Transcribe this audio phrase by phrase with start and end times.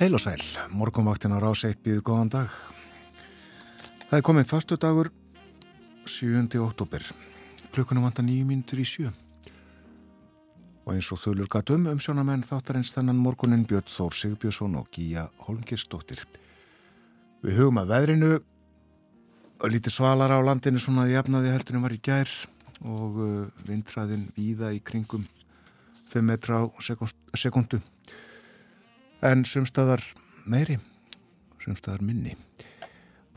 [0.00, 0.40] Heil og sæl,
[0.72, 2.52] morgunvaktin á rás 1 býðu góðan dag.
[4.08, 5.10] Það er komin fastu dagur
[6.08, 6.56] 7.
[6.56, 7.04] oktober.
[7.68, 9.10] Klukkunum vantar nýju mínutur í sjö.
[10.86, 16.24] Og eins og þulur gatum umsjónamenn þáttarins þennan morgunin Björn Þór Sigbjörnsson og Gíja Holmgirsdóttir.
[17.44, 18.32] Við hugum að veðrinu
[19.68, 22.36] lítið svalar á landinu svona að jafnaði heldurinn var í gær
[22.88, 25.28] og uh, vintraðin víða í kringum
[26.08, 26.80] 5 metra á
[27.36, 27.84] sekundu
[29.20, 30.00] en sumstaðar
[30.48, 30.78] meiri,
[31.60, 32.32] sumstaðar minni.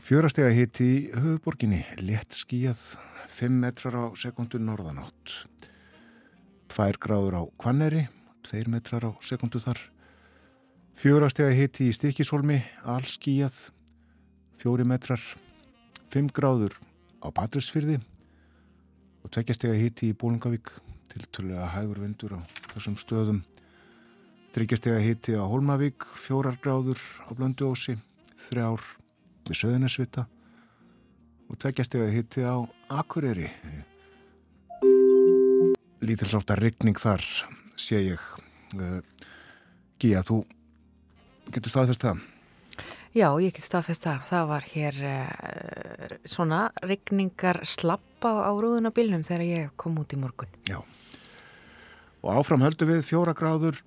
[0.04, 2.80] Fjórastega hitti í höfuborginni, létt skíjað,
[3.28, 5.34] 5 metrar á sekundu norðanátt.
[6.72, 8.06] 2 gráður á Kvanneri,
[8.48, 9.80] 2 metrar á sekundu þar.
[10.96, 13.70] Fjórastega hitti í Stikisholmi, all skíjað,
[14.64, 15.20] 4 metrar,
[16.12, 16.78] 5 gráður
[17.20, 18.00] á Patrísfyrði
[19.24, 20.70] og tveggjastega hitti í Bólungavík
[21.12, 22.40] til tullega hægur vindur á
[22.72, 23.42] þessum stöðum
[24.54, 27.96] Þryggjastega hitti á Holmavík, fjórar gráður á Blönduósi,
[28.38, 28.82] þrjár
[29.48, 30.22] við Söðunarsvita
[31.50, 33.48] og tveggjastega hitti á Akureyri.
[36.06, 37.24] Lítilsáttar ryggning þar,
[37.74, 38.22] sé ég.
[38.78, 39.00] Uh,
[39.98, 40.44] Gíja, þú
[41.50, 42.20] getur staðfest það?
[43.10, 44.20] Já, ég get staðfest það.
[44.28, 50.54] Það var hér uh, svona ryggningar slappa á rúðunabilnum þegar ég kom út í morgun.
[50.70, 50.78] Já,
[52.22, 53.82] og áfram höldu við fjóra gráður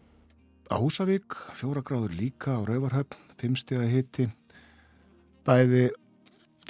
[0.68, 4.28] á Húsavík, fjóra gráður líka á Rauvarhöfn, fimmstega hitti,
[5.48, 5.90] bæði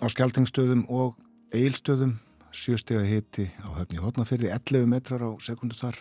[0.02, 1.18] á Skeltingstöðum og
[1.56, 2.18] Eilstöðum,
[2.54, 5.98] sjöstega hitti á höfni Hotnafyrði, 11 metrar á sekundu þar.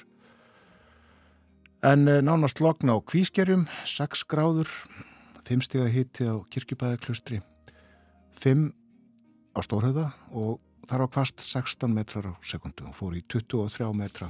[1.84, 4.68] En eh, nánast lokna á Kvískerjum, 6 gráður,
[5.46, 7.40] fimmstega hitti á Kirkjubæðaklustri,
[8.36, 8.72] 5
[9.56, 14.28] á Stórhauða og þar á kvast 16 metrar á sekundu og fór í 23 metra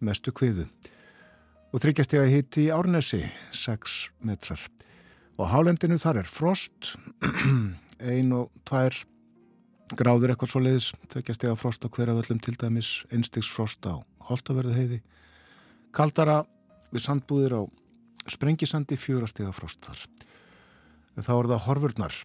[0.00, 0.68] mestu kviðu
[1.68, 4.60] og þryggjastega hitti í Árnesi 6 metrar.
[5.38, 6.94] Og hálendinu þar er frost
[7.98, 13.84] 1 og 2 gráður eitthvað svo leiðis þryggjastega frost á hverjaföllum til dæmis einstigs frost
[13.88, 14.98] á Holtaverðu heiði
[15.96, 16.42] kaldara
[16.92, 17.62] við sandbúðir á
[18.28, 20.02] Sprengisandi fjórastega frost þar.
[21.16, 22.18] En þá er það horfurnar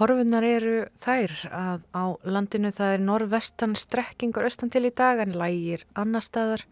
[0.00, 5.34] Horfunar eru þær að á landinu það er norvestan strekkingur austan til í dag en
[5.36, 6.64] lægir annar staðar,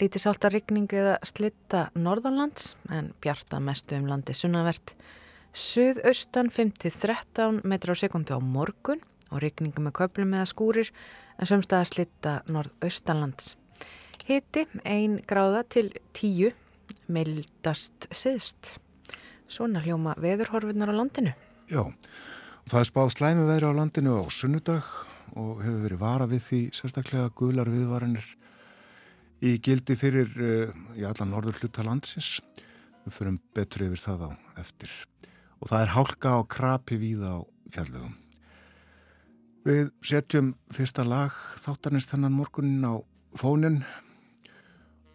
[0.00, 4.94] lítið sálta rigning eða slitta norðanlands en bjarta mestu um landi sunnavert.
[5.52, 10.88] Suðaustan 5-13 metrar á sekundi á morgun og rigningu með köplum eða skúrir
[11.36, 13.58] en sömstaða slitta norðaustanlands.
[14.24, 16.56] Hiti 1 gráða til 10
[17.12, 18.78] meildast siðst.
[19.52, 21.36] Svona hljóma veðurhorfunar á landinu.
[21.68, 21.84] Já.
[22.70, 24.86] Það er spáð slæmi veðri á landinu á sunnudag
[25.34, 28.28] og hefur verið vara við því sérstaklega gular viðvarinir
[29.42, 32.36] í gildi fyrir eh, í allan norður hluta landsins.
[33.02, 34.30] Við förum betur yfir það á
[34.62, 34.92] eftir.
[35.58, 37.38] Og það er hálka á krapi víða á
[37.74, 38.14] fjallugum.
[39.66, 43.02] Við setjum fyrsta lag þáttanist þennan morgunin á
[43.34, 43.80] fónin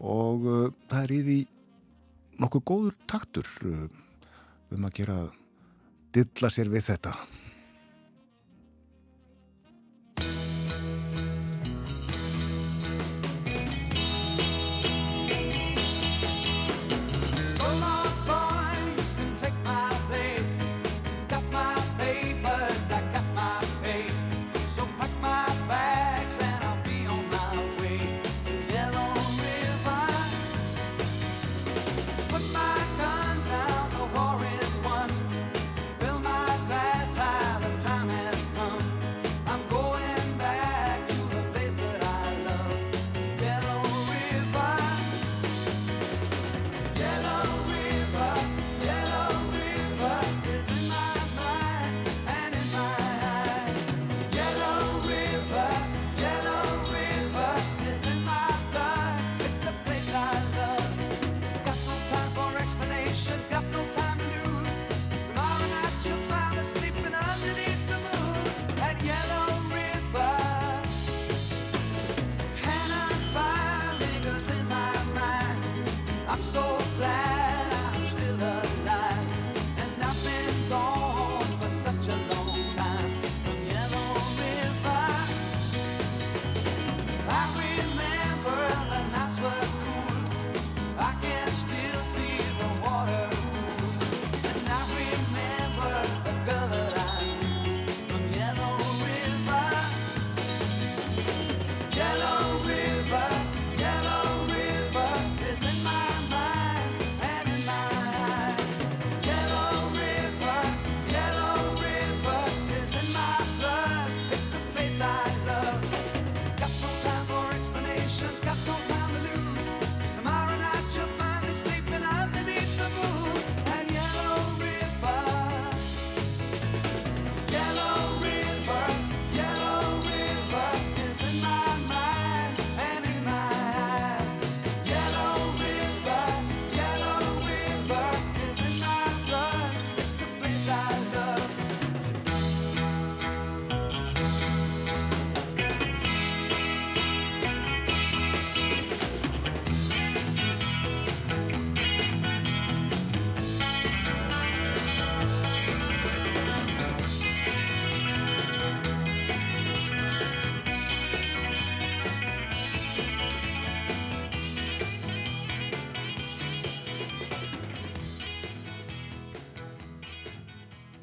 [0.03, 1.39] og uh, það er í því
[2.43, 3.87] nokkuð góður taktur uh,
[4.75, 5.19] um að gera
[6.11, 7.15] dilla sér við þetta.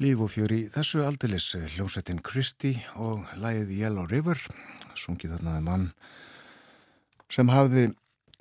[0.03, 4.39] Líf og fjör í þessu aldilis eh, hljómsveitin Kristi og lægið Yellow River
[4.99, 5.85] sungið þarnaði mann
[7.31, 7.85] sem hafði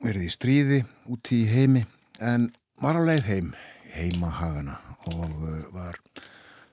[0.03, 0.79] verið í stríði
[1.13, 1.85] úti í heimi
[2.19, 2.49] en
[2.83, 3.53] var á leið heim
[3.93, 4.75] heima hagana
[5.13, 6.01] og eh, var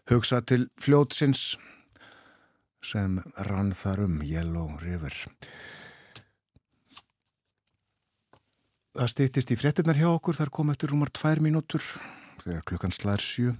[0.10, 1.44] hugsað til fljótsins
[2.82, 3.20] sem
[3.52, 5.14] rann þar um Yellow River.
[8.98, 11.86] Það stýttist í frettinnar hjá okkur þar kom eftir rúmar tvær mínútur
[12.42, 13.54] þegar klukkan slær sjö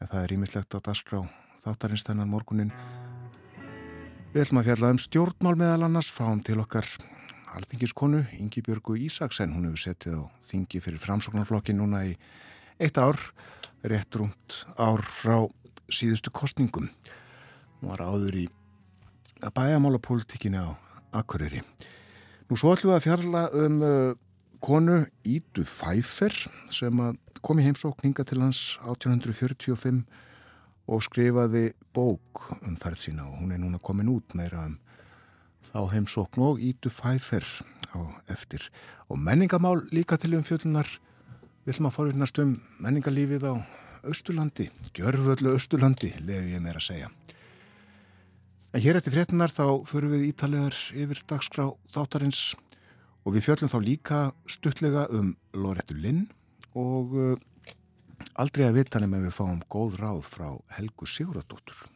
[0.00, 1.22] en það er ímislegt á dasgrá
[1.62, 2.72] þáttarins þennan morgunin.
[4.34, 6.88] Við ætlum að fjalla um stjórnmál meðal annars, fáum til okkar
[7.56, 12.12] alþingiskonu Ingi Björgu Ísaksen, hún hefur settið á þingi fyrir framsóknarflokkin núna í
[12.82, 13.16] eitt ár,
[13.86, 15.46] rétt rúmt ár frá
[15.88, 16.90] síðustu kostningum.
[17.80, 18.46] Hún var áður í
[19.40, 20.76] bæjamála pólitíkinni á
[21.16, 21.62] Akureyri.
[22.50, 24.12] Nú svo ætlum við að fjalla um uh,
[24.60, 26.34] konu Ídu Fæfer
[26.74, 30.02] sem að kom í heimsókninga til hans 1845
[30.86, 34.76] og skrifaði bók um ferð sína og hún er núna komin út meira um
[35.72, 37.44] þá heimsókn og ítu fæfer
[37.92, 37.98] á
[38.32, 38.62] eftir.
[39.10, 40.86] Og menningamál líka til um fjöldunar
[41.66, 43.54] við ætlum að forvittnast um menningalífið á
[44.06, 47.10] Östurlandi, gjörföllu Östurlandi lefið ég meira að segja.
[48.70, 52.54] En hér eftir fréttunar þá förum við ítalegar yfir dagskrá þáttarins
[53.26, 56.28] og við fjöllum þá líka stuttlega um Lorettu Linn
[56.76, 57.34] og uh,
[58.36, 61.95] aldrei að vita nefnum við fáum góð ráð frá Helgu Sigurðardóttur.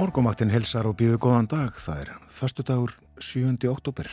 [0.00, 1.74] Morgomaktin helsar og býðu góðan dag.
[1.76, 3.50] Það er förstu dagur 7.
[3.68, 4.06] oktober.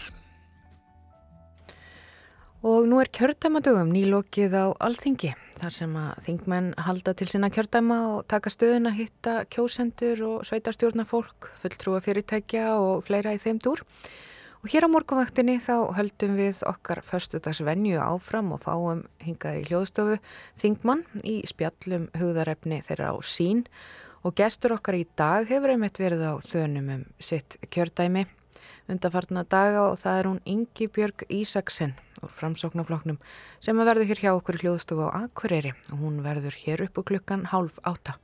[2.60, 5.32] Og nú er kjördæmadögum nýlokið á alþingi.
[5.62, 10.42] Þar sem að þingmenn halda til sinna kjördæma og taka stöðun að hitta kjósendur og
[10.50, 13.86] sveitarstjórna fólk, fulltrúa fyrirtækja og fleira í þeim dúr.
[14.66, 20.20] Og hér á morgunvaktinni þá höldum við okkar förstudagsvenju áfram og fáum hingað í hljóðstofu
[20.60, 26.26] þingmann í spjallum hugðarefni þeirra á sín og gestur okkar í dag hefur einmitt verið
[26.26, 28.26] á þönum um sitt kjördæmi
[28.92, 31.94] undanfarnar daga og það er hún Ingi Björg Ísaksen
[32.24, 33.20] úr framsóknarfloknum
[33.64, 37.10] sem að verður hér hjá okkur hljóðstofu á Akureyri og hún verður hér upp og
[37.12, 38.18] klukkan hálf átta.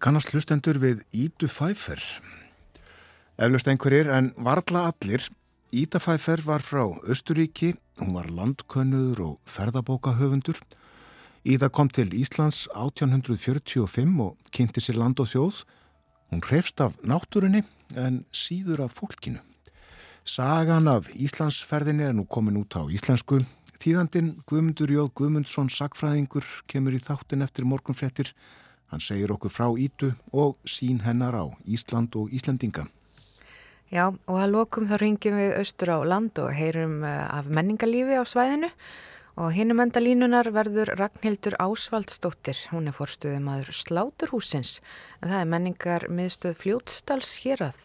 [0.00, 2.00] Kannast hlustendur við Ídu Fæfer?
[3.40, 5.26] Eflust einhverjir en varla allir.
[5.70, 10.58] Ída Fæfer var frá Östuríki, hún var landkönnuður og ferðabókahöfundur
[11.40, 15.62] Íða kom til Íslands 1845 og kynnti sér land og þjóð.
[16.28, 17.62] Hún hrefst af náttúrunni
[17.96, 19.40] en síður af fólkinu.
[20.24, 23.40] Sagan af Íslandsferðinni er nú komin út á íslensku.
[23.80, 28.34] Þýðandin Guðmundur Jóð Guðmundsson sagfræðingur kemur í þáttin eftir morgunfrettir.
[28.92, 32.84] Hann segir okkur frá Ídu og sín hennar á Ísland og Íslandinga.
[33.88, 38.20] Já, og að lokum þá ringjum við austur á land og heyrum eh, af menningarlífi
[38.20, 38.68] á svæðinu
[39.38, 44.80] Og hinnum enda línunar verður Ragnhildur Ásvaldsdóttir, hún er forstuðum aður Sláturhúsins,
[45.22, 47.78] en það er menningar miðstöð fljótstals hér að.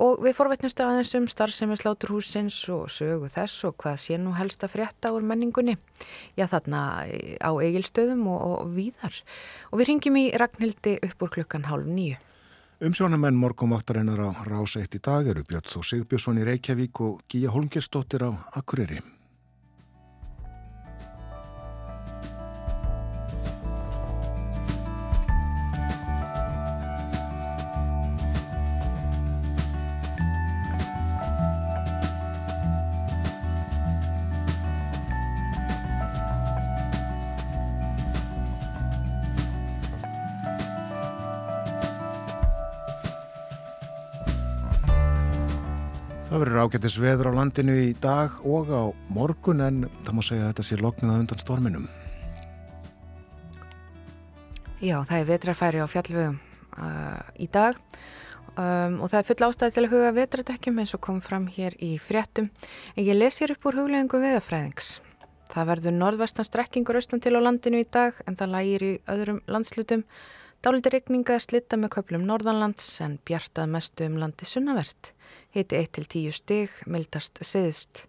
[0.00, 4.64] Og við forvetnustu aðeins um starfsemi Sláturhúsins og sögu þess og hvað sé nú helst
[4.64, 5.76] að frétta úr menningunni.
[6.38, 7.04] Já þarna
[7.36, 9.20] á eigilstöðum og, og víðar.
[9.68, 12.16] Og við ringjum í Ragnhildi upp úr klukkan hálf nýju.
[12.80, 17.20] Umsjónamenn morgum áttarinnar á rása eitt í dag eru Björn Þó Sigbjörnsson í Reykjavík og
[17.28, 19.02] Gíja Holmgersdóttir á Akureyri.
[46.60, 50.50] Verður ágættis veður á landinu í dag og á morgun en það má segja að
[50.50, 51.86] þetta sé loknið að undan storminum.
[54.80, 57.78] Já, það er vetrafæri á fjallvöðum uh, í dag
[58.56, 61.76] um, og það er full ástæði til að huga vetradekkjum eins og kom fram hér
[61.80, 62.50] í fréttum.
[62.96, 64.98] En ég les hér upp úr huglegingu veðafræðings.
[65.50, 69.40] Það verður norðvestan strekkingur austan til á landinu í dag en það lægir í öðrum
[69.48, 70.04] landslutum.
[70.60, 75.14] Dálítið regninga slitta með köplum norðanlands en bjartað mestu um landi sunnavert.
[75.56, 78.02] Hiti 1-10 stig, mildast siðst.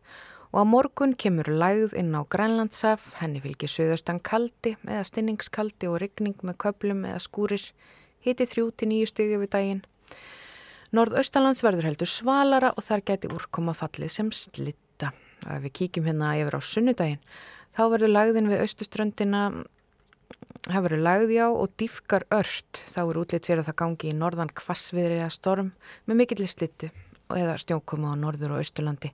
[0.52, 6.02] Og á morgun kemur lægð inn á Grænlandsaf, henni fylgir söðarstan kaldi eða stinningskaldi og
[6.04, 7.72] regning með köplum eða skúrir.
[8.20, 9.84] Hiti 3-9 stig yfir daginn.
[10.92, 15.16] Norðaustalands verður heldur svalara og þar geti úrkoma fallið sem slitta.
[15.48, 17.24] Ef við kíkjum hérna yfir á sunnudaginn,
[17.72, 19.52] þá verður lægðin við austuströndina
[20.62, 22.82] Það verður lagði á og dýfkar ört.
[22.92, 25.72] Þá er útlitt fyrir að það gangi í norðan kvassviðri eða storm
[26.06, 26.92] með mikill slittu
[27.32, 29.12] eða stjónkuma á norður og austurlandi.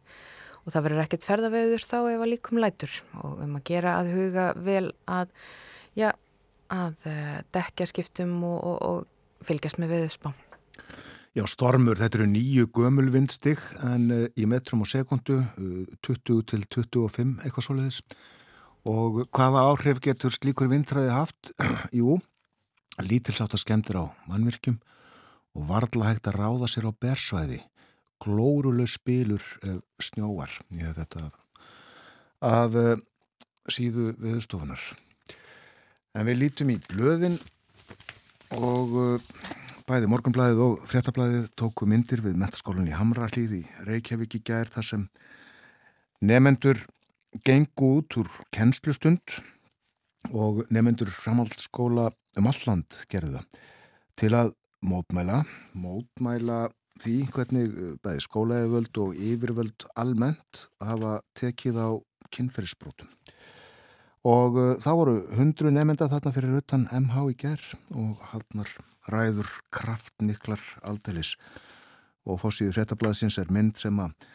[0.65, 4.11] Og það verður ekkert ferðaveður þá ef að líkum lætur og um að gera að
[4.17, 5.31] huga vel að,
[5.95, 6.09] já,
[6.73, 10.33] að uh, dekja skiptum og, og, og fylgjast með viðspá.
[11.37, 16.65] Já, stormur, þetta eru nýju gömulvindstig en uh, í metrum og sekundu, uh, 20 til
[16.65, 18.01] 25 eitthvað svoleiðis.
[18.87, 21.51] Og hvaða áhrif getur slíkur vindræði haft?
[21.99, 22.17] Jú,
[23.03, 24.77] lítilsátt að skemmtir á mannvirkjum
[25.57, 27.59] og varðla hægt að ráða sér á bersvæði,
[28.23, 30.53] glóruleg spilur uh, snjóar.
[30.77, 31.27] Ég hef þetta
[32.47, 32.95] af uh,
[33.67, 34.81] síðu viðstofunar.
[36.15, 37.35] En við lítum í blöðin
[38.55, 39.31] og uh,
[39.87, 44.87] bæði morgunblæðið og fréttablæðið tóku myndir við mentaskólan í Hamrallíð í Reykjavík í gær þar
[44.95, 45.09] sem
[46.23, 46.87] nefendur
[47.45, 49.37] gengu út úr kennslustund
[50.33, 53.61] og nefnendur framhaldsskóla um alland gerðu það
[54.17, 54.53] til að
[54.87, 55.43] mótmæla,
[55.77, 56.67] mótmæla
[57.01, 61.89] því hvernig eh, bæði skólaeföld og yfirvöld almennt hafa tekið á
[62.33, 63.09] kynferðisbrótum.
[64.27, 68.73] Og uh, þá voru hundru nefnda þarna fyrir utan MH í gerð og haldnar
[69.07, 71.35] ræður kraftniklar aldeilis
[72.27, 74.27] og fórsíður hrettablaðsins er mynd sem að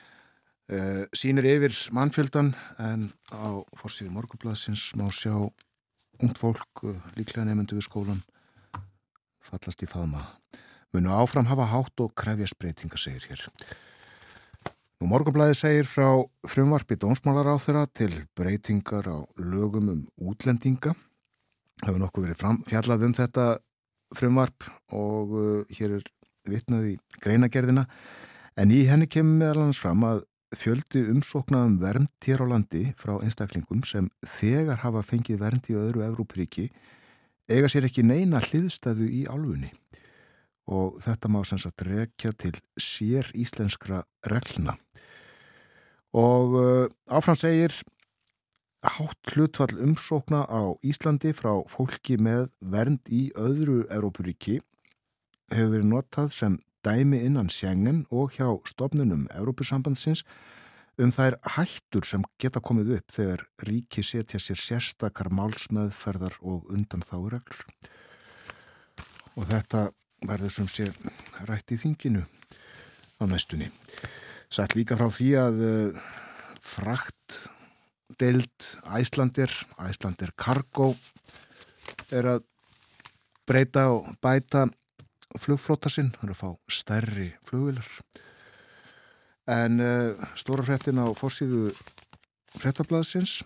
[0.73, 7.77] Uh, sínir yfir mannfjöldan en á fórsíðu morgublaðsins má sjá ungt fólk uh, líklega nefndu
[7.77, 8.23] við skólan
[9.45, 10.23] fallast í faðma.
[10.97, 13.45] Munu áfram hafa hátt og krefjast breytinga segir hér.
[14.97, 16.09] Nú morgublaði segir frá
[16.49, 20.97] frumvarpi dónsmálar á þeirra til breytingar á lögum um útlendinga.
[21.85, 23.47] Hefur nokkuð verið fram, fjallað um þetta
[24.17, 26.11] frumvarp og uh, hér er
[26.49, 27.91] vitnað í greinagerðina
[28.57, 33.15] en í henni kemur meðal hans fram að fjöldi umsóknaðum vernd hér á landi frá
[33.19, 36.69] einstaklingum sem þegar hafa fengið vernd í öðru Evrópríki
[37.51, 39.73] eiga sér ekki neina hliðstæðu í álfunni.
[40.71, 44.77] Og þetta má sem sagt rekja til sér íslenskra regluna
[46.13, 47.73] og uh, áfram segir
[48.83, 54.59] hátt hlutfall umsókna á Íslandi frá fólki með vernd í öðru Evrópuríki
[55.53, 60.25] hefur verið notað sem dæmi innan Schengen og hjá stofnunum Európusambandsins
[61.01, 67.05] um þær hættur sem geta komið upp þegar ríki setja sér sérstakar málsmeðferðar og undan
[67.07, 67.65] þá reglur.
[69.39, 69.89] Og þetta
[70.29, 70.91] verður sem sé
[71.49, 72.27] rætt í þinginu
[73.19, 73.71] á næstunni.
[74.53, 76.03] Sætt líka frá því að uh,
[76.61, 77.47] frakt
[78.21, 80.93] deild Æslandir, Æslandir Cargo
[82.13, 82.45] er að
[83.49, 84.67] breyta og bæta
[85.41, 87.89] flugflota sinn, hann er að fá stærri flugvilar
[89.51, 91.73] en uh, stóra frettin á fórsíðu
[92.61, 93.41] frettablaðsins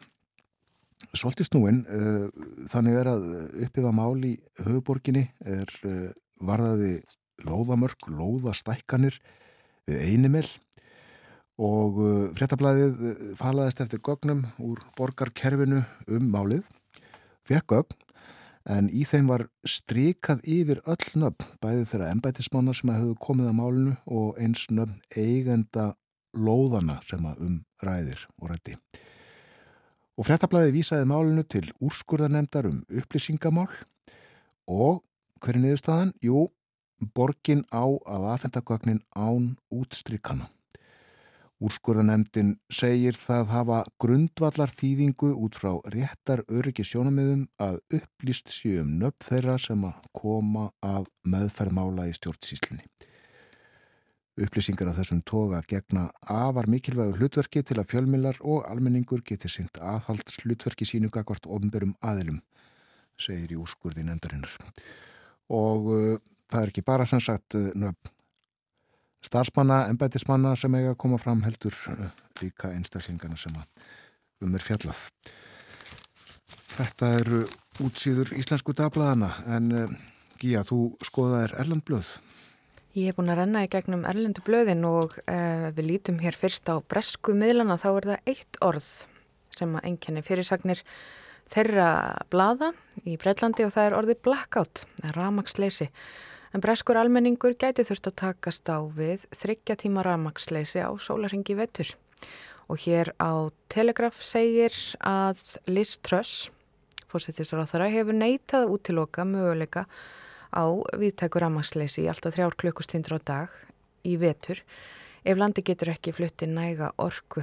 [1.16, 2.26] svolítið snúin uh,
[2.69, 3.26] þannig er að
[3.66, 6.99] uppifa mál í höfuborginni er uh, varðaði
[7.47, 9.19] lóðamörk, lóðastækkanir
[9.87, 10.47] við einimil
[11.57, 12.00] og
[12.37, 16.66] fréttablaðið uh, falaðist eftir gögnum úr borgarkerfinu um málið,
[17.49, 18.02] fekk gögn,
[18.66, 23.58] en í þeim var strikað yfir öll nöfn, bæði þeirra embætismannar sem hefðu komið að
[23.61, 25.92] málinu og eins nöfn eigenda
[26.37, 28.76] lóðana sem að um ræðir og rætti.
[30.16, 33.68] Og fréttablaðið vísaði málinu til úrskurðarnemdar um upplýsingamál
[34.66, 35.02] og
[35.44, 36.14] hverju niðurstaðan?
[36.25, 36.49] Jú,
[37.14, 40.49] borgin á að aðfendagögnin án útstrykana.
[41.57, 49.25] Úrskurðanemdin segir það hafa grundvallar þýðingu út frá réttar öryggi sjónamiðum að upplýst séum nöpp
[49.25, 52.85] þeirra sem að koma að meðferðmála í stjórnsýslinni.
[54.37, 59.81] Upplýsingar af þessum toga gegna afar mikilvægur hlutverki til að fjölmilar og almenningur geti synd
[59.81, 62.43] aðhalds hlutverki sínu gagvart ofnberum aðilum,
[63.17, 64.53] segir í úrskurðin endarinnar.
[65.49, 66.21] Og uh,
[66.53, 68.13] það er ekki bara sem sagt uh, nöpp
[69.26, 72.11] starfsmanna, embætismanna sem eiga að koma fram heldur uh,
[72.42, 73.56] líka einstaklingarna sem
[74.45, 75.00] um er fjallað.
[76.76, 77.42] Þetta eru
[77.85, 79.97] útsýður íslensku dagbladana en uh,
[80.37, 82.16] Gíja, þú skoðaðir Erlandblöð.
[82.97, 86.68] Ég hef búin að renna í gegnum Erlandu blöðin og uh, við lítum hér fyrst
[86.73, 88.87] á bresku miðlana þá er það eitt orð
[89.56, 90.80] sem að enginni fyrirsagnir
[91.52, 91.90] þeirra
[92.33, 92.73] blada
[93.04, 94.85] í Breitlandi og það er orði blackout,
[95.16, 95.90] ramagsleysi.
[96.55, 101.91] En breskur almenningur gæti þurft að takast á við þryggja tíma ramagsleysi á sólarhengi vettur.
[102.71, 106.50] Og hér á Telegraf segir að Liz Truss,
[107.11, 109.87] þaðra, hefur neitað útiloka möguleika
[110.55, 110.65] á
[110.97, 113.57] viðtæku ramagsleysi í alltaf þrjár klukkustindur á dag
[114.07, 114.62] í vettur
[115.27, 117.42] ef landi getur ekki flutti næga orku.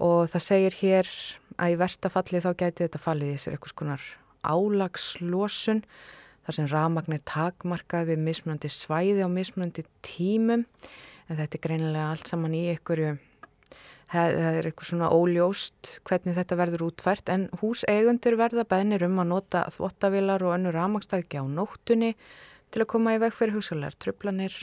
[0.00, 1.10] Og það segir hér
[1.58, 4.06] að í versta falli þá gæti þetta fallið í sér eitthvað skonar
[4.46, 5.82] álagslósun
[6.48, 10.64] þar sem rafmagnir takmarkað við mismunandi svæði á mismunandi tímum.
[11.28, 13.18] En þetta er greinilega allt saman í einhverju
[14.08, 19.32] það er eitthvað svona óljóst hvernig þetta verður útfært en húseigundur verða bænir um að
[19.34, 22.14] nota þvottavilar og önnur rafmagstæðgi á nóttunni
[22.72, 24.56] til að koma í veg fyrir hugsalar tröflanir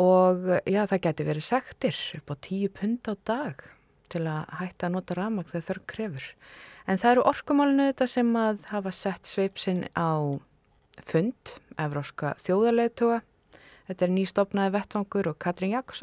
[0.00, 3.64] og já það geti verið sektir upp á tíu pund á dag
[4.12, 6.28] til að hætta að nota rafmagn þegar þörf krefur
[6.86, 10.34] En það eru orkumálinu þetta sem að hafa sett sveipsinn á
[11.02, 13.20] fund, Evróska þjóðarleituga.
[13.86, 16.02] Þetta er nýstofnaði vettvangur og Katrín Jakobs,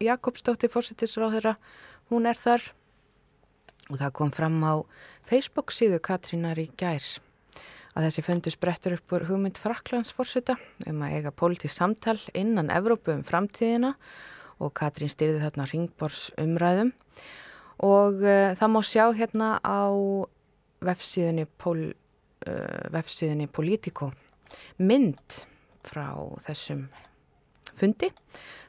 [0.00, 1.54] Jakobsdóttir fórsettisráð þeirra,
[2.12, 2.64] hún er þar.
[3.90, 4.74] Og það kom fram á
[5.28, 7.04] Facebook síðu Katrínar í gær
[7.94, 10.56] að þessi fundu sprettur upp úr hugmynd Fraklands fórseta
[10.88, 13.92] um að eiga pólitísk samtal innan Evrópu um framtíðina
[14.58, 16.90] og Katrín styrði þarna ringbors umræðum
[17.82, 19.90] og uh, það má sjá hérna á
[20.84, 21.88] vefsíðunni, pol,
[22.46, 24.12] uh, vefsíðunni Politico
[24.78, 25.40] mynd
[25.84, 26.86] frá þessum
[27.74, 28.10] fundi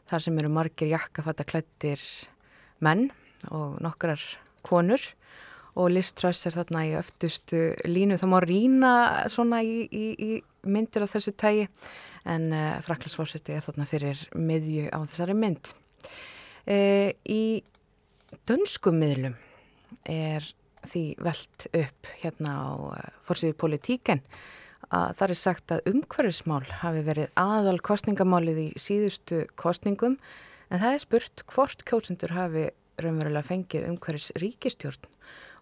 [0.10, 2.02] þar sem eru margir jakkafattaklættir
[2.86, 3.10] menn
[3.54, 4.22] og nokkrar
[4.66, 5.02] konur.
[5.76, 8.16] Og Liströss er þarna í öftustu línu.
[8.16, 8.92] Þá má rína
[9.32, 11.66] svona í, í, í myndir af þessu tægi
[12.32, 15.74] en uh, Fraklandsfórseti er þarna fyrir miðju á þessari mynd.
[16.64, 17.60] Uh, í
[18.50, 19.36] dönskum miðlum
[20.10, 20.46] er
[20.86, 24.24] því veld upp hérna á eh, fórsíðu politíken
[24.94, 30.20] að það er sagt að umhverfismál hafi verið aðal kostningamálið í síðustu kostningum
[30.70, 32.68] en það er spurt hvort kjósundur hafi
[33.02, 35.10] raunverulega fengið umhverfis ríkistjórn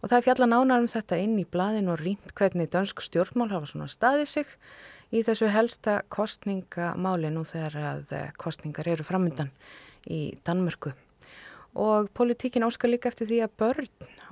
[0.04, 3.52] og það er fjalla nánar um þetta inn í bladin og rýmt hvernig dönsk stjórnmál
[3.54, 4.52] hafa svona staðið sig
[5.14, 9.54] í þessu helsta kostningamáli nú þegar að eh, kostningar eru framöndan
[10.12, 10.92] í Danmörku
[11.74, 13.88] og politíkin áskar líka eftir því að börn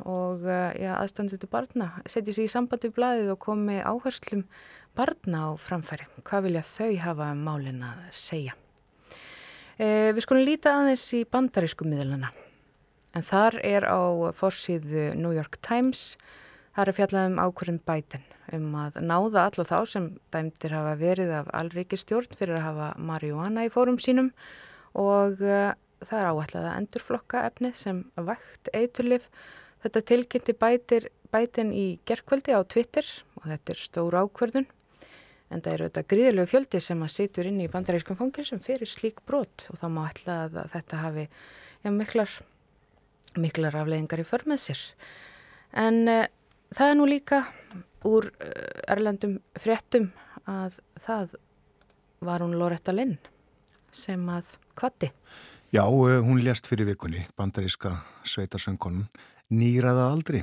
[0.05, 4.43] og eh, ja, aðstandutu barna setja sér í sambandi í bladið og komi áherslum
[4.97, 6.05] barna á framfæri.
[6.27, 8.53] Hvað vilja þau hafa um málin að segja?
[9.81, 12.29] E, við skulum líta aðeins í bandarísku miðlana
[13.17, 14.01] en þar er á
[14.37, 16.15] fórsíðu New York Times
[16.75, 21.33] þar er fjallað um ákvörðin bætin um að náða alla þá sem dæmtir hafa verið
[21.39, 24.31] af allriki stjórn fyrir að hafa marihuana í fórum sínum
[24.99, 29.27] og uh, það er áætlað að endurflokka efnið sem vægt eiturlif.
[29.81, 33.07] Þetta tilkynnti bætir, bætin í gerkvöldi á Twitter
[33.39, 34.67] og þetta er stór ákvörðun.
[35.51, 39.19] En það eru þetta gríðilegu fjöldi sem að situr inn í bandarískum fangilsum fyrir slík
[39.27, 42.35] brot og þá má ætla að þetta hafi ja, miklar,
[43.35, 44.83] miklar afleggingar í förmið sér.
[45.81, 46.23] En uh,
[46.71, 47.41] það er nú líka
[48.07, 48.53] úr uh,
[48.91, 50.11] erlendum fréttum
[50.47, 51.35] að það
[52.23, 53.17] var hún Loretta Lynn
[53.91, 55.11] sem að kvatti.
[55.71, 57.93] Já, eh, hún lést fyrir vikunni, bandaríska
[58.27, 59.05] sveitarsönkonun,
[59.55, 60.41] nýraða aldri.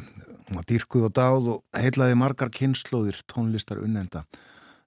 [0.48, 4.24] Hún var dýrkuð og dáð og heitlaði margar kynnslóðir tónlistar unnenda,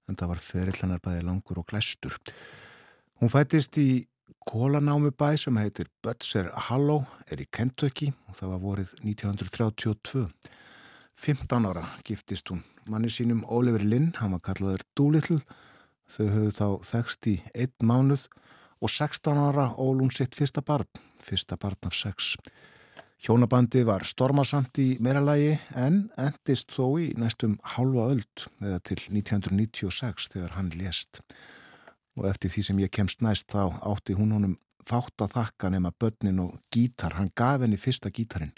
[0.09, 2.17] en það var ferillanarbæði langur og glæstur.
[3.21, 4.07] Hún fættist í
[4.49, 10.27] kólanámi bæ sem heitir Butzer Hollow, er í Kentucky og það var vorið 1932.
[11.13, 15.43] 15 ára giftist hún manni sínum Oliver Lynn, hann var kallaður Doolittle,
[16.09, 18.25] þau höfðu þá þekst í einn mánuð
[18.81, 20.89] og 16 ára ól hún sitt fyrsta barn,
[21.21, 22.35] fyrsta barn af sex.
[23.21, 30.31] Hjónabandi var stormasamt í meiralagi en endist þó í næstum hálfa öld eða til 1996
[30.33, 31.21] þegar hann lést.
[32.17, 35.93] Og eftir því sem ég kemst næst þá átti hún honum fátt að þakka nema
[35.93, 37.13] börnin og gítar.
[37.19, 38.55] Hann gaf henni fyrsta gítarin.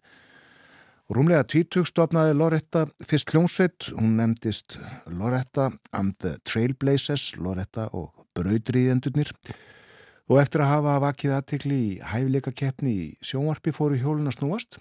[1.12, 3.92] Rúmlega tvítugstofnaði Loretta fyrst hljómsveit.
[4.00, 4.80] Hún nefndist
[5.12, 9.36] Loretta and the Trailblazers, Loretta og Braudriðendurnir.
[10.32, 14.78] Og eftir að hafa vakið aðtikli í hæfleika keppni í sjónvarpi fóru hjólun að snúast.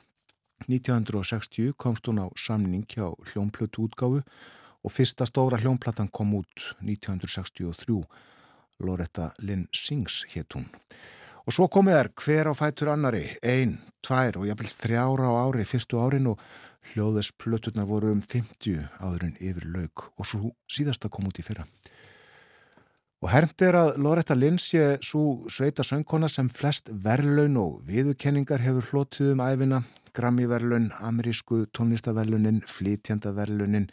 [0.68, 4.20] 1960 komst hún á samning hjá hljónplötu útgáfu
[4.83, 8.05] og fyrsta stóra hljónplatan kom út 1963.
[8.83, 10.68] Loretta Lynn Sings hétt hún.
[11.42, 15.66] Og svo komið þær hver á fætur annari, ein, tvær og jafnvel þrjára á ári
[15.66, 16.42] fyrstu árin og
[16.92, 21.66] hljóðesplöturna voru um 50 áðurinn yfir laug og svo síðasta kom út í fyrra.
[23.22, 28.64] Og hermt er að Loretta Lynn sé svo sveita söngkona sem flest verlaun og viðukenningar
[28.64, 29.78] hefur hlotið um æfina,
[30.12, 33.87] Grammy-verlaun, amerísku tónlistaverlunin, flytjandaverlunin,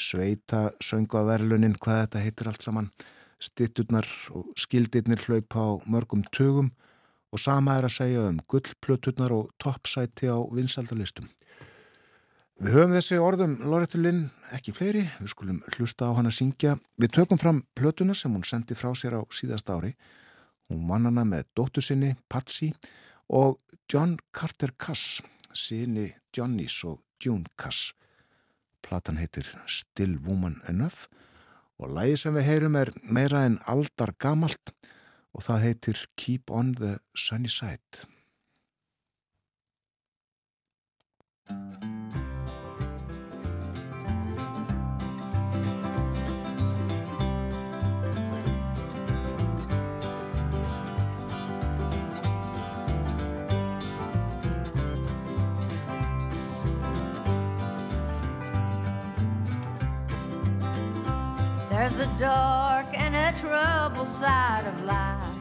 [0.00, 2.88] sveita söngaverlunin, hvað þetta heitir allt saman,
[3.44, 6.72] stitturnar og skildirnir hlaupa á mörgum tögum
[7.28, 11.28] og sama er að segja um gullplöturnar og toppsæti á vinsaldalistum.
[12.62, 14.20] Við höfum þessi orðum Lorettu Linn
[14.54, 16.76] ekki fleiri, við skulum hlusta á hann að syngja.
[16.94, 19.96] Við tökum fram plötuna sem hún sendi frá sér á síðast ári.
[20.70, 22.70] Hún vann hana með dóttu sinni, Patsy
[23.26, 23.58] og
[23.90, 25.18] John Carter Cass,
[25.50, 27.96] sinni Johnnys og June Cass.
[28.78, 31.10] Platan heitir Still Woman Enough
[31.82, 34.70] og lægi sem við heyrum er meira en aldar gamalt
[35.34, 38.06] og það heitir Keep on the Sunny Side.
[61.82, 65.34] There's a dark and a troubled side of life.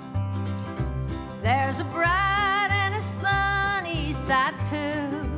[1.43, 5.29] There's a bright and a sunny side too.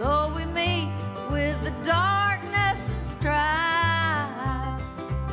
[0.00, 0.90] Though we meet
[1.30, 4.82] with the darkness and strife,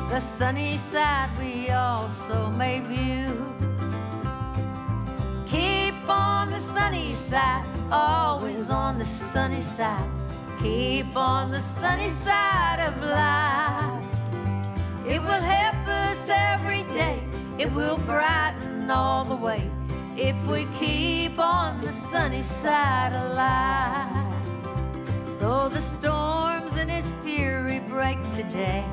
[0.08, 3.34] the sunny side we also may view.
[5.44, 10.08] Keep on the sunny side, always on the sunny side.
[10.60, 14.01] Keep on the sunny side of life.
[15.06, 17.22] It will help us every day.
[17.58, 19.68] It will brighten all the way
[20.16, 24.12] if we keep on the sunny side of life.
[25.40, 28.84] Though the storms and its fury break today,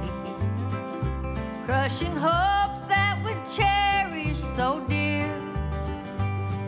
[1.65, 5.29] crushing hopes that we cherish so dear.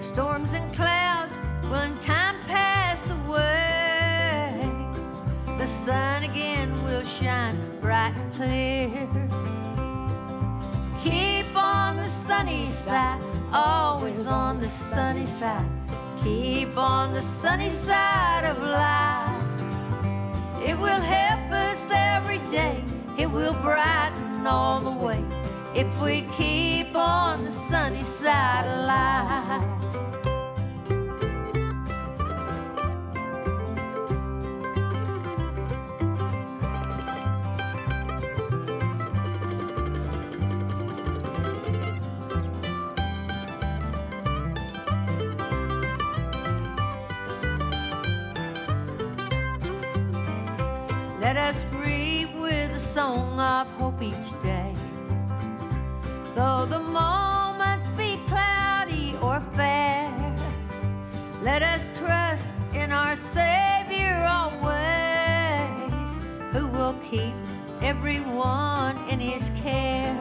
[0.01, 3.60] Storms and clouds will in time pass away.
[5.61, 9.07] The sun again will shine bright and clear.
[11.03, 13.21] Keep on the sunny side,
[13.53, 15.69] always on the sunny side.
[16.23, 19.45] Keep on the sunny side of life.
[20.67, 22.83] It will help us every day,
[23.19, 25.23] it will brighten all the way
[25.75, 29.90] if we keep on the sunny side of life.
[51.33, 54.75] Let us grieve with a song of hope each day.
[56.35, 60.11] Though the moments be cloudy or fair,
[61.41, 66.11] let us trust in our Savior always,
[66.51, 67.33] who will keep
[67.81, 70.13] everyone in his care.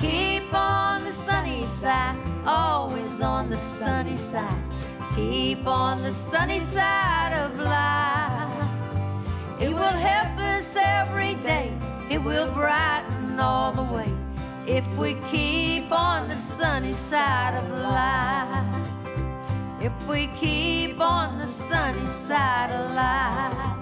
[0.00, 4.64] Keep on the sunny side, always on the sunny side.
[5.14, 8.15] Keep on the sunny side of life.
[9.86, 11.70] It will help us every day.
[12.10, 14.10] It will brighten all the way
[14.66, 18.66] if we keep on the sunny side of life.
[19.80, 23.76] If we keep on the sunny side of life.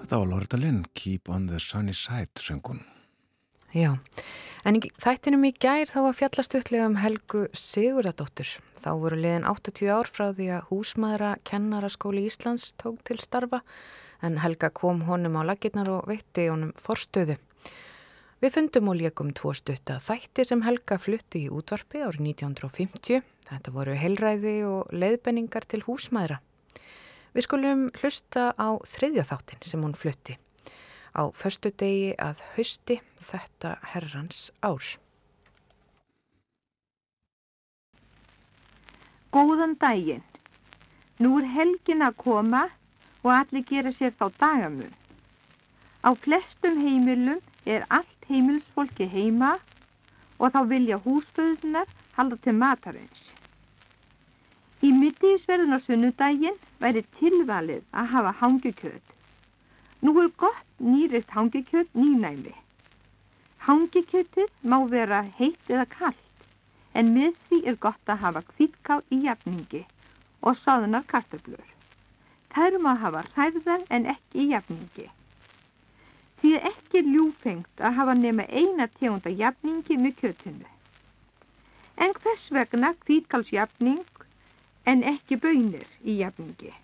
[0.00, 2.80] Þetta var Loretta Lynn, Keep on the Sunny Side, söngun.
[3.72, 3.98] Já,
[4.64, 8.48] En þættinum í gær þá var fjallastutlega um Helgu Siguradóttur.
[8.80, 13.60] Þá voru liðin 80 ár frá því að húsmaðra kennaraskóli Íslands tók til starfa
[14.24, 17.36] en Helga kom honum á lagirnar og veitti honum forstöðu.
[18.40, 23.20] Við fundum og leikum tvo stutta þætti sem Helga flutti í útvarpi árið 1950.
[23.50, 26.40] Þetta voru heilræði og leiðbenningar til húsmaðra.
[27.36, 30.38] Við skulum hlusta á þriðja þáttin sem hún flutti
[31.14, 32.96] á förstu degi að hausti
[33.30, 34.84] þetta herrans ár.
[39.34, 40.24] Góðan daginn.
[41.22, 42.64] Nú er helgin að koma
[43.22, 44.92] og allir gera sér þá dagamun.
[46.02, 49.54] Á flestum heimilum er allt heimilsfólki heima
[50.38, 53.22] og þá vilja húsföðunar halda til matarins.
[54.84, 59.13] Í mittísverðun á sunnudaginn væri tilvalið að hafa hangikjöld
[60.04, 62.52] Nú er gott nýrikt hangikjöt nýnæmi.
[63.64, 66.42] Hangikjötið má vera heitt eða kallt,
[66.92, 69.80] en með því er gott að hafa kvítkál í jafningi
[70.44, 71.64] og sáðunar kartablur.
[72.52, 75.08] Þær má hafa hræðar en ekki í jafningi.
[76.42, 80.72] Því er ekki ljúfengt að hafa nema eina tegunda jafningi með kjötinu.
[81.96, 84.24] En hvers vegna kvítkálsjafning
[84.84, 86.76] en ekki bönir í jafningi?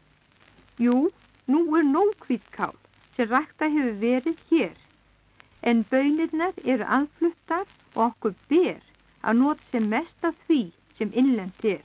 [0.80, 1.10] Jú,
[1.52, 2.79] nú er nóg kvítkál
[3.20, 4.76] sem rækta hefur verið hér.
[5.70, 8.78] En bönirnar eru aðfluttar og okkur ber
[9.20, 10.60] að nota sem mest af því
[11.00, 11.82] sem innlend er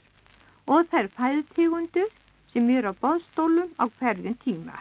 [0.76, 2.08] og þær fæðtegundur
[2.54, 4.80] sem eru á bóðstólum á hverjum tíma.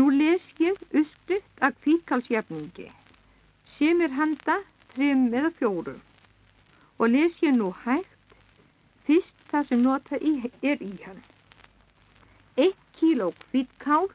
[0.00, 2.88] Nú les ég uppskrift af kvíkalsjafningi
[3.76, 4.58] sem er handa
[4.96, 6.00] þrim eða fjórum
[6.96, 8.36] og les ég nú hægt
[9.04, 11.24] fyrst það sem nota er í hann.
[12.96, 14.08] 1 kíló kvítkál,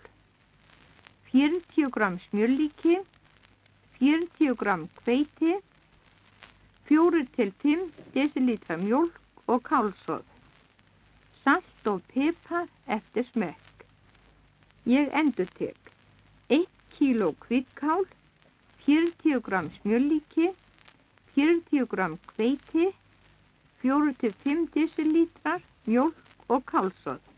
[1.32, 3.00] 40 gram smjörlíki,
[4.00, 5.62] 40 gram kveiti,
[6.90, 10.26] 4-5 dl mjölk og kálsóð,
[11.44, 13.86] salt og pipar eftir smekk.
[14.86, 15.94] Ég endur tek
[16.48, 16.66] 1
[16.98, 18.06] kíló kvítkál,
[18.86, 20.54] 40 gram smjörlíki,
[21.38, 22.90] 40 gram kveiti,
[23.84, 26.18] 4-5 dl mjölk
[26.48, 27.31] og kálsóð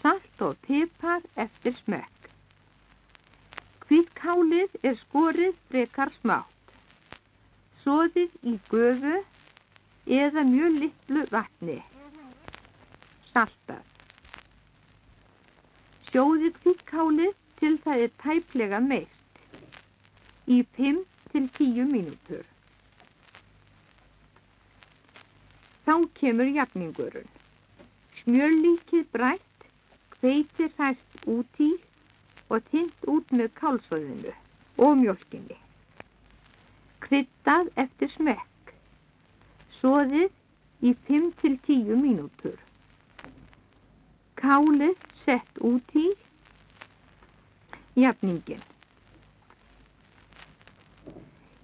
[0.00, 2.28] salt og pipar eftir smökk.
[3.86, 6.72] Kvítkálið er skorið frekar smátt.
[7.84, 9.12] Sóðið í göfu
[10.20, 11.76] eða mjög litlu vatni.
[13.30, 13.84] Saltað.
[16.10, 19.40] Sjóði kvítkálið til það er tæplega meirt.
[20.50, 22.44] Í 5-10 mínútur.
[25.86, 27.30] Þá kemur jafningurinn.
[28.22, 29.45] Smjörlíkið brætt
[30.20, 31.70] Hveitir hægt út í
[32.48, 34.32] og tint út með kálsóðinu
[34.86, 35.56] og mjölkinni.
[37.04, 38.72] Kryttað eftir smekk.
[39.80, 40.30] Sóðið
[40.86, 42.56] í 5-10 mínútur.
[44.40, 46.06] Kálið sett út í
[47.96, 48.62] jafningin.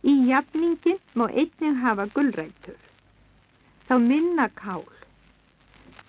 [0.03, 2.79] Í jafningin má einnig hafa gullrættur.
[3.87, 4.87] Þá minna kál.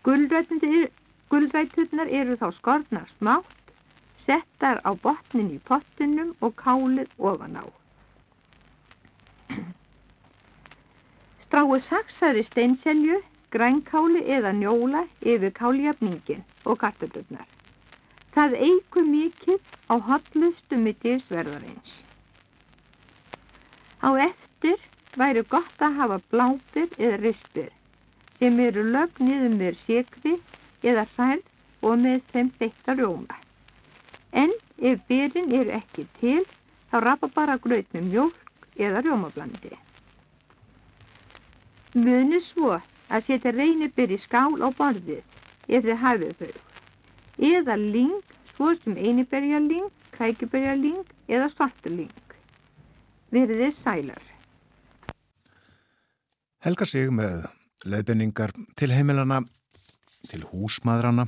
[0.04, 0.90] Gullrættur
[1.34, 3.70] Gulræturnar eru þá skornar smátt,
[4.24, 7.66] settar á botnin í pottunum og kálið ofan á.
[11.48, 13.18] Stráið saksaði steinselju,
[13.58, 15.02] grænkáli eða njóla
[15.34, 17.50] yfir káljafningin og kartöflurnar.
[18.38, 21.98] Það eigur mikið á hotlustu mittið sverðarins.
[24.06, 24.78] Á eftir
[25.18, 27.74] væri gott að hafa bláfir eða rispir
[28.38, 30.38] sem eru lögn niður með sikri
[30.84, 31.44] eða hræð
[31.84, 33.40] og með þeim þeikta rjóma.
[34.34, 36.42] En ef byrjun eru ekki til,
[36.92, 39.78] þá rapa bara gröð með mjölk eða rjómablandi.
[41.94, 45.22] Muni svo að setja reynibyrj í skál á borðið
[45.70, 46.54] ef þið hafið þau.
[47.54, 48.20] Eða ling,
[48.54, 52.14] svo sem einiberjaling, krækjuberjaling eða svartuling.
[53.34, 54.24] Verðið sælar.
[56.64, 57.48] Helga sig með
[57.90, 59.42] leðbenningar til heimilana
[60.30, 61.28] til húsmaðrana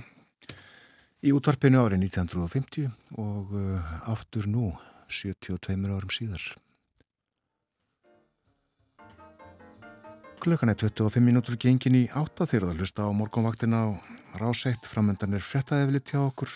[1.25, 4.71] í útvarpinu árið 1950 og uh, aftur nú
[5.10, 6.43] 72 árum síðar.
[10.45, 15.34] Klukkan er 25 minútur gengin í átta þegar það hlusta á morgunvaktina og ráseitt framöndan
[15.34, 16.51] er frettaðeflit hjá okkur.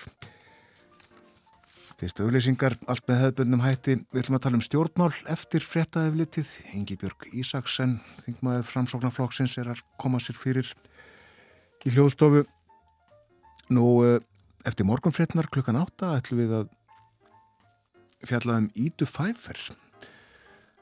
[1.99, 3.97] Fyrstu auglýsingar, allt með hefðbundnum hætti.
[4.13, 6.51] Við ætlum að tala um stjórnmál eftir frettaðeflitið.
[6.77, 7.97] Ingi Björg Ísaksen,
[8.27, 10.69] þingmaður framsóknarflokksins, er að koma sér fyrir
[11.85, 12.45] í hljóðstofu.
[13.69, 14.19] Nú, eh,
[14.65, 16.69] eftir morgunfrétnar klukkan átta ætlum við að
[18.25, 19.59] fjalla um Ídu Fæfer.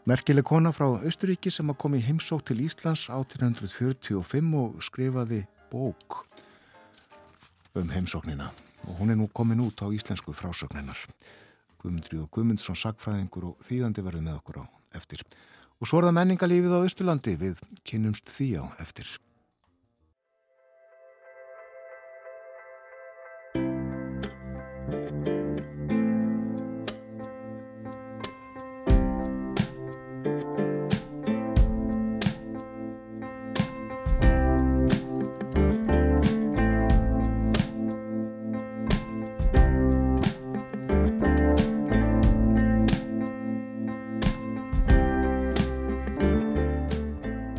[0.08, 6.24] Merkileg kona frá Östuríki sem að komi í heimsók til Íslands 1845 og skrifaði bók
[7.76, 8.52] um heimsóknina
[8.88, 10.98] og hún er nú komin út á íslensku frásögninar.
[11.78, 15.22] Guðmundrið og Guðmundsson sagfræðingur og þýðandi verði með okkur á eftir.
[15.78, 19.12] Og svo er það menningalífið á Östurlandi við kynumst því á eftir.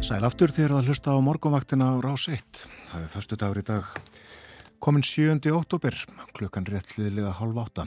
[0.08, 2.62] Sæl aftur þegar það hlusta á morgunvaktina á Rás 1.
[2.88, 4.07] Það er förstu dagur í dag.
[4.88, 5.36] Komin 7.
[5.52, 5.92] óttúber,
[6.32, 7.82] klukkan réttliðilega halv átta.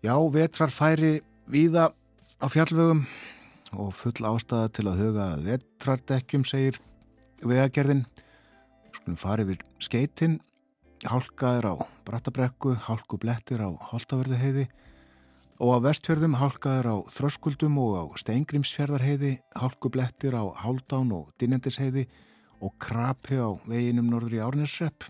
[0.00, 1.18] Já, vetrar færi
[1.52, 1.90] víða
[2.40, 3.02] á fjallvögum
[3.76, 6.78] og full ástæða til að huga vetrardekkjum, segir
[7.44, 8.06] vegagerðin.
[8.96, 10.38] Skulum fari við skeitin,
[11.04, 11.74] hálkaðir á
[12.08, 14.70] brattabrekku, hálku blettir á holtavörðuheiði
[15.60, 22.08] og á vestfjörðum hálkaður á þröskuldum og á steingrimsfjörðarheiði, hálkublettir á Háldán og Dinendisheiði
[22.64, 25.04] og krapi á veginum norður í Árnesrepp.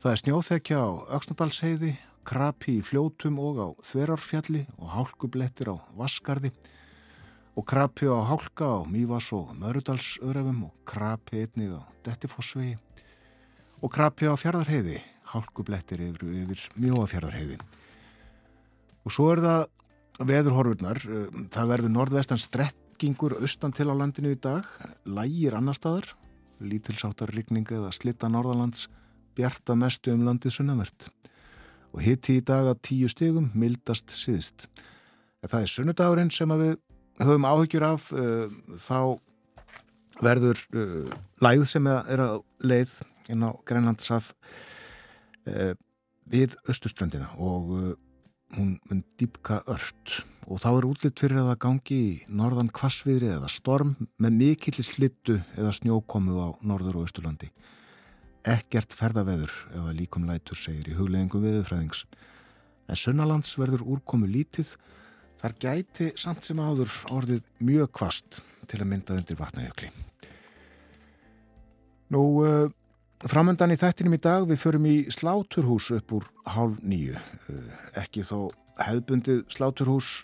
[0.00, 1.90] Það er snjóþekja á Öksnadalsheiði,
[2.24, 6.48] krapi í fljótum og á Þverarfjalli og hálkublettir á Vaskarði
[7.52, 12.78] og krapi á hálka á Mývas og Mörudalsöðrefum og krapi einnig á Dettifossvegi.
[13.84, 15.02] Og krapi á fjörðarheiði,
[15.34, 17.58] hálkublettir yfir, yfir Mjóafjörðarheiði.
[19.04, 21.02] Og svo er það veðurhorfurnar,
[21.52, 24.64] það verður norðvestan strekkingur austan til á landinu í dag,
[25.04, 26.08] lægir annar staðar,
[26.56, 28.88] lítilsáttar rigninga eða slitta norðalands,
[29.40, 31.08] bjarta mestu um landið sunnavert.
[31.90, 34.68] Og hitti í dag að tíu stegum mildast síðst.
[35.42, 36.76] Það er sunnudagurinn sem við
[37.20, 38.10] höfum áhyggjur af,
[38.80, 39.18] þá
[40.20, 40.60] verður
[41.40, 42.92] læð sem er að leið
[43.32, 44.32] inn á Grænlandsaf
[46.30, 47.96] við Östuströndina og
[48.56, 53.30] hún mun dýpka ört og þá er útlitt fyrir að það gangi í norðan kvassviðri
[53.36, 57.50] eða storm með mikillir slittu eða snjókomu á norður og austurlandi.
[58.48, 62.06] Ekkert ferðaveður ef að líkum lætur segir í hugleðingu viðurfræðings.
[62.88, 64.72] En sunnalands verður úrkomu lítið
[65.42, 69.90] þar gæti samt sem áður orðið mjög kvast til að mynda undir vatnajökli.
[72.10, 72.72] Nú, uh,
[73.20, 77.20] Framöndan í þættinum í dag við förum í sláturhús upp úr hálf nýju.
[78.00, 78.48] Ekki þó
[78.80, 80.22] hefðbundið sláturhús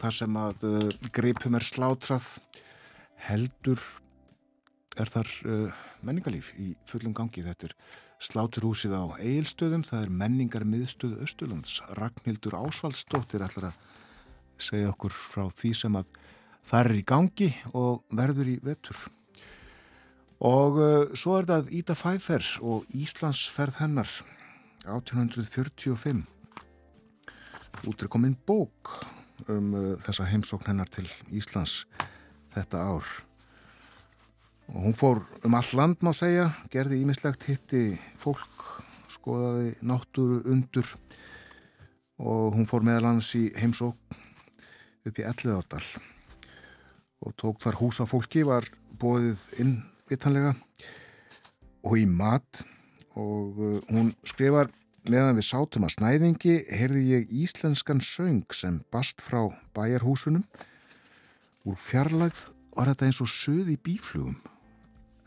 [0.00, 0.78] þar sem að uh,
[1.12, 2.38] gripum er slátrað
[3.28, 3.84] heldur
[4.96, 5.28] er þar
[6.06, 7.44] menningarlíf í fullum gangi.
[7.44, 7.76] Þetta er
[8.22, 11.80] sláturhúsið á Egilstöðum, það er menningar miðstöð Östurlands.
[11.98, 13.80] Ragnhildur Ásvaldsdóttir ætlar að
[14.62, 16.12] segja okkur frá því sem að
[16.68, 19.00] það er í gangi og verður í vetur.
[20.42, 24.10] Og uh, svo er það Ída Fæfer og Íslandsferð hennar
[24.86, 26.24] 1845.
[27.86, 28.96] Út er komin bók
[29.50, 31.84] um uh, þessa heimsókn hennar til Íslands
[32.54, 33.06] þetta ár.
[34.70, 38.66] Og hún fór um all land má segja, gerði ímislegt hitti fólk,
[39.10, 40.86] skoðaði náttúru undur.
[42.22, 44.20] Og hún fór meðal annars í heimsókn
[45.08, 45.82] upp í Elliðárdal.
[47.22, 49.74] Og tók þar húsa fólki, var bóðið inn
[50.10, 50.54] vitanlega
[51.82, 52.62] og í mat.
[53.18, 54.70] Og uh, hún skrifar
[55.10, 60.46] meðan við sátum að snæðingi heyrði ég íslenskan söng sem bast frá bæjarhúsunum.
[61.66, 64.38] Úr fjarlagð var þetta eins og söð í bíflugum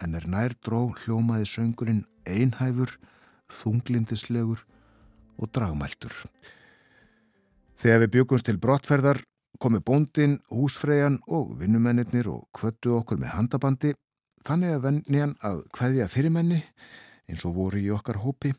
[0.03, 2.97] en er nær dró hljómaði söngurinn einhæfur,
[3.51, 4.65] þunglindislegur
[5.37, 6.13] og dragmæltur.
[7.75, 9.21] Þegar við byggumst til brottferðar
[9.59, 13.93] komu bóndin, húsfreyjan og vinnumennir og kvöttu okkur með handabandi
[14.45, 16.59] Þannig að venjan að hvaðja fyrirmenni
[17.25, 18.51] eins og voru í okkar hópi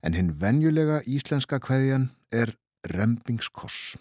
[0.00, 2.54] en hinn venjulega íslenska hvaðjan er
[2.88, 3.98] rempingskoss.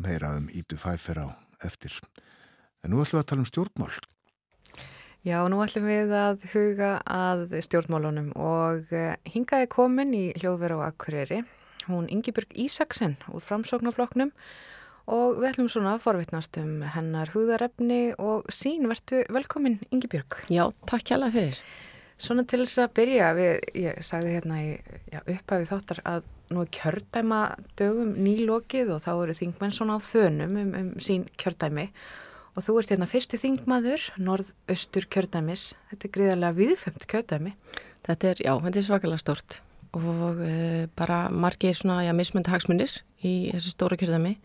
[0.00, 1.28] Meira um ítu fæfer á
[1.68, 1.92] eftir.
[2.80, 3.98] En nú ætlum við að tala um stjórnmál.
[5.20, 8.88] Já, nú ætlum við að huga að stjórnmálunum og
[9.28, 11.42] hingaði komin í hljóðveru á Akureyri.
[11.90, 14.30] Hún Ingebjörg Ísaksen úr framsóknarfloknum
[15.12, 20.40] og við ætlum svona að forvitnast um hennar húðarefni og sín verðtu velkomin Ingi Björg.
[20.48, 21.60] Já, takk hjálpa fyrir.
[22.20, 24.72] Svona til þess að byrja við, ég sagði hérna í
[25.20, 27.44] upphæfið þáttar að nú er kjördæma
[27.76, 32.02] dögum nýlokið og þá eru þingmenn svona á þönum um, um sín kjördæmi og
[32.64, 37.52] þú ert hérna fyrsti þingmaður, norð-östur kjördæmis, þetta er gríðarlega viðfemt kjördæmi.
[38.06, 43.00] Þetta er, já, þetta er svakalega stort og uh, bara margir svona, já, mismöndi hagsmunir
[43.26, 44.36] í þessu stóra kjördæmi.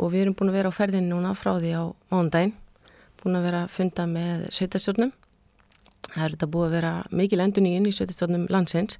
[0.00, 1.82] Og við erum búin að vera á ferðin núna frá því á
[2.12, 2.54] mándaginn,
[3.20, 5.12] búin að vera að funda með sveitastjórnum.
[6.12, 8.98] Það er þetta búið að vera mikil endur nýjinn í sveitastjórnum landsins,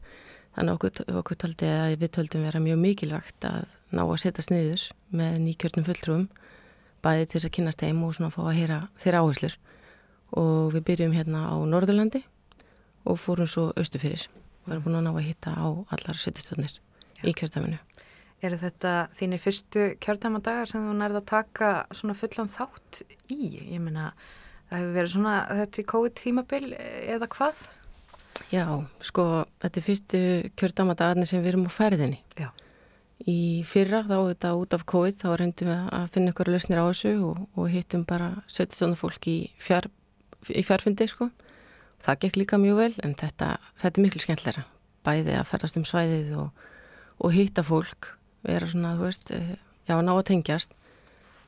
[0.56, 4.84] þannig okkur, okkur taldi að við töldum vera mjög mikilvægt að ná að setja sniður
[5.16, 6.28] með nýkjörnum fulltrúum,
[7.02, 9.56] bæði til þess að kynast þeim og svona að fá að heyra þeirra áherslur.
[10.42, 12.22] Og við byrjum hérna á Norðurlandi
[13.08, 14.26] og fórum svo austu fyrir.
[14.64, 16.78] Við erum búin að ná að hitta á allar sveitastjórnir
[17.26, 17.80] í kjörtaminu.
[18.42, 23.38] Er þetta þínir fyrstu kjörtamadagar sem þú nærða að taka svona fullan þátt í?
[23.70, 24.08] Ég meina,
[24.70, 26.64] það hefur verið svona þetta í COVID-tímabil
[27.14, 27.62] eða hvað?
[28.50, 28.64] Já,
[29.06, 29.26] sko,
[29.62, 30.22] þetta er fyrstu
[30.58, 32.18] kjörtamadagarnir sem við erum á ferðinni.
[32.38, 32.50] Já.
[33.28, 36.84] Í fyrra þá þetta út af COVID þá reyndum við að finna ykkur lausnir á
[36.88, 39.86] þessu og, og hittum bara 17 fólk í, fjár,
[40.50, 41.28] í fjárfundi, sko.
[42.02, 44.64] Það gekk líka mjög vel en þetta, þetta er miklu skemmtleira.
[45.06, 46.64] Bæði að ferðast um svæðið og,
[47.22, 48.10] og hitta fólk
[48.42, 49.54] vera svona, þú veist, eh,
[49.86, 50.74] já, ná að tengjast.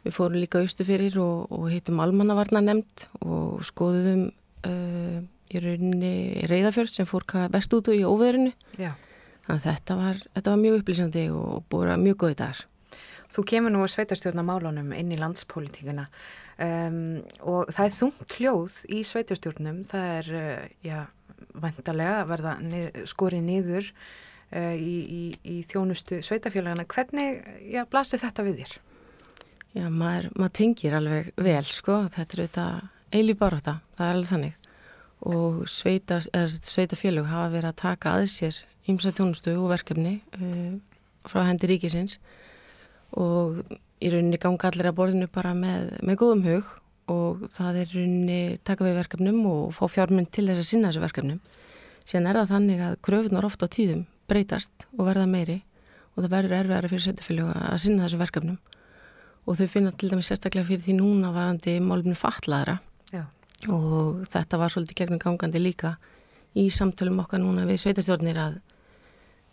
[0.04, 4.26] Við fórum líka austu fyrir og, og hittum almannavarna nefnd og skoðum
[4.68, 5.18] uh,
[5.48, 8.52] í rauninni reyðafjörð sem fór best út úr í óveðrinu.
[8.76, 8.92] Já.
[9.44, 12.62] Þannig að þetta var, þetta var mjög upplýsandi og búið mjög góðið þar.
[13.34, 16.04] Þú kemur nú að sveitarstjórnamálunum inn í landspolítíkina
[16.62, 16.98] um,
[17.42, 19.80] og það er þungt hljóð í sveitarstjórnum.
[19.88, 20.98] Það er, uh, já,
[21.64, 26.86] vantarlega verða nið, skorið niður uh, í, í, í þjónustu sveitafélagana.
[26.88, 27.40] Hvernig
[27.74, 28.76] já, blasir þetta við þér?
[29.74, 32.04] Já, maður, maður tengir alveg vel, sko.
[32.14, 34.60] Þetta er auðvitað eili baróta, það er alveg þannig.
[35.24, 40.76] Og sveita, sveitafélag hafa verið að taka að sér ímsa þjónustu og verkefni uh,
[41.28, 42.18] frá hendi ríkisins
[43.16, 43.62] og
[44.04, 46.72] í rauninni ganga allir að borðinu bara með, með góðum hug
[47.12, 51.04] og það er rauninni taka við verkefnum og fá fjármynd til þess að sinna þessu
[51.04, 51.40] verkefnum.
[52.04, 55.58] Síðan er það þannig að kröfunar ofta á tíðum breytast og verða meiri
[56.14, 58.58] og það verður erfiðara fyrir sveitafélög að sinna þessu verkefnum
[59.44, 62.78] og þau finna til dæmis sérstaklega fyrir því núna varandi málumni fatlaðara
[63.12, 63.24] Já.
[63.68, 65.96] og þetta var svolítið gegnum gangandi líka
[66.56, 68.60] í samtölum okkar núna við sveitastjórnir að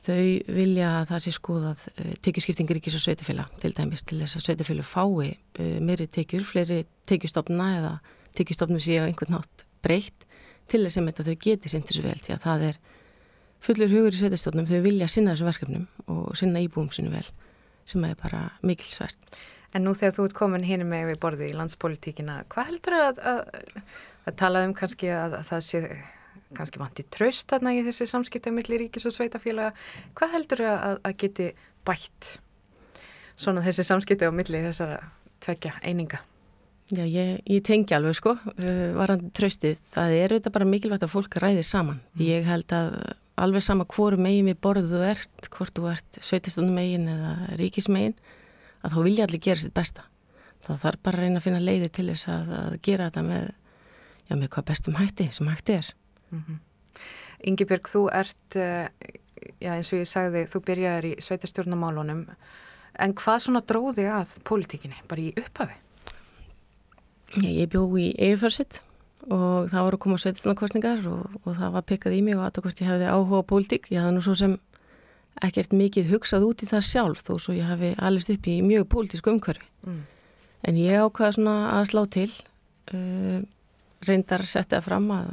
[0.05, 4.39] þau vilja að það sé skoðað uh, tekjuskiptingi ríkis og sveitafélag til dæmis til þess
[4.39, 7.93] að sveitafélag fái uh, meiri tekjur, fleiri tekjustofna eða
[8.37, 10.25] tekjustofnum sé á einhvern nátt breytt
[10.71, 12.81] til þess að þau geti sinnt þessu vel því að það er
[13.61, 17.27] fullur hugur í sveitastofnum þau vilja sinna þessu verkefnum og sinna íbúum sinu vel
[17.85, 19.17] sem er bara mikilsvært.
[19.75, 23.21] En nú þegar þú ert komin hinn með við borði í landspolitíkina, hvað heldur að,
[23.31, 23.77] að,
[24.27, 25.81] að tala um kannski að, að það sé
[26.57, 29.75] kannski vanti tröst þarna í þessi samskipta millir ríkis og sveitafélaga,
[30.17, 31.51] hvað heldur að, að geti
[31.87, 32.35] bætt
[33.39, 34.99] svona þessi samskipta á milli þessara
[35.41, 36.21] tvekja eininga?
[36.91, 41.13] Já, ég, ég tengi alveg sko, uh, varandi tröstið, það er auðvitað bara mikilvægt að
[41.13, 42.01] fólk ræði saman.
[42.17, 42.23] Mm.
[42.27, 42.97] Ég held að
[43.41, 47.31] alveg sama hvoru megin við borðu þú ert, hvort þú ert sveitistunum megin eða
[47.61, 48.17] ríkismegin,
[48.83, 50.03] að þá vilja allir gera sitt besta.
[50.65, 53.47] Það þarf bara að reyna að finna leiði til þess að, að gera þetta með,
[54.27, 55.91] já, með hvað bestum hætti sem hætti er.
[56.31, 56.59] Mm -hmm.
[57.47, 58.89] Yngibjörg, þú ert, eh,
[59.61, 62.25] já eins og ég sagði, þú byrjaður í sveitarstjórnamálunum,
[62.99, 65.77] en hvað svona dróði að pólitíkinni, bara í upphafi?
[67.41, 68.81] Ég bjó í Eifjörsitt
[69.29, 72.81] og það voru að koma sveitarstjórnarkostningar og, og það var pikkað í mig og aðtakvæmst
[72.81, 73.91] ég hefði áhuga á pólitík.
[73.93, 74.57] Ég hafði nú svo sem
[75.45, 78.89] ekkert mikið hugsað út í það sjálf þó svo ég hafi allist upp í mjög
[78.91, 79.69] pólitísku umhverfi.
[79.87, 80.01] Mm.
[80.67, 82.29] En ég ákvaði svona að slá til,
[82.93, 83.39] uh,
[84.05, 85.31] reyndar settið fram að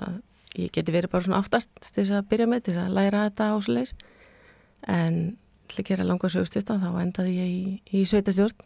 [0.57, 3.27] ég geti verið bara svona aftast til þess að byrja með, til þess að læra
[3.29, 3.95] þetta ásleis
[4.89, 5.21] en
[5.69, 7.63] til að gera langa sögustuttan þá endaði ég í,
[8.01, 8.65] í sveitastjórn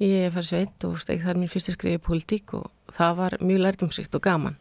[0.00, 4.14] ég farið sveit og steg þar mín fyrstu skrifið politík og það var mjög lærtumsrikt
[4.16, 4.56] og gaman.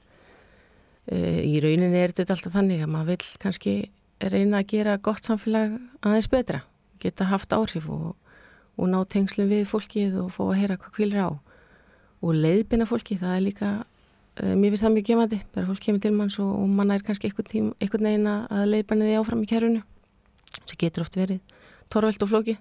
[1.07, 3.75] E, í rauninni er þetta alltaf þannig að maður vil kannski
[4.19, 6.65] reyna að gera gott samfélag aðeins betra
[6.99, 8.17] geta haft áhrif og,
[8.75, 11.31] og ná tengslum við fólkið og fá að heyra hvað kvílir á.
[12.19, 13.69] Og leiðbina fólki, það er líka
[14.39, 17.29] mér finnst það mjög gefandi, bara fólk kemur til manns og, og mann er kannski
[17.29, 19.81] einhvern, einhvern veginn að leiðbanna því áfram í kærunu
[20.63, 21.39] sem getur oft verið
[21.91, 22.55] torvelt og flóki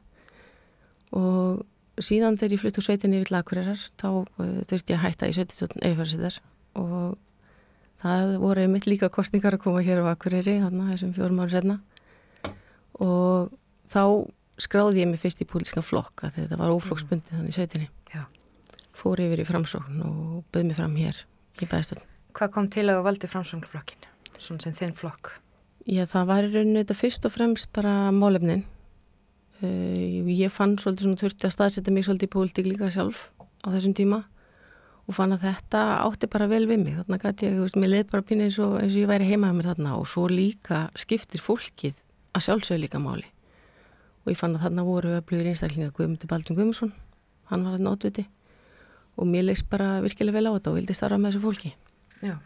[1.16, 5.28] og síðan þegar ég flutt úr sveitinni yfir lagurirar þá uh, þurfti ég að hætta
[5.28, 6.40] í sveitistjóðin eifæðarsettar
[6.78, 7.16] og
[8.02, 11.78] það voru mitt líka kostningar að koma hér á Akureyri þarna þessum fjórum ára setna
[13.02, 13.54] og
[13.90, 14.02] þá
[14.58, 17.90] skráði ég mig fyrst í púlískan flokka þegar það var óflokksbundi þannig sveitinni.
[18.10, 18.24] Já.
[18.98, 21.18] fór yfir í framsókn og böð mig fram hér
[21.64, 22.04] í bæðstöld.
[22.38, 25.32] Hvað kom til að valdi framsvöngluflokkin, svona sem þinn flokk?
[25.88, 28.66] Já, það var í rauninu þetta fyrst og fremst bara málefnin.
[29.58, 33.24] Uh, ég fann svolítið svona þurfti að staðsetja mig svolítið í pólitík líka sjálf
[33.64, 34.20] á þessum tíma
[35.08, 37.00] og fann að þetta átti bara vel við mig.
[37.00, 39.30] Þannig að ég, þú veist, mér leið bara pínu eins og, eins og ég væri
[39.30, 41.98] heimaða mér þarna og svo líka skiptir fólkið
[42.36, 43.24] að sjálfsögja líka máli.
[44.26, 46.92] Og ég fann að þarna voru öflugur einstaklinga Guðmundur Baldur Guðmundsson,
[47.48, 48.28] hann var að nótviti
[49.18, 51.72] og mér leist bara virkilega vel á þetta og vildi starfa með þessu fólki.
[52.22, 52.36] Já,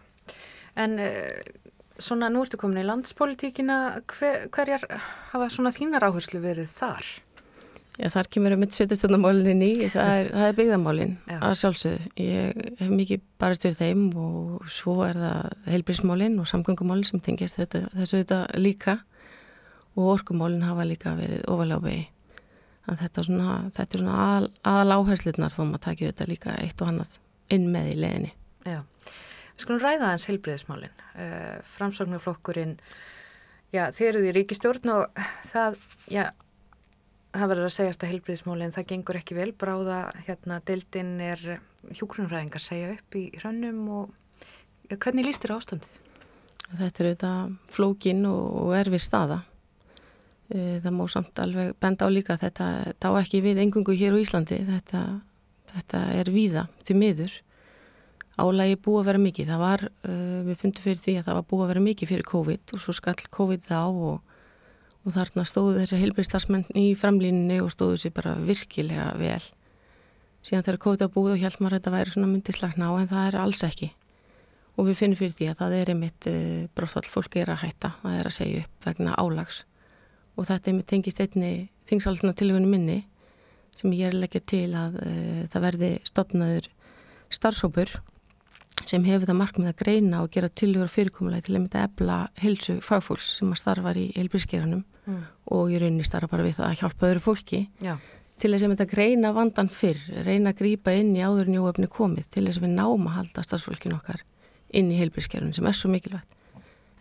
[0.82, 1.42] en uh,
[2.02, 3.76] svona nú ertu komin í landspolítíkina,
[4.14, 4.88] hver, hverjar
[5.32, 7.12] hafa svona þínar áherslu verið þar?
[8.00, 12.12] Já, þar kemur við mitt setjastöndamálinni ný, það er, er byggðamálinn að sjálfsögðu.
[12.24, 17.60] Ég hef mikið barist fyrir þeim og svo er það heilbrísmálinn og samgöngumálinn sem tengist
[17.60, 18.96] þessu þetta líka
[19.92, 21.88] og orkumálinn hafa líka verið ofalega á
[22.86, 22.98] vegi.
[23.02, 26.92] Þetta svona, þetta er svona aðal, aðal áherslunar þó maður takir þetta líka eitt og
[26.92, 27.18] annað
[27.52, 28.32] inn með í leðinni.
[28.66, 28.78] Já,
[29.54, 31.02] við skulum ræða hans heilbriðismálinn.
[31.14, 32.76] Uh, eh, Framsóknarflokkurinn,
[33.74, 35.78] já þið eruð í ríkistjórn og það,
[36.12, 36.24] já,
[37.34, 39.50] það verður að segjast að heilbriðismálinn það gengur ekki vel.
[39.52, 41.44] Bráða, hérna, deildinn er
[41.90, 44.50] hjókrunræðingar segja upp í hrönnum og
[44.88, 46.00] já, hvernig líst þér ástandið?
[46.72, 49.42] Þetta er auðvitað flókin og erfið staða
[50.52, 54.22] það má samt alveg benda á líka þetta, þetta á ekki við engungu hér á
[54.22, 54.58] Íslandi.
[54.68, 55.00] Þetta,
[55.72, 57.38] þetta er víða til miður.
[58.40, 59.48] Álægi búið að vera mikið.
[59.52, 62.28] Það var, uh, við fundum fyrir því að það var búið að vera mikið fyrir
[62.28, 64.36] COVID og svo skall COVID þá og,
[65.04, 69.42] og þarna stóðu þessi heilbriðstarsmenn í framlínni og stóðu sér bara virkilega vel.
[70.42, 73.12] Síðan þegar COVID að búið og held maður að þetta væri svona myndislagna á en
[73.12, 73.92] það er alls ekki.
[74.80, 77.92] Og við finnum fyrir því að það er einmitt eh, bróðsvall fólki er að hætta,
[78.00, 79.60] það er að segja upp vegna álags
[80.36, 81.52] og þetta er með tengist einni
[81.88, 83.02] þingsaltuna tilhjónu minni
[83.76, 86.70] sem ég er að leggja til að uh, það verði stopnaður
[87.32, 87.92] starfsópur
[88.88, 92.78] sem hefur það markmið að greina og gera tilhjóru fyrirkomulega til að mynda ebla helsu
[92.84, 95.22] fagfólks sem að starfa í heilbískeranum mm.
[95.56, 97.94] og í rauninni starfa bara við það að hjálpa öðru fólki Já.
[98.42, 102.28] til þess að mynda greina vandan fyrr, reyna að grýpa inn í áður njóöfni komið
[102.34, 104.24] til þess að við náum að halda starfsfólkin okkar
[104.72, 106.40] inn í heilbískerunum sem er svo mikilvægt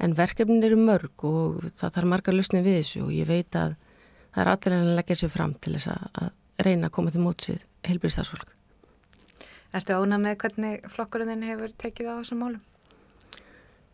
[0.02, 3.76] en verkefnin eru mörg og það þarf marga lusni við þessu og ég veit að
[4.32, 6.32] það er allir en að leggja sér fram til þess að
[6.66, 8.52] reyna að koma til mótsið heilbíðstarfsfólk.
[9.72, 12.62] Ertu ánað með hvernig flokkurinn hefur tekið á þessum málum?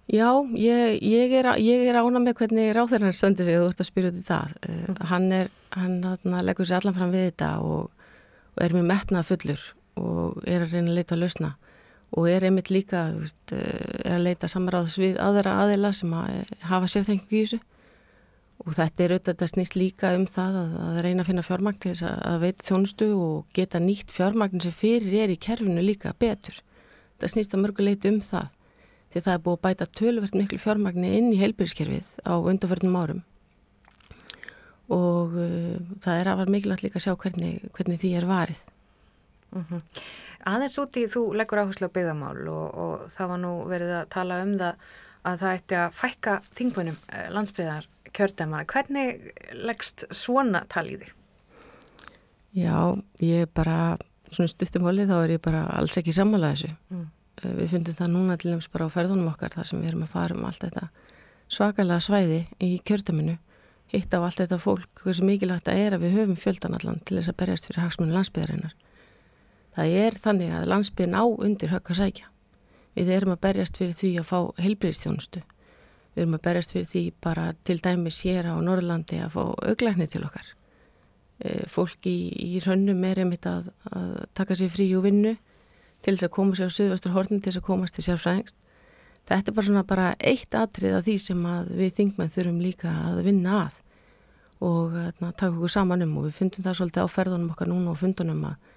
[0.08, 4.12] Já, ég, ég er, er ánað með hvernig ráþærinar stöndir sig, þú ert að spyrja
[4.14, 4.53] út í það.
[4.64, 4.99] Mm.
[5.10, 8.05] Hann, er, hann, hann leggur sér allan fram við þetta og,
[8.55, 9.66] og er mjög metnað fullur
[9.99, 11.51] og er að reyna að leita að lusna
[12.16, 16.30] og er einmitt líka veist, eh, er að leita samráðs við aðra aðila sem að
[16.36, 17.60] eh, hafa sérþengu í þessu
[18.64, 21.80] og þetta er auðvitað þetta snýst líka um það að, að reyna að finna fjármagn
[21.82, 26.14] til þess að veita þjónustu og geta nýtt fjármagn sem fyrir er í kerfinu líka
[26.18, 26.62] betur.
[27.18, 28.53] Það snýst að mörguleiti um það
[29.14, 33.22] því það er búið að bæta tölvert miklu fjármagni inn í heilbyrgskerfið á undarförnum árum
[34.93, 38.62] og uh, það er að vera mikilvægt líka að sjá hvernig, hvernig því er varið.
[39.51, 39.81] Mm -hmm.
[40.45, 44.41] Aðeins úti þú leggur áherslu á byggðamál og, og það var nú verið að tala
[44.43, 44.73] um það
[45.27, 48.65] að það ætti að fækka þingpunum eh, landsbyðar kjördæmara.
[48.65, 51.11] Hvernig leggst svona talíði?
[52.55, 53.97] Já, ég bara,
[54.31, 56.71] svona stuttumhólið þá er ég bara alls ekki sammála þessu.
[56.89, 57.09] Mm.
[57.43, 60.07] Eh, við fundum það núna til nefns bara á ferðunum okkar þar sem við erum
[60.07, 60.87] að fara um allt þetta
[61.47, 63.37] svakalega svæði í kjördæminu
[63.93, 67.31] hitt á allt þetta fólk, hversu mikilvægt það er að við höfum fjöldanallan til þess
[67.31, 68.73] að berjast fyrir hagsmunni landsbyðarinnar
[69.78, 72.30] Það er þannig að landsbyrn á undir högg að sækja.
[72.97, 75.41] Við erum að berjast fyrir því að fá heilbreyðstjónustu.
[76.15, 80.07] Við erum að berjast fyrir því bara til dæmis hér á Norrlandi að fá auglækni
[80.09, 80.47] til okkar.
[81.38, 85.36] E, fólk í, í rönnum er einmitt að, að taka sér frí og vinnu
[86.01, 88.55] til þess að koma sér á söðvastur hortin til þess að komast til sérfræðings.
[89.28, 93.21] Þetta er bara svona bara eitt atrið af því sem við þingmenn þurfum líka að
[93.28, 93.78] vinna að
[94.65, 97.91] og að, taka okkur saman um og við fundum það svolítið á ferðunum okkar núna
[97.91, 98.73] og fundunum að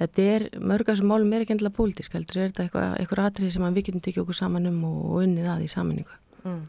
[0.00, 3.30] þetta er, mörg af þessum málum er ekki endilega pólitísk, heldur er þetta eitthvað, eitthvað
[3.30, 6.18] atrið sem við getum tekið okkur saman um og unnið að í saminningu.
[6.44, 6.60] Mm.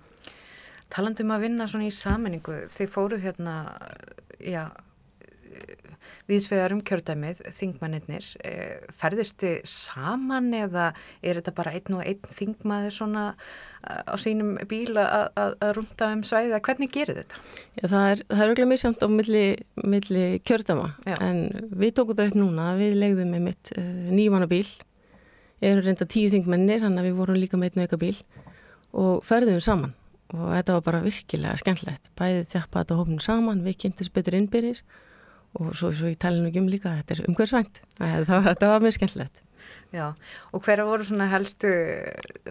[0.92, 3.56] Talandum að vinna svona í saminningu, þeir fóruð hérna,
[4.44, 4.66] já,
[6.30, 10.92] viðsvegar um kjördæmið, þingmannir, eh, ferðist þið saman eða
[11.22, 16.24] er þetta bara einn og einn þingmaður svona eh, á sínum bíl að rúnda um
[16.28, 17.42] svæðið að hvernig gerir þetta?
[17.80, 19.46] Já, það er, það er auðvitað misjamt á milli,
[19.84, 21.16] milli kjördæma Já.
[21.20, 21.42] en
[21.72, 24.68] við tókum það upp núna, við legðum með mitt uh, eh, nýjumannabíl,
[25.62, 28.16] ég er reynda tíu þingmennir, hann að við vorum líka með einn auka bíl
[28.92, 29.96] og ferðum saman
[30.32, 34.84] og þetta var bara virkilega skemmtlegt, bæðið þjappa þetta hófnum saman, við kynntum betur innbyrjis
[35.60, 38.98] og svo, svo ég tala nú ekki um líka þetta er umhverfsvænt, þetta var mjög
[38.98, 39.42] skemmtilegt.
[39.92, 40.06] Já,
[40.56, 41.70] og hverja voru svona helstu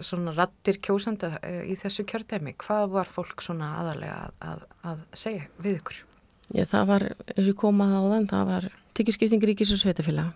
[0.05, 5.01] svona rattir kjósanda eh, í þessu kjördæmi, hvað var fólk svona aðalega að, að, að
[5.23, 6.03] segja við ykkur?
[6.51, 10.31] Já, það var, eins og komað á þann, það var tikkiskipting ríkis og sveitafélag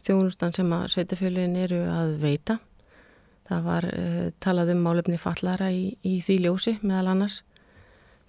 [0.00, 2.58] þjónustan sem að sveitafélagin eru að veita.
[3.50, 7.40] Það var uh, talað um málefni fallara í, í því ljósi meðal annars.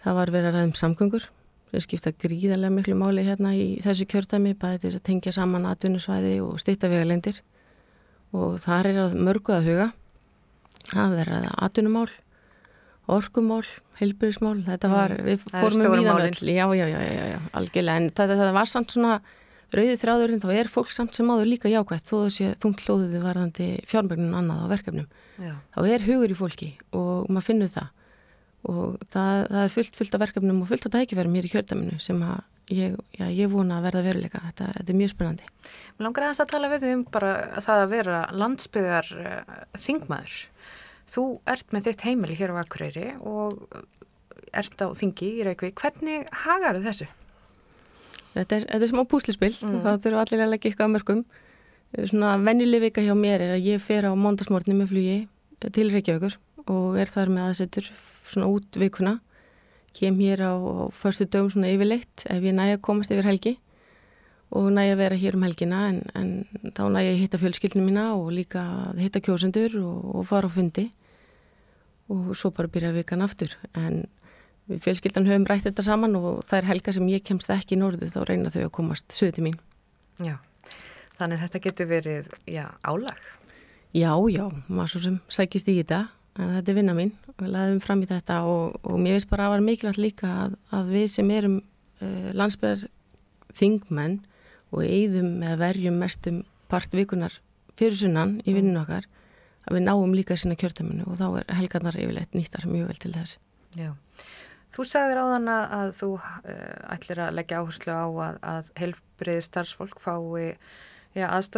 [0.02, 1.28] Það var verið að ræðum samgöngur
[1.72, 6.34] sem skipta gríðarlega miklu máli hérna í þessu kjörtæmi, bæði til að tengja saman atvinnusvæði
[6.44, 7.40] og stýtta vegalendir
[8.36, 9.88] og þar er að mörgu að huga.
[10.98, 12.10] Að vera atvinnumál,
[13.12, 13.64] orkumál,
[14.00, 14.96] heilbyrjusmál, þetta mm.
[14.98, 18.72] var, við fórum um víðanvöld, já, já, já, já, já, algjörlega, en þetta, þetta var
[18.72, 19.20] samt svona
[19.72, 23.70] rauðið þráðurinn, þá er fólk samt sem áður líka jákvægt, þó þessi þungt hlóðuði varðandi
[23.88, 25.08] fjármögnun annað á verkefnum,
[25.38, 25.54] já.
[25.78, 27.92] þá er hugur í fólki og maður finnur það
[28.70, 32.00] og það, það er fullt, fullt af verkefnum og fullt af tækifærum hér í kjörtaminu
[32.04, 32.42] sem að
[32.76, 35.50] ég, já, ég vona að verða veruleika, þetta, þetta er mjög spennandi.
[35.98, 40.38] Mér langar að þess að tala við um bara það að vera landsbyðar uh, þingmaður.
[41.12, 43.66] Þú ert með þitt heimili hér á Akureyri og
[44.56, 45.82] ert á þingi í Reykjavík.
[45.82, 47.10] Hvernig hagar þessu?
[48.32, 49.74] Þetta er, þetta er smá púslispill mm.
[49.76, 51.24] og það þurfa allir að leggja eitthvað að mörgum.
[52.08, 55.18] Svona vennileg vika hjá mér er að ég fer á móndasmórni með flugi
[55.76, 56.38] til Reykjavíkur
[56.70, 57.90] og er þar með aðsettur
[58.28, 59.18] svona út vikuna.
[59.98, 63.58] Kem hér á, á förstu dögum svona yfirleitt ef ég næja að komast yfir helgi
[64.52, 66.32] og næja að vera hér um helgina en, en
[66.76, 68.64] þá næja að hitta fjölskyldinu mína og líka
[69.00, 70.90] hitta kjósendur og, og fara á fundi
[72.12, 74.06] og svo bara byrja vikan aftur en
[74.70, 77.82] við fjölskyldan höfum rætt þetta saman og það er helga sem ég kemst ekki í
[77.82, 79.58] norðu þá reyna þau að komast söti mín.
[80.22, 80.38] Já,
[81.18, 83.22] þannig að þetta getur verið, já, álag?
[83.92, 86.06] Já, já, maður svo sem sækist í þetta,
[86.40, 89.30] en þetta er vinna mín og við laðum fram í þetta og, og mér veist
[89.32, 92.86] bara að var mikilvægt líka að, að við sem erum uh, landsbyrjar
[93.58, 94.20] þingmenn
[94.72, 97.36] og eigðum með verjum mestum partvikunar
[97.80, 99.08] fyrir sunnan í vinninu okkar
[99.68, 103.12] að við náum líka sína kjörtaminu og þá er helgarnar yfirleitt nýttar mjög vel til
[103.16, 103.38] þess.
[103.78, 103.92] Já.
[104.72, 109.44] Þú sagðir á þann að þú uh, ætlir að leggja áherslu á að, að heilbriði
[109.50, 110.16] starfsfólk fái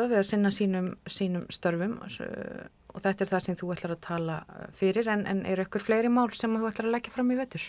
[0.09, 2.15] við að sinna sínum, sínum störfum og,
[2.93, 4.37] og þetta er það sem þú ætlar að tala
[4.75, 7.65] fyrir en, en eru ykkur fleiri mál sem þú ætlar að leggja fram í vettur?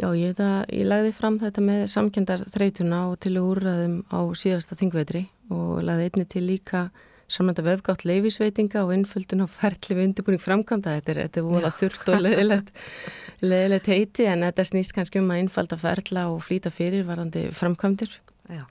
[0.00, 4.78] Já, ég, það, ég lagði fram þetta með samkendar þreytuna og til úrraðum á síðasta
[4.78, 6.86] þingvetri og lagði einni til líka
[7.32, 10.96] samlanda vefgátt leifisveitinga og innföldun á ferli við undirbúning framkvæmda.
[10.98, 12.72] Þetta er, þetta er volað þurft og leðilegt,
[13.44, 18.16] leðilegt heiti en þetta snýst kannski um að innfalda ferla og flýta fyrir varðandi framkvæmdir.
[18.52, 18.64] Já.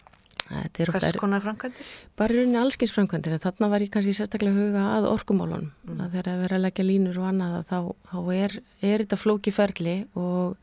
[0.51, 1.91] Hvers konar framkvæmdir?
[2.19, 5.69] Bara rauninni allskins framkvæmdir en þarna var ég kannski sérstaklega huga að orkumálunum.
[5.87, 6.01] Mm.
[6.11, 7.77] Þegar að vera að leggja línur og annað þá,
[8.11, 10.57] þá er, er þetta flóki ferli og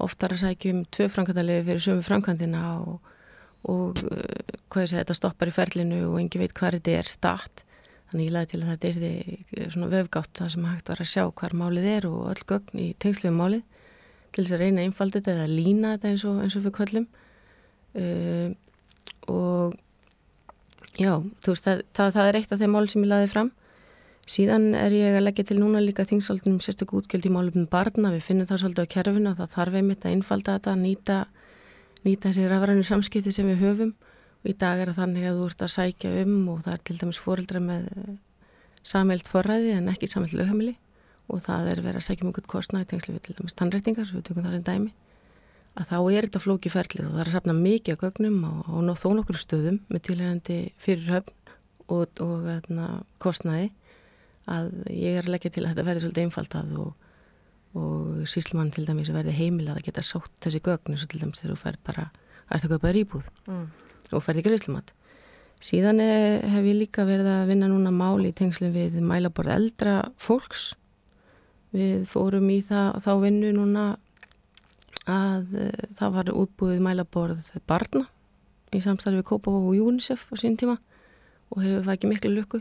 [0.00, 3.00] oftar að sækjum tvö framkvæmdalegi fyrir sömu framkvæmdina og
[3.68, 7.10] og uh, hvað ég segi, þetta stoppar í ferlinu og engi veit hvað þetta er
[7.10, 7.64] start
[8.10, 11.02] þannig ég laði til að þetta er því uh, svona vefgátt það sem hægt var
[11.04, 13.62] að sjá hver málið er og öll gögn í tengslu um málið
[14.30, 16.66] til þess að reyna að þetta eða lína þetta eins og, eins og
[18.00, 18.48] uh,
[19.30, 19.78] og
[20.98, 23.50] já, þú veist það, það, það er eitt af þeim mál sem ég laði fram.
[24.30, 28.26] Síðan er ég að leggja til núna líka þingsaldunum sérstaklega útgjöld í málum barna, við
[28.28, 31.16] finnum það svolítið á kerfinu og það þarf einmitt að einfalda þetta, nýta
[32.04, 33.94] nýta þessi rafrænu samskipti sem við höfum.
[34.40, 36.84] Og í dag er það þannig að þú ert að sækja um og það er
[36.88, 38.14] til dæmis fóreldra með eh,
[38.92, 40.76] samhælt forræði en ekki samhælt löghamili
[41.30, 44.24] og það er verið að sækja mjög gutt kostnaði tengslu við til dæmis tannreitingar, við
[44.30, 44.94] tökum það sem dæmi
[45.78, 48.72] að þá er þetta flóki ferlið og það er að sapna mikið af gögnum og,
[48.74, 51.36] og þó nokkur stöðum með tilhengandi fyrirhöfn
[51.90, 52.88] og, og veitna,
[53.22, 53.70] kostnaði
[54.50, 56.90] að ég er að leggja til að þetta verði svolítið einfaldað og
[57.78, 61.38] og síslumann til dæmis verði heimilað að geta sátt þessi gögn eins og til dæmis
[61.38, 62.06] þegar þú færð bara
[62.50, 63.66] að það köpaður íbúð mm.
[64.10, 64.90] og færði greiðslumat
[65.62, 69.94] síðan eh, hef ég líka verið að vinna núna máli í tengslu við mælaborð eldra
[70.18, 70.72] fólks
[71.70, 73.84] við fórum í það, þá vinnu núna
[75.08, 78.06] að uh, það var útbúið mælaborð barna
[78.74, 80.76] í samstarfi við Kópa og UNICEF á sín tíma
[81.50, 82.60] og hefur það ekki miklu lukku.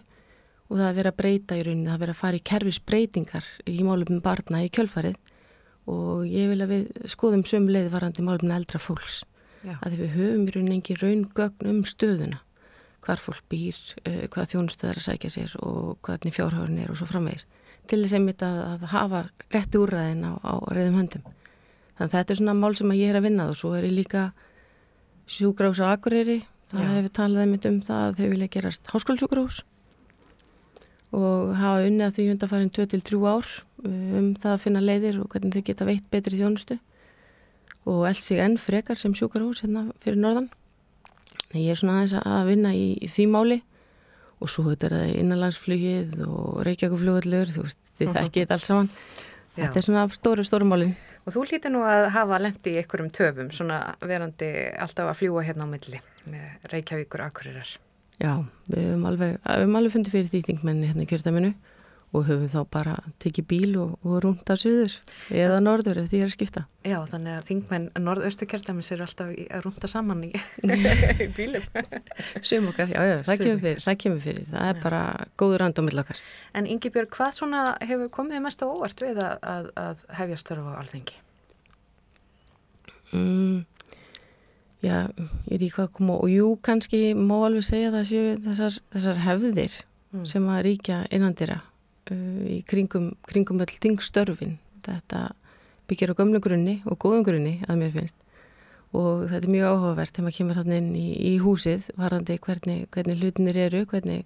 [0.69, 3.45] Og það er verið að breyta í rauninni, það er verið að fara í kerfisbreytingar
[3.69, 5.15] í málumum barna í kjölfarið.
[5.89, 9.23] Og ég vil að við skoðum sömu leiði varandi málumum eldra fólks.
[9.59, 9.73] Já.
[9.83, 12.37] að við höfum í rauninni engi raungögn um stöðuna.
[13.03, 13.75] Hvar fólk býr,
[14.05, 17.43] uh, hvað þjónustöðar að sækja sér og hvernig fjárhagurinn er og svo framvegis.
[17.89, 18.15] Til þess
[18.45, 21.27] að, að hafa rétti úrræðin á, á reyðum höndum
[21.99, 24.29] þannig þetta er svona mál sem ég er að vinna og svo er ég líka
[25.29, 26.39] sjúgrás á Akureyri,
[26.71, 29.63] það hefur talað einmitt um það að þau vilja gerast háskólusjúgrás
[31.15, 35.31] og hafa unnið að því undarfærin 2-3 ár uh, um það að finna leiðir og
[35.33, 36.77] hvernig þau geta veitt betri þjónustu
[37.89, 40.49] og eld sig enn frekar sem sjúkarhús hérna fyrir norðan.
[41.55, 43.57] Ég er svona aðeins að vinna í, í því máli
[44.39, 48.91] og svo þetta er það innanlandsflugið og reykjakuflugallur, þú veist, þið þekkið þetta allt saman.
[49.55, 49.63] Já.
[49.63, 50.93] Þetta er svona stóru, stóru málinn.
[51.29, 54.47] Og þú hlýtir nú að hafa lendi í einhverjum töfum, svona verandi
[54.81, 55.99] alltaf að fljúa hérna á milli,
[56.71, 57.73] Reykjavíkur Akurirar.
[58.17, 58.31] Já,
[58.65, 61.51] við höfum alveg, alveg fundið fyrir því þingmenni hérna í kjörtaminu
[62.09, 64.95] og höfum þá bara tekið bíl og, og rúnda suður
[65.29, 66.63] eða norður ef því að skipta.
[66.87, 70.31] Já, þannig að þingmenn norðaustu kjördamis eru alltaf að rúnda saman í,
[71.25, 71.65] í bílum.
[72.41, 74.83] Sum okkar, já, já, það kemur fyrir, það kemur fyrir, það er já.
[74.87, 75.03] bara
[75.37, 76.21] góður randómiðl okkar.
[76.57, 80.41] En Ingi Björg, hvað svona hefur komið mest á óvart við að, að, að hefja
[80.41, 81.19] störfa á alþengi?
[83.13, 83.65] Mm,
[84.81, 89.25] já, ég veit ekki hvað koma og jú, kannski má alveg segja séu þessar, þessar
[89.25, 89.81] hefðir
[90.13, 90.29] mm.
[90.29, 91.63] sem að ríkja innandira
[92.15, 94.57] í kringum, kringum öll þingstörfin.
[94.85, 95.29] Þetta
[95.89, 98.17] byggir á gömlu grunni og góðum grunni að mér finnst
[98.95, 102.85] og þetta er mjög áhugavert þegar maður kemur þannig inn í, í húsið varandi hvernig,
[102.93, 104.23] hvernig hlutinir eru, hvernig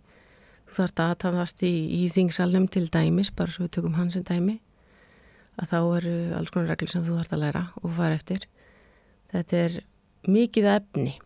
[0.69, 4.27] þú þarf að tafast í, í þingsalnum til dæmis, bara svo við tökum hans en
[4.27, 4.59] dæmi
[5.59, 8.47] að þá eru alls konar reglur sem þú þarf að læra og fara eftir.
[9.33, 9.75] Þetta er
[10.31, 11.17] mikið efni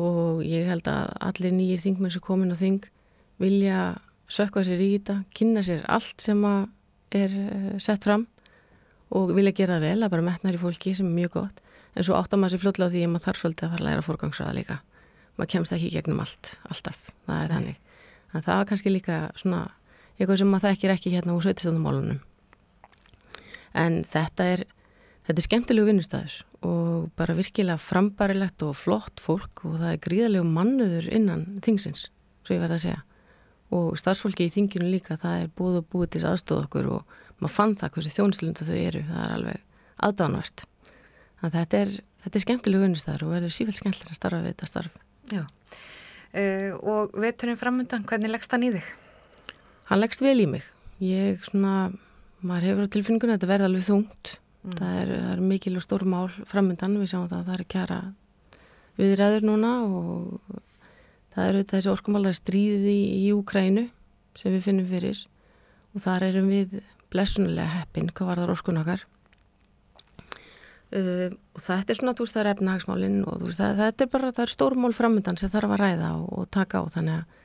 [0.00, 2.86] og ég held að allir nýjir þingmenn sem komin á þing
[3.42, 3.80] vilja
[4.30, 8.28] sökka sér í þetta, kynna sér allt sem er eh, sett fram
[9.10, 11.60] og vilja gera það vel að bara metna í fólki sem er mjög gott.
[11.98, 14.06] En svo áttar maður sér fljóðlega því að maður þarf svolítið að fara að læra
[14.06, 14.80] fórgangsraða líka.
[15.34, 17.04] Maður kemst ekki gegnum allt, alltaf.
[17.26, 17.78] Það er þannig,
[18.30, 19.62] en það var kannski líka svona,
[20.16, 22.20] eitthvað sem maður þekkir ekki hérna úr sveitistöndumálunum
[23.76, 24.64] en þetta er
[25.26, 30.48] þetta er skemmtilegu vinnustæður og bara virkilega frambarilegt og flott fólk og það er gríðalegu
[30.48, 32.08] mannuður innan þingsins,
[32.44, 33.04] svo ég verða að segja
[33.74, 37.14] og starfsfólki í þinginu líka, það er búið og búið til þess aðstóð okkur og
[37.38, 39.62] maður fann það hversu þjónuslunda þau eru, það er alveg
[40.08, 40.64] aðdánvært.
[41.40, 41.94] Þannig að þetta er,
[42.24, 44.98] þetta er skemmtilegu vinnustæður og verður sífælt skemmtilega að starfa við þetta starf.
[45.30, 48.92] Já, uh, og veturinn framöndan, hvernig leggst hann í þig?
[49.90, 50.66] Hann leggst vel í mig.
[51.02, 51.90] Ég svona,
[52.42, 54.34] maður hefur á tilfinninguna þetta verði alveg þungt.
[54.60, 54.74] Mm.
[54.76, 58.00] Það er, er mikil og stór mál framöndan, við sjáum það að það er kjara
[59.00, 60.58] viðræður núna og
[61.34, 63.86] það eru þessi orkumála stríðið í, Úkrænu
[64.38, 65.24] sem við finnum fyrir
[65.94, 66.76] og þar erum við
[67.10, 69.04] blessunulega heppin hvað var það orkunakar
[70.94, 74.06] uh, og þetta er svona þú veist það er efnahagsmálinn og þú veist það, þetta
[74.06, 77.18] er bara það er stórmál framöndan sem þarf að ræða og, og taka á þannig
[77.18, 77.36] að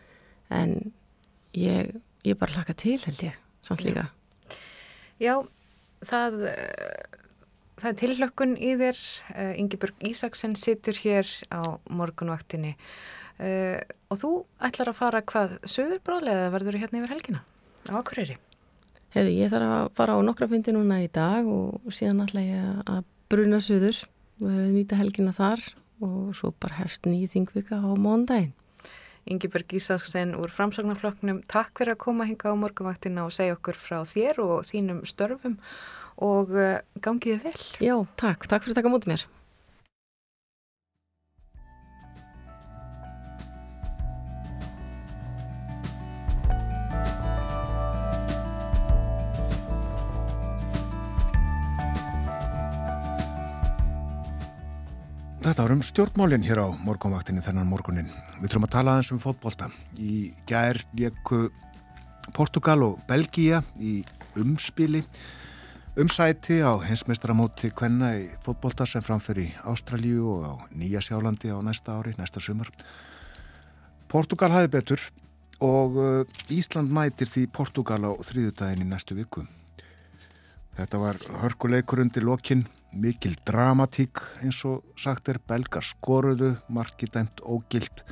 [0.55, 0.75] en
[1.57, 4.09] ég, ég bara hlaka til held ég samt líka.
[5.21, 5.41] Já,
[6.05, 6.41] það
[7.75, 8.99] það er tilhlökkun í þér.
[9.59, 12.75] Yngibjörg Ísaksen situr hér á morgunvaktinni
[13.35, 13.79] Uh,
[14.13, 14.31] og þú
[14.63, 17.41] ætlar að fara hvað söður bráðlega eða verður þú hérna yfir helgina?
[17.91, 18.37] Á Akureyri?
[19.15, 22.85] Herri, ég þarf að fara á nokkra fundi núna í dag og síðan ætla ég
[22.87, 24.05] að bruna söður
[24.39, 25.61] nýta helgina þar
[26.03, 28.53] og svo bara hefst nýð þingvika á móndaginn
[29.25, 34.03] Ingeberg Ísaksen úr framsagnarflokknum takk fyrir að koma hinga á morgumvaktina og segja okkur frá
[34.05, 35.55] þér og þínum störfum
[36.21, 37.63] og uh, gangiði vel.
[37.81, 39.25] Já, takk, takk fyrir að taka mútið mér
[55.45, 58.07] Þetta var um stjórnmálinn hér á morgunvaktinni þennan morgunin.
[58.39, 59.67] Við þurfum að tala aðeins um fótbolta.
[60.01, 61.51] Í gær leku
[62.33, 63.99] Portugal og Belgia í
[64.41, 65.03] umspili
[66.01, 71.61] umsæti á hensmestramóti Kvenna í fótbolta sem framför í Ástralíu og á Nýja Sjálandi á
[71.61, 72.71] næsta ári, næsta sumar.
[74.09, 75.03] Portugal hafi betur
[75.61, 79.45] og uh, Ísland mætir því Portugal á þrýðutæðin í næstu viku.
[80.75, 82.65] Þetta var hörkuleikur undir lokinn
[82.95, 88.03] mikil dramatík eins og sagt er belgar skoruðu, marki dæmt ógilt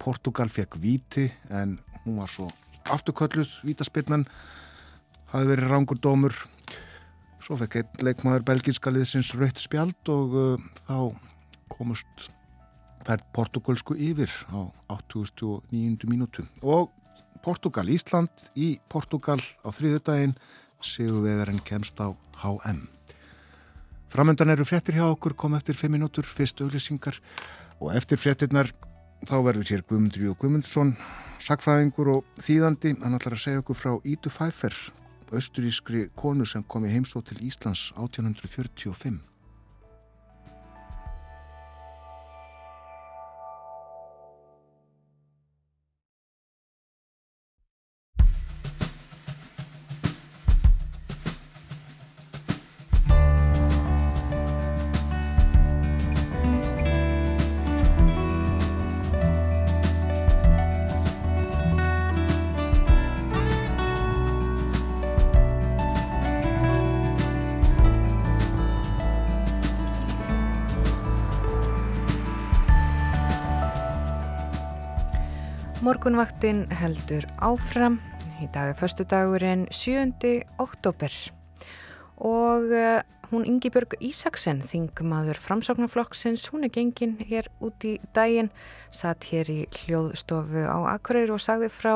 [0.00, 2.48] Portugal fekk víti en hún var svo
[2.90, 4.24] afturkölluð vítaspinnan
[5.30, 6.34] hafi verið rángur dómur
[7.42, 10.96] svo fekk einn leikmaður belginska liðsins rautt spjald og uh, þá
[11.70, 12.30] komust
[13.06, 16.10] þær portugalsku yfir á 89.
[16.10, 16.90] mínútu og
[17.44, 22.12] Portugal Ísland í Portugal á þriðudaginn séu verðin kemst á
[22.42, 22.88] HM
[24.10, 27.20] Framöndan eru frettir hjá okkur, kom eftir 5 minútur, fyrst auglýsingar
[27.78, 28.72] og eftir frettirnar
[29.22, 30.96] þá verður hér Guðmundur Jú Guðmundsson,
[31.38, 32.96] sakfræðingur og þýðandi.
[33.04, 34.74] Hann ætlar að segja okkur frá Ídu Fæfer,
[35.30, 39.29] austurískri konu sem kom í heimsó til Íslands 1845.
[76.20, 77.94] Morgunvaktin heldur áfram
[78.44, 80.10] Í dag er förstu dagurinn 7.
[80.60, 81.14] oktober
[82.20, 82.74] og
[83.30, 88.52] hún Ingibjörg Ísaksen, þingmaður framsáknarflokksins, hún er gengin hér út í daginn,
[88.92, 91.94] satt hér í hljóðstofu á Akureyri og sagði frá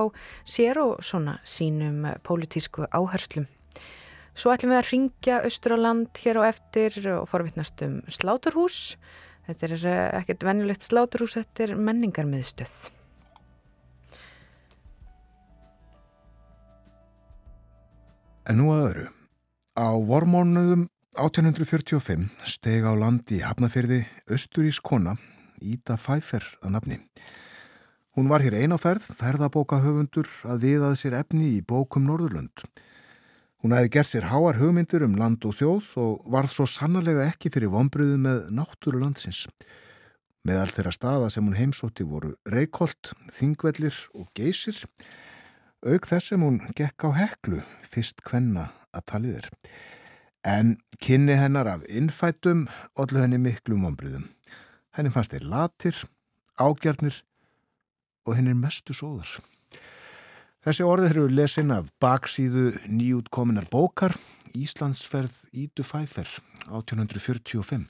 [0.49, 3.45] sér og svona sínum pólitísku áherslum.
[4.33, 8.97] Svo ætlum við að ringja austur á land hér á eftir og forvittnast um sláturhús.
[9.45, 9.89] Þetta er
[10.25, 13.04] ekkert venjulegt sláturhús, þetta er menningarmiðstöð.
[18.45, 19.05] En nú að öðru.
[19.73, 20.83] Á vormónuðum
[21.17, 25.15] 1845 steg á land í Hafnafyrði Östurís kona,
[25.65, 26.99] Íta Fæfer að nafni.
[28.15, 32.67] Hún var hér einaferð, ferðabóka höfundur að viðað sér efni í bókum Norðurlönd.
[33.65, 37.49] Hún hefði gert sér háar hugmyndir um land og þjóð og varð svo sannarlega ekki
[37.55, 39.47] fyrir vonbröðu með náttúru landsins.
[40.45, 44.85] Með all þeirra staða sem hún heimsótti voru Reykholt, Þingvellir og Geysir,
[45.85, 49.49] auk þess sem hún gekk á heklu, fyrst hvenna að talið er.
[50.45, 52.67] En kynni hennar af innfætum
[53.01, 54.29] ollu henni miklu vonbröðum.
[54.97, 55.97] Henni fannst þeir latir,
[56.61, 57.23] ágjarnir
[58.25, 59.29] og henni mestu sóðar.
[60.65, 64.17] Þessi orðið eru lesin af baksíðu nýjútkominar bókar
[64.57, 66.31] Íslandsferð Ídu Fæfer
[66.71, 67.85] 1845.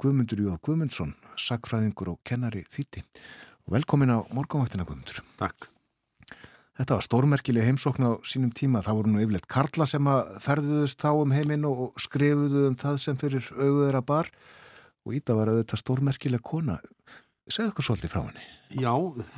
[0.00, 3.04] Guðmundur Jóð Guðmundsson, sagfræðingur og kennari þýtti.
[3.68, 5.20] Velkomin á morgunvaktina Guðmundur.
[5.36, 5.73] Takk.
[6.74, 8.82] Þetta var stórmerkileg heimsókn á sínum tíma.
[8.82, 12.96] Það voru nú yfirleitt karla sem að ferðuðust þá um heiminn og skrifuðu um það
[13.04, 14.30] sem fyrir auðuðra bar
[15.04, 16.80] og Ída var auðvitað stórmerkileg kona.
[17.46, 18.48] Segðu okkur svolítið frá henni.
[18.74, 18.90] Já,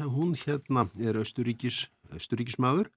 [0.07, 1.85] hún hérna er austuríkis
[2.15, 2.89] Östuríkismadur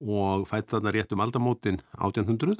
[0.00, 2.58] og fætt þarna rétt um aldamótin 1800.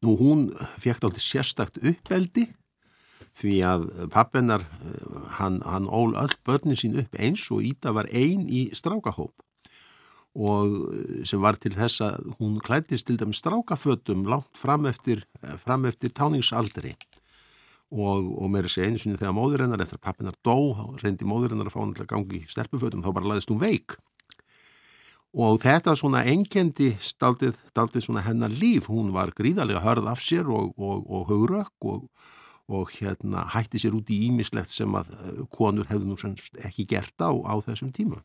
[0.00, 0.48] Nú hún
[0.80, 2.48] fekk alltaf sérstakt uppeldi
[3.38, 4.66] því að pappennar,
[5.38, 9.32] hann, hann ól öll börnin sín upp eins og Íta var einn í strákahóp.
[10.32, 15.26] Og sem var til þess að hún klættist til dæmi strákafötum langt fram eftir,
[15.60, 16.94] fram eftir táningsaldri.
[17.92, 20.56] Og, og mér er segja eins og þegar móður hennar eftir að pappinar dó,
[21.02, 23.60] reyndi móður hennar að fá hann til að gangi í sterpufötum, þá bara laðist hún
[23.60, 23.98] veik.
[25.32, 30.48] Og þetta svona engendi staldið, staldið svona hennar líf, hún var gríðarlega hörð af sér
[30.48, 32.08] og, og, og haurökk og,
[32.72, 37.16] og hérna hætti sér út í ímislegt sem að eh, konur hefðu nú ekki gert
[37.20, 38.22] á, á þessum tíma.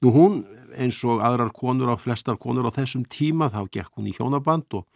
[0.00, 0.42] Nú hún
[0.80, 4.78] eins og aðrar konur á flestar konur á þessum tíma þá gekk hún í hjónaband
[4.78, 4.86] og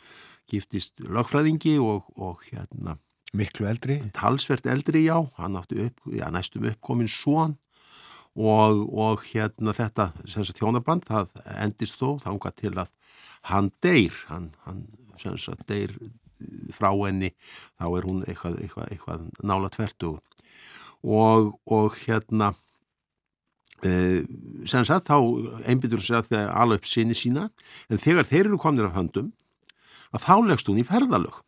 [0.48, 2.96] giftist lögfræðingi og hérna
[3.34, 3.98] Miklu eldri?
[4.14, 7.56] Talsvert eldri, já, hann átti upp, já, næstum uppkominn svon
[8.34, 12.92] og, og hérna þetta sagt, hjónaband, það endist þó þánga til að
[13.50, 14.84] hann deyr hann, hann
[15.18, 15.96] sagt, deyr
[16.74, 17.32] frá henni,
[17.80, 20.14] þá er hún eitthvað, eitthvað, eitthvað nála tvertu
[21.04, 22.52] og, og hérna
[23.84, 24.24] e,
[24.68, 25.18] sem sagt þá
[25.68, 27.48] einbyrður sér að það ala upp sinni sína
[27.88, 29.32] en þegar þeir eru komnir af höndum
[30.14, 31.40] að þá leggst hún í ferðalög.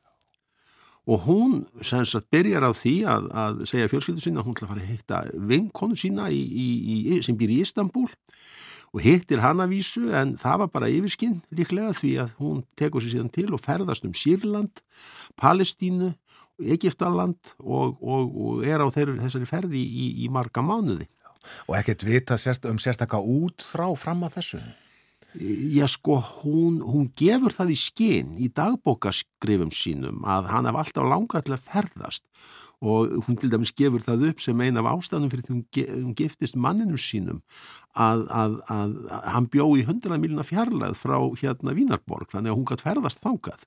[1.06, 1.52] Og hún
[1.86, 4.90] sagt, byrjar á því að, að segja fjölskyldu sína að hún ætla að fara að
[4.90, 5.20] hitta
[5.52, 6.66] vinkonu sína í, í,
[7.14, 8.65] í, sem býr í Istanbul og
[9.02, 13.32] hittir hana vísu en það var bara yfirskinn líklega því að hún tekur sér síðan
[13.34, 14.82] til og ferðast um Sýrland,
[15.40, 16.12] Palestínu,
[16.62, 19.84] Egiptaland og, og, og er á þeir, þessari ferði
[20.24, 21.08] í marga mánuði.
[21.68, 24.62] Og ekkert vita sérst, um sérstakka út frá fram að þessu?
[25.36, 31.08] Já sko, hún, hún gefur það í skinn í dagbókaskrifum sínum að hann hef alltaf
[31.10, 32.24] langað til að ferðast
[32.84, 35.54] og hún til dæmis gefur það upp sem eina af ástæðum fyrir því
[35.88, 37.40] hún giftist manninu sínum
[37.96, 42.58] að, að, að, að hann bjó í 100 milina fjarlæð frá hérna Vínarborg þannig að
[42.58, 43.64] hún gætt ferðast þángað.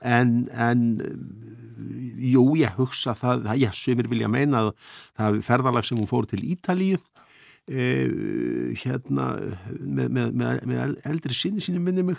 [0.00, 0.84] En, en
[2.18, 4.70] jú, ég hugsa það, ég sömur vilja meina að
[5.20, 6.98] það ferðalag sem hún fór til Ítalíu
[7.70, 7.86] e,
[8.82, 9.34] hérna
[9.78, 12.18] með, með, með, með eldri sinni síni minni mig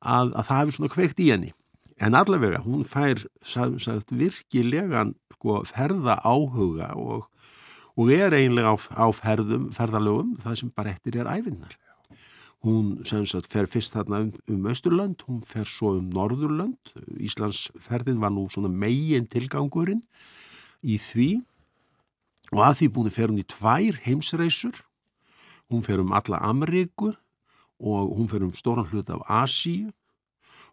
[0.00, 1.52] að, að það hefur svona kveikt í henni
[2.00, 7.28] en allavega hún fær sagt, virkilegan sko, ferða áhuga og,
[7.96, 11.76] og er einlega á, á ferðum, ferðalögum það sem bara eftir er æfinnar
[12.64, 18.34] hún sagt fer fyrst þarna um, um Östurland, hún fer svo um Norðurland, Íslandsferðin var
[18.34, 20.02] nú megin tilgangurinn
[20.84, 21.40] í því.
[22.52, 24.76] Og að því búin fer hún í tvær heimsreysur
[25.70, 27.14] hún fer um alla Ameríku
[27.80, 29.92] og hún fer um stóran hlut af Asíu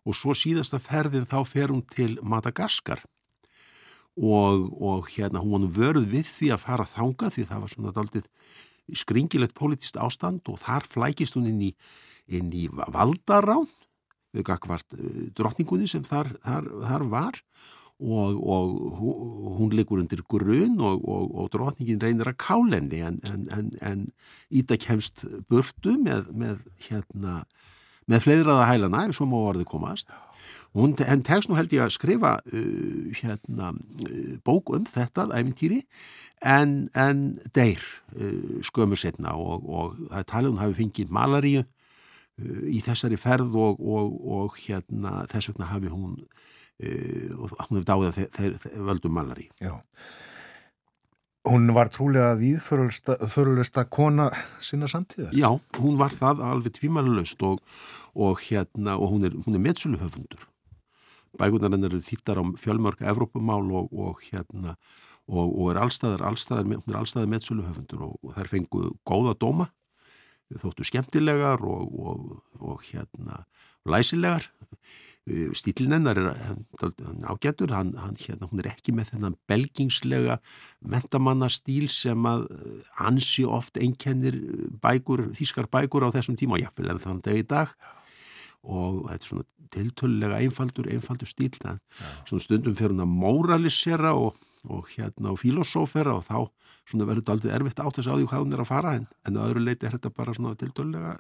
[0.07, 3.03] og svo síðasta ferðin þá fer hún til Madagaskar.
[4.17, 8.29] Og, og hérna hún vörð við því að fara þanga því það var svona daldið
[8.97, 11.73] skringilegt politist ástand og þar flækist hún inn í,
[12.33, 13.67] inn í valdarán
[14.33, 17.43] við gagvart uh, drottningunni sem þar, þar, þar var.
[17.97, 18.97] Og, og
[19.57, 24.03] hún liggur undir grun og, og, og drotningin reynir að kálenni en, en, en, en
[24.53, 27.39] Íta kemst burtu með, með hérna
[28.07, 30.11] með fleiraða hælana ef svo má orðið komast.
[30.77, 35.81] Hún, en tegst nú held ég að skrifa uh, hérna uh, bók um þetta æfintýri
[36.45, 37.23] en, en
[37.55, 37.81] deyr
[38.15, 43.19] uh, skömmu setna og, og það er talið hún hafi fengið malaríu uh, í þessari
[43.19, 48.57] ferð og, og hérna þess vegna hafi hún uh, og hún hefði dáið að þeir,
[48.67, 49.53] þeir völdum malaríu.
[49.63, 49.79] Já
[51.47, 54.27] Hún var trúlega viðförulesta kona
[54.63, 55.31] sinna samtíðar.
[55.31, 55.47] Já,
[55.79, 57.61] hún var það alveg tvímælulegst og,
[58.15, 60.43] og, hérna, og hún er, er meðsöluhöfundur.
[61.37, 64.75] Bækunar hennar eru þýttar á fjölmörg Evrópumál og, og hérna,
[65.27, 66.67] er allstaðar, allstaðar,
[66.99, 69.69] allstaðar meðsöluhöfundur og þær fengu góða dóma,
[70.51, 73.45] þóttu skemmtilegar og hérna,
[73.87, 74.49] læsilegar
[75.57, 76.29] stílinennar er
[77.27, 80.39] ágættur, hann, hann, hérna, hún er ekki með þennan belgingslega
[80.79, 84.39] mentamannastíl sem að eh, ansi oft einkennir
[84.83, 87.75] bækur, þýskar bækur á þessum tíma, jáfnvel en þann dag í dag.
[88.67, 94.13] Og þetta er svona tiltölulega einfaldur, einfaldur stíl þannig svona stundum fyrir hún að moralisera
[94.15, 96.37] og, og hérna og filosófera og þá
[96.87, 98.93] svona verður þetta aldrei erfitt átt að segja á því hvað hún er að fara
[98.99, 101.17] en, en að öðru leiti er þetta bara svona tiltölulega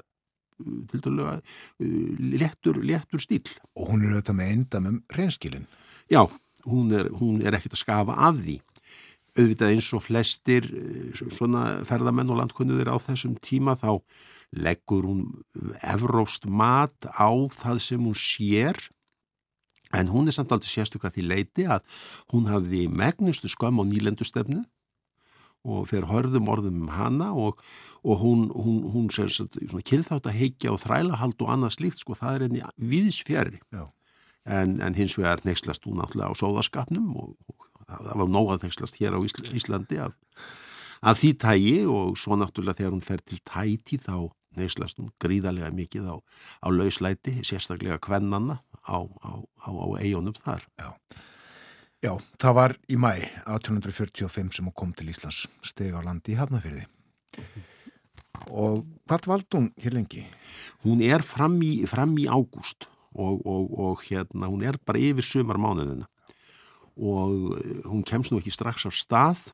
[0.57, 3.43] til dælulega uh, léttur, léttur stíl.
[3.77, 5.67] Og hún er auðvitað með enda með reynskilin.
[6.11, 6.23] Já,
[6.67, 8.59] hún er, hún er ekkert að skafa af því.
[9.37, 13.99] Auðvitað eins og flestir uh, svona ferðamenn og landkunniðir á þessum tíma þá
[14.55, 15.23] leggur hún
[15.83, 18.79] evróst mat á það sem hún sér
[19.95, 21.83] en hún er samt aldrei sérstökað því leiti að
[22.33, 24.63] hún hafði megnustu skömm á nýlendustefnu
[25.67, 27.61] og fer hörðum orðum um hana og,
[28.03, 32.17] og hún, hún, hún sér svona kynþátt að heikja og þrælahald og annað slíkt sko
[32.17, 32.63] það er enni
[32.93, 33.61] viðsfjari
[34.47, 38.99] en, en hins vegar nexlast hún náttúrulega á sóðaskapnum og, og það var nógað nexlast
[39.01, 40.15] hér á Íslandi af,
[41.01, 45.69] af því tægi og svo náttúrulega þegar hún fer til tæti þá nexlast hún gríðarlega
[45.75, 46.15] mikið á,
[46.65, 49.31] á lauslæti, sérstaklega kvennanna á, á,
[49.69, 50.63] á eigunum þar.
[50.79, 50.95] Já
[51.97, 53.09] Já, það var í mæ
[53.49, 56.83] 1845 sem hún kom til Íslands steg á landi í Hafnafyrði
[58.53, 60.27] og hvað vald hún hér lengi?
[60.85, 62.85] Hún er fram í, fram í ágúst
[63.17, 66.05] og, og, og hérna hún er bara yfir sömar mánuðina
[66.97, 69.47] og eh, hún kemst nú ekki strax á stað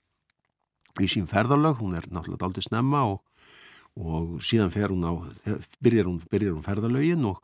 [1.00, 3.24] í sín ferðalög, hún er náttúrulega aldrei snemma og,
[3.96, 5.16] og síðan fer hún á,
[5.80, 7.40] byrjar hún, byrjar hún ferðalögin og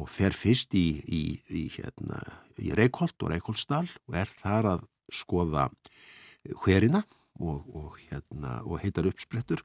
[0.00, 2.20] og fer fyrst í, í, í, hérna,
[2.58, 5.68] í Reykjolt og Reykjoltsdal og er þar að skoða
[6.64, 7.04] hverina
[7.38, 9.62] og, og, hérna, og heitar uppsprettur.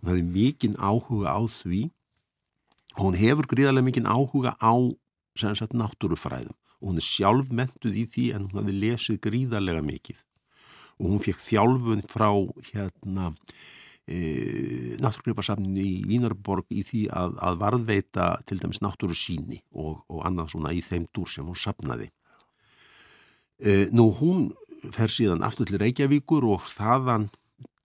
[0.00, 1.88] Hún hefði mikinn áhuga á því
[2.96, 4.74] og hún hefur gríðarlega mikinn áhuga á
[5.36, 10.22] sagt, náttúrufræðum og hún er sjálf mentuð í því en hún hefði lesið gríðarlega mikið
[10.96, 12.30] og hún fekk þjálfun frá
[12.70, 13.32] hérna
[14.06, 20.22] e, náttúrgriparsafninu í Vínarborg í því að, að varðveita til dæmis náttúru síni og, og
[20.28, 22.08] annað svona í þeim dúr sem hún sapnaði.
[23.58, 24.48] E, nú hún
[24.94, 27.28] fer síðan aftur til Reykjavíkur og þaðan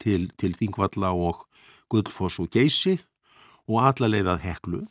[0.01, 1.45] til, til Þingvalla og
[1.91, 2.97] Guldfoss og Geysi
[3.67, 4.81] og alla leiðað heklu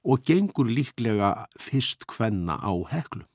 [0.00, 3.26] og gengur líklega fyrst hvenna á heklu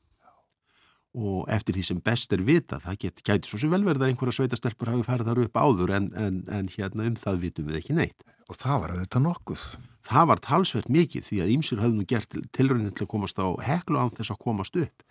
[1.16, 4.36] og eftir því sem best er vita, það get, gæti svo sem vel verða einhverja
[4.36, 7.96] sveitastelpur hafi farið þar upp áður en, en, en hérna um það vitum við ekki
[7.96, 8.26] neitt.
[8.52, 9.64] Og það var auðvitað nokkuð.
[10.06, 13.40] Það var talsvert mikið því að Ímsur hafði nú gert til, tilraunin til að komast
[13.40, 15.08] á heklu án þess að komast upp.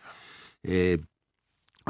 [0.62, 1.00] E,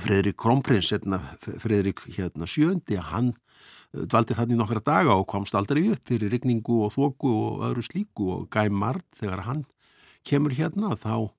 [0.00, 5.88] Fredrik Kronprins, hérna, Fredrik hérna, sjöndi, hann e, dvaldi þannig nokkra daga og komst aldrei
[5.90, 9.66] upp fyrir rigningu og þóku og öðru slíku og gæmard þegar hann
[10.24, 11.34] kemur hérna þá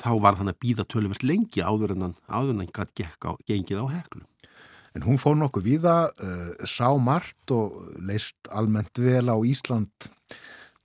[0.00, 3.82] þá var hann að býða töluvert lengi áður en hann, áður en hann gætt gengið
[3.82, 4.24] á heklu.
[4.96, 10.08] En hún fór nokkuð viða, uh, sá margt og leist almennt vel á Ísland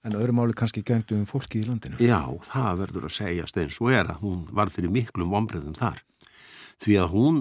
[0.04, 2.00] en öðrum áli kannski gengdu um fólki í landinu.
[2.02, 6.02] Já, það verður að segjast eins og er að hún var fyrir miklum vombriðum þar.
[6.82, 7.40] Því að hún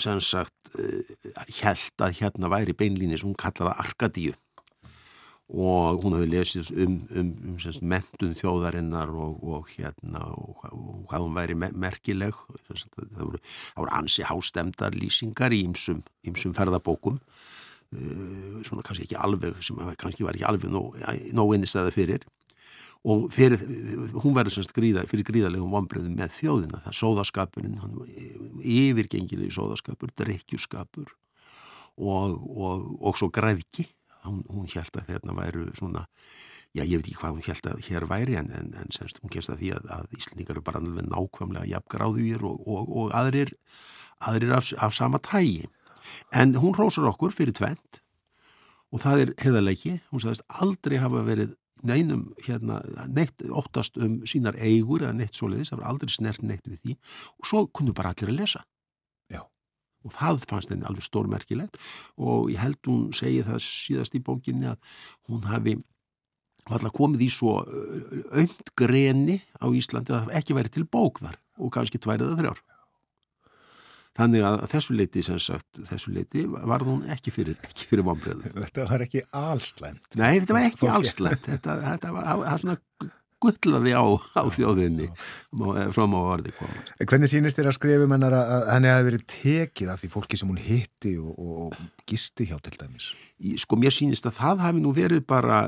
[0.00, 1.02] sem sagt uh,
[1.62, 4.36] held að hérna væri beinlíni sem hún kallaða Arkadíu
[5.50, 11.02] og hún hafi lesið um, um, um semst, mentun þjóðarinnar og, og hérna og, og
[11.10, 12.38] hvað hún væri merkileg.
[12.70, 13.40] Það voru,
[13.76, 17.18] voru ansi hástemdar lýsingar í ymsum ferðabókum.
[17.92, 22.28] Uh, svona kannski ekki alveg sem kannski var ekki alveg nóg einni stæði fyrir.
[23.02, 23.58] Og fyrir,
[24.22, 26.84] hún verður semst gríða, fyrir gríðalegum vonbreðum með þjóðina.
[26.84, 27.80] Það sóðaskapurinn
[28.62, 31.10] yfirgengilegi sóðaskapur, drekkjuskapur
[31.98, 32.38] og,
[33.02, 33.90] og svo græðki
[34.26, 36.06] hún, hún held að þérna væru svona,
[36.72, 39.32] já ég veit ekki hvað hún held að hér væri en, en, en semst hún
[39.32, 43.54] kemst að því að, að Íslandingar eru bara nákvæmlega jafngráðugir og, og, og aðrir
[44.22, 45.66] aðrir af, af sama tægi.
[46.34, 48.02] En hún rósar okkur fyrir tvent
[48.92, 51.54] og það er heðalegi, hún sagðist aldrei hafa verið
[51.86, 56.68] neinum hérna, neitt óttast um sínar eigur eða neitt svoleiðis, það var aldrei snert neitt
[56.68, 56.96] við því
[57.40, 58.62] og svo kunnu bara allir að lesa.
[60.02, 61.78] Og það fannst henni alveg stórmerkilegt
[62.18, 64.98] og ég held hún segi það síðast í bókinni að
[65.30, 65.76] hún hafi
[66.70, 67.60] alltaf komið í svo
[68.38, 72.42] önd greni á Íslandi að það ekki væri til bók þar og kannski tværið að
[72.42, 72.62] þrjár.
[74.12, 78.58] Þannig að þessu leiti, sem sagt, þessu leiti var hún ekki fyrir, ekki fyrir vonbreðum.
[78.58, 80.08] Þetta var ekki allslæmt.
[80.20, 81.46] Nei, þetta var ekki allslæmt.
[81.48, 82.76] Þetta, þetta var, var svona
[83.42, 84.04] gullaði á,
[84.38, 85.08] á þjóðinni
[85.92, 86.94] frá má orði komast.
[87.00, 90.52] Hvernig sínist þér að skrifum hennar að henni hafi verið tekið af því fólki sem
[90.52, 91.76] hún hitti og, og
[92.08, 93.10] gisti hjá til dæmis?
[93.62, 95.62] Sko mér sínist að það hafi nú verið bara,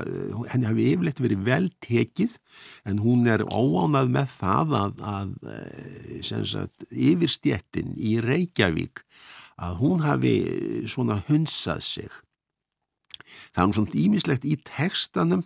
[0.53, 2.37] henni hafi yfirleitt verið vel tekið
[2.89, 5.33] en hún er óánað með það að, að
[6.25, 9.03] sagt, yfirstjettin í Reykjavík
[9.61, 10.35] að hún hafi
[10.89, 12.21] svona hunsað sig.
[13.55, 15.45] Það er nú svona ímislegt í tekstanum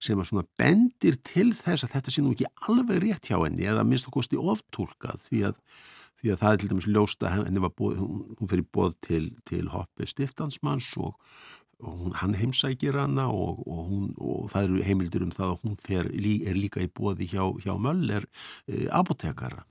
[0.00, 3.68] sem að svona bendir til þess að þetta sé nú ekki alveg rétt hjá henni
[3.68, 5.62] eða minnst að kosti oftúlkað því að,
[6.20, 9.66] því að það er til dæmis ljósta henni var bóð, hún, fyrir bóð til, til
[9.74, 11.16] hoppi stiftansmanns og,
[11.84, 15.66] og hún, hann heimsækir hana og, og, hún, og það eru heimildir um það að
[15.66, 18.28] hún fer, er líka í bóði hjá, hjá Möller
[18.66, 19.66] e, apotekara.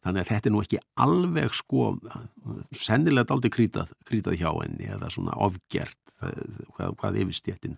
[0.00, 1.86] Þannig að þetta er nú ekki alveg sko,
[2.72, 7.76] sennilega aldrei krítað, krítað hjá henni eða svona ofgert hvað, hvað yfirstjettin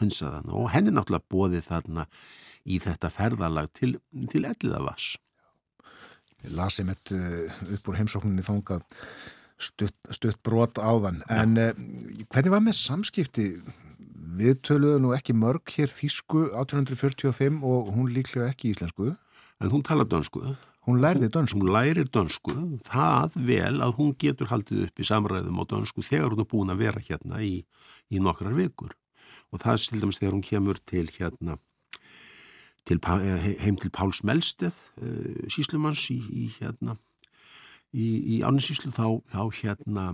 [0.00, 2.06] hunsaðan og henni náttúrulega bóði þarna
[2.68, 3.94] í þetta ferðalag til,
[4.30, 5.16] til elliðavass.
[6.42, 8.82] Ég lasi mitt uh, upp úr heimsókninni þóngað
[9.62, 11.22] stutt, stutt brot áðan.
[11.30, 11.70] En uh,
[12.28, 13.54] hvernig var með samskipti?
[14.32, 19.12] Við töluðu nú ekki mörg hér þýsku 1845 og hún líklega ekki íslensku.
[19.62, 20.42] En hún talar dönsku
[20.82, 21.60] Hún lærði dönsku?
[21.62, 26.34] Hún lærir dönsku, það vel að hún getur haldið upp í samræðum á dönsku þegar
[26.34, 27.52] hún er búin að vera hérna í,
[28.10, 28.96] í nokkrar vikur.
[29.54, 31.56] Og það er til dæmis þegar hún kemur til hérna,
[32.88, 32.98] til,
[33.62, 36.98] heim til Páls Melsteð, uh, síslumanns í, í hérna,
[37.94, 40.08] í, í Árninsíslu, þá, þá hérna,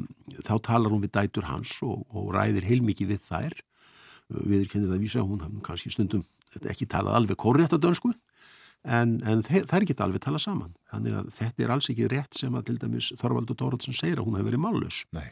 [0.45, 3.61] þá talar hún við dætur hans og, og ræðir heilmikið við þær.
[4.29, 6.29] Viður kennir að vísa, hún hafði kannski stundum
[6.69, 8.13] ekki talað alveg korrétt á dönsku,
[8.85, 10.75] en, en það er ekki alveg tala saman.
[10.93, 14.29] Þannig að þetta er alls ekki rétt sem að til dæmis Þorvaldur Tóraðsson segir að
[14.29, 15.29] hún hefur verið mállus Nei.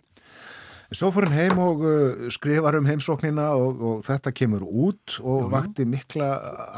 [0.94, 5.49] Svo fór henn heim og uh, skrifar um heimsóknina og, og þetta kemur út og
[5.49, 6.28] já, vakti mikla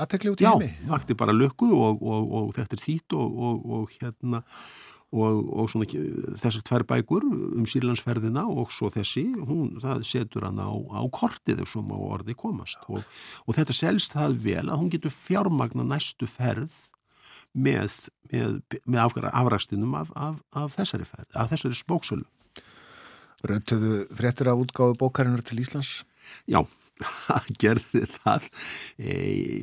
[0.00, 0.70] aðtekli út í heimi.
[0.70, 4.40] Já, vakti bara lökku og, og, og þetta er þýtt og hérna
[5.08, 10.60] og, og svona þessar tvær bækur um sílandsferðina og svo þessi, hún, það setur hann
[10.60, 13.00] á, á kortið svo má orði komast og,
[13.46, 16.76] og þetta selst það vel að hún getur fjármagna næstu ferð
[17.56, 17.94] með,
[18.32, 22.26] með, með afræstinum af, af, af þessari ferð, af þessari spóksölu.
[23.48, 26.02] Röntuðu fréttir af útgáðu bókarinnar til Íslands?
[26.50, 26.64] Já,
[27.62, 28.48] gerði það.
[28.98, 29.14] E,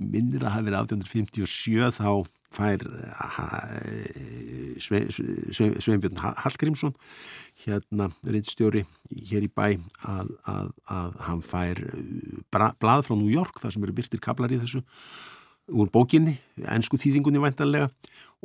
[0.01, 2.09] minnir að hafa verið 1857 þá
[2.55, 2.81] fær
[4.79, 6.95] Sveinbjörn Hallgrímsson
[7.65, 9.67] hérna rittstjóri hér í bæ
[10.07, 11.81] að, að, að hann fær
[12.53, 14.83] bra, blað frá New York þar sem eru byrtir kablar í þessu
[15.73, 16.35] úr bókinni,
[16.69, 17.89] ennsku þýðingunni væntanlega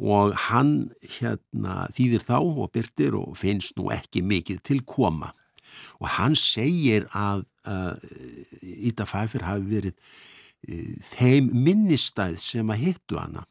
[0.00, 5.34] og hann hérna þýðir þá og byrtir og finnst nú ekki mikið til koma.
[6.00, 7.44] Og hann segir að,
[8.88, 13.44] Íta Fæfir hafi verið uh, þeim minnistæð sem að hittu hana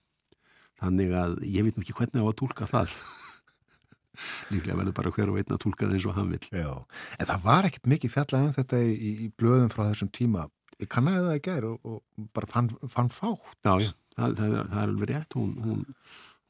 [0.79, 2.95] þannig að ég veit ekki hvernig á að tólka það.
[4.51, 6.71] Líklega verður bara hver og einn að tólka það eins og hann vil Já,
[7.19, 10.47] en það var ekkert mikið fjallað um þetta í, í blöðum frá þessum tíma.
[10.79, 13.55] Ég kannaði það ekki og, og bara fann, fann fátt.
[13.63, 15.37] Já, já, það, það, er, það er alveg rétt.
[15.39, 15.85] Hún, hún,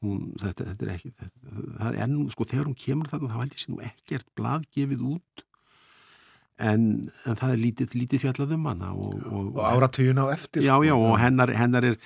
[0.04, 3.40] hún þetta, þetta er ekki þetta, það er nú, sko, þegar hún kemur þarna þá
[3.42, 5.44] held ég sé nú ekkert blað gefið út
[6.60, 6.82] En,
[7.24, 10.74] en það er lítið, lítið fjallað um hana og, og, og áratugin á eftir já,
[10.84, 11.96] já, og hennar, hennar er,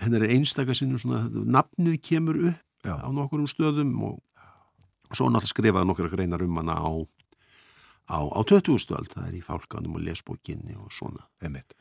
[0.00, 2.94] hennar er einstakasinnum svona, nafnið kemur upp já.
[2.96, 4.16] á nokkurum stöðum og
[5.12, 6.88] svo náttúrulega skrifaði nokkura greinar um hana á
[8.08, 8.80] á, á 20.
[8.80, 11.76] stöld, það er í fálkanum og lesbókinni og svona Einmitt.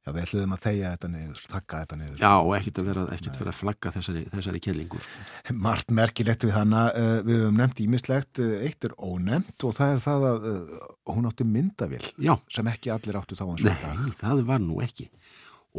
[0.00, 2.20] Já, við ætluðum að þeia þetta niður, takka þetta niður.
[2.22, 5.02] Já, og ekkert að vera, ekkert vera að flagga þessari, þessari kellingur.
[5.04, 5.56] Sko.
[5.66, 9.92] Mart merkilegt við hana, uh, við höfum nefnt ímislegt, uh, eitt er ónefnt og það
[9.92, 12.32] er það að uh, hún átti myndavill Já.
[12.48, 13.90] sem ekki allir áttu þá að svita.
[13.98, 15.10] Nei, það var nú ekki.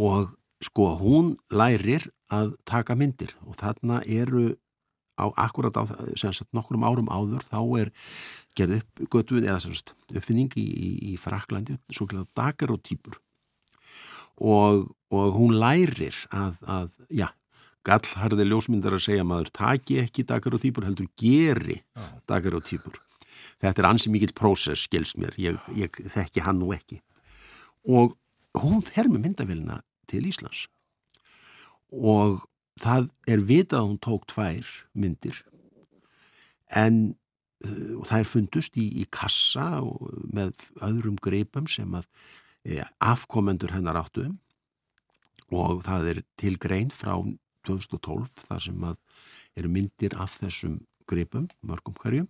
[0.06, 0.30] Og
[0.62, 4.52] sko, hún lærir að taka myndir og þarna eru
[5.18, 5.84] á akkurat á
[6.14, 7.92] sagt, nokkrum árum áður þá er
[8.58, 13.18] gerð upp götuð eða sagt, uppfinning í, í, í Fraklandi, svo klæða dagar og týpur
[14.38, 17.28] og, og hún lærir að, að já,
[17.88, 22.04] gallharði ljósmyndar að segja maður taki ekki dagar og týpur heldur geri Já.
[22.30, 23.00] dagar og týpur
[23.62, 25.36] þetta er ansi mikill prósess, skilst mér.
[25.40, 27.00] Ég, ég þekki hann nú ekki.
[27.86, 28.16] Og
[28.58, 30.66] hún fer með myndavélina til Íslands.
[31.92, 32.42] Og
[32.82, 35.42] það er vitað að hún tók tvær myndir
[36.72, 37.02] en
[37.66, 39.82] uh, það er fundust í, í kassa
[40.32, 42.08] með öðrum greipum sem að
[43.02, 44.38] afkomendur hennar áttuðum
[45.52, 47.16] og það er til grein frá
[47.68, 49.00] 2012 þar sem að
[49.60, 50.80] eru myndir af þessum
[51.10, 52.30] gripum, mörgum hverjum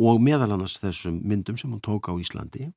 [0.00, 2.70] og meðal annars þessum myndum sem hún tók á Íslandi.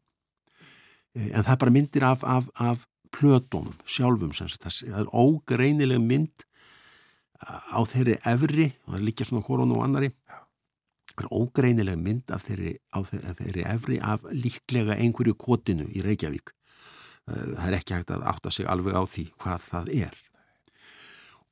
[1.13, 6.47] Eh, en það er bara myndir af, af, af plötunum sjálfum það er ógreinileg mynd
[7.43, 10.15] á þeirri efri og það líkja svona horun og annari er
[11.29, 12.75] ógreinileg mynd af þeirri,
[13.37, 16.53] þeirri efri af líklega einhverju kotinu í Reykjavík.
[17.29, 20.17] Það er ekki hægt að átta sig alveg á því hvað það er.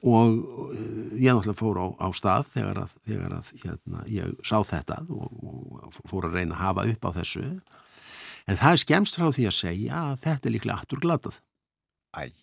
[0.02, 0.34] Og
[1.22, 5.38] ég náttúrulega fór á, á stað þegar að, þegar að hérna, ég sá þetta og,
[5.78, 7.46] og fór að reyna að hafa upp á þessu.
[8.50, 11.42] En það er skemst frá því að segja að þetta er líklega aftur glatað
[12.18, 12.34] Æg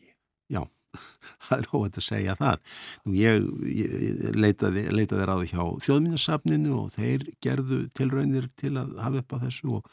[0.48, 0.62] Já
[1.48, 2.62] það er óvægt að segja það.
[3.04, 9.22] Nú ég, ég leitaði, leitaði ráði hjá þjóðminnarsafninu og þeir gerðu tilraunir til að hafa
[9.22, 9.92] upp á þessu og,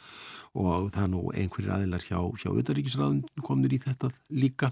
[0.55, 4.71] og það er nú einhverjir aðilar hjá, hjá auðaríkisráðin komnir í þetta líka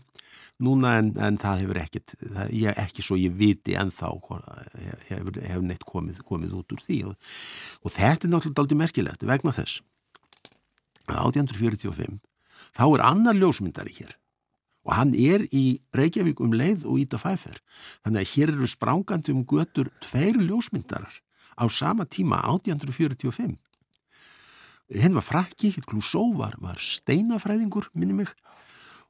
[0.63, 4.07] núna en, en það hefur ekkit, það, ég, ekki svo ég viti en þá
[5.09, 7.31] hefur, hefur neitt komið, komið út úr því og,
[7.83, 9.81] og þetta er náttúrulega aldrei merkilegt vegna þess
[11.09, 12.19] að 1845
[12.73, 14.17] þá er annar ljósmyndari hér
[14.83, 17.59] og hann er í Reykjavík um leið og Íta Fæfer.
[18.03, 21.21] Þannig að hér eru sprángandi um götur tveir ljósmyndarar
[21.55, 23.55] á sama tíma 1845.
[24.93, 28.33] Henn var frakki, Glúsó, var, var steinafræðingur, minni mig,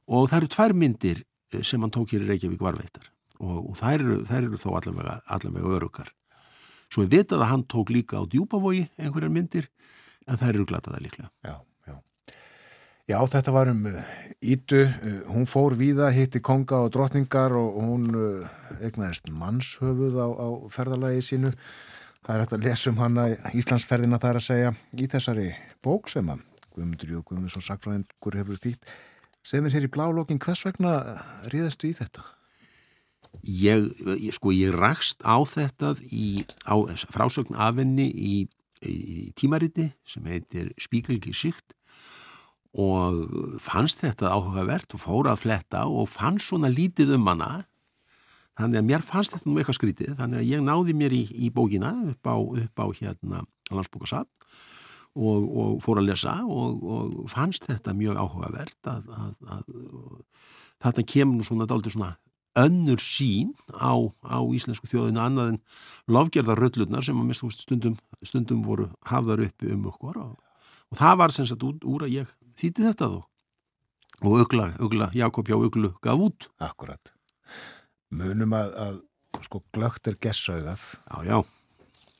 [0.06, 3.10] og það eru tvær myndir eh, sem hann tók hér í Reykjavík varveitar
[3.42, 6.10] og, og þær, eru, þær eru þó allavega, allavega örukar.
[6.92, 9.70] Svo ég veit að hann tók líka á djúbavogi einhverjar myndir,
[10.30, 11.32] en þær eru glataða líklega.
[11.42, 11.58] Já.
[13.04, 13.82] Já, þetta var um
[14.44, 18.46] Ítu, uh, uh, hún fór víða, hitti konga og drotningar og hún uh,
[18.80, 21.52] eignaðist mannshöfuð á, á ferðalagi sínu.
[22.24, 25.50] Það er hægt að lesa um hana Íslandsferðina þar að segja í þessari
[25.84, 26.40] bók sem að
[26.72, 28.88] Guðmundur Jóð Guðmundsson sagfræðingur hefur stýtt.
[29.44, 30.96] Segð mér hér í blálókin, hvers vegna
[31.52, 32.24] ríðastu í þetta?
[33.44, 33.88] Ég,
[34.32, 36.80] sko, ég rakst á þetta í, á
[37.12, 38.34] frásögn afenni í,
[38.80, 41.76] í tímariti sem heitir Spíkelgi Sýkt
[42.74, 47.52] og fannst þetta áhugavert og fór að fletta og fannst svona lítið um hana.
[48.58, 50.14] Þannig að mér fannst þetta nú eitthvað skrítið.
[50.18, 54.30] Þannig að ég náði mér í, í bókina upp á, upp á hérna landsbókarsafn
[55.14, 59.64] og, og fór að lesa og, og fannst þetta mjög áhugavert að, að, að
[60.84, 62.14] þetta kemur svona dálítið svona
[62.58, 65.60] önnur sín á, á íslensku þjóðinu annað en
[66.14, 70.34] lofgerðarröllurnar sem að mest stundum, stundum voru hafðar uppi um okkur og,
[70.90, 73.20] og það var sem sagt úr, úr að ég þýtti þetta þó?
[74.24, 76.48] Og Ugla, Ugla, Jakob hjá Uglu gaf út.
[76.62, 77.14] Akkurat
[78.14, 80.82] munum að, að sko glögt er gessaugað.
[81.08, 81.38] Já, já.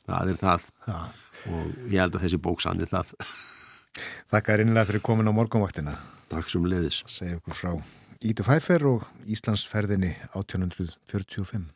[0.05, 0.70] Það er það.
[0.89, 0.98] Já.
[1.44, 3.15] og ég held að þessi bóksann er það.
[4.32, 5.98] Þakka er innlega fyrir komin á morgunvaktina.
[6.32, 7.73] Takk sem leiðis Segja okkur frá
[8.24, 11.69] Ítu Fæfer og Íslandsferðinni 1845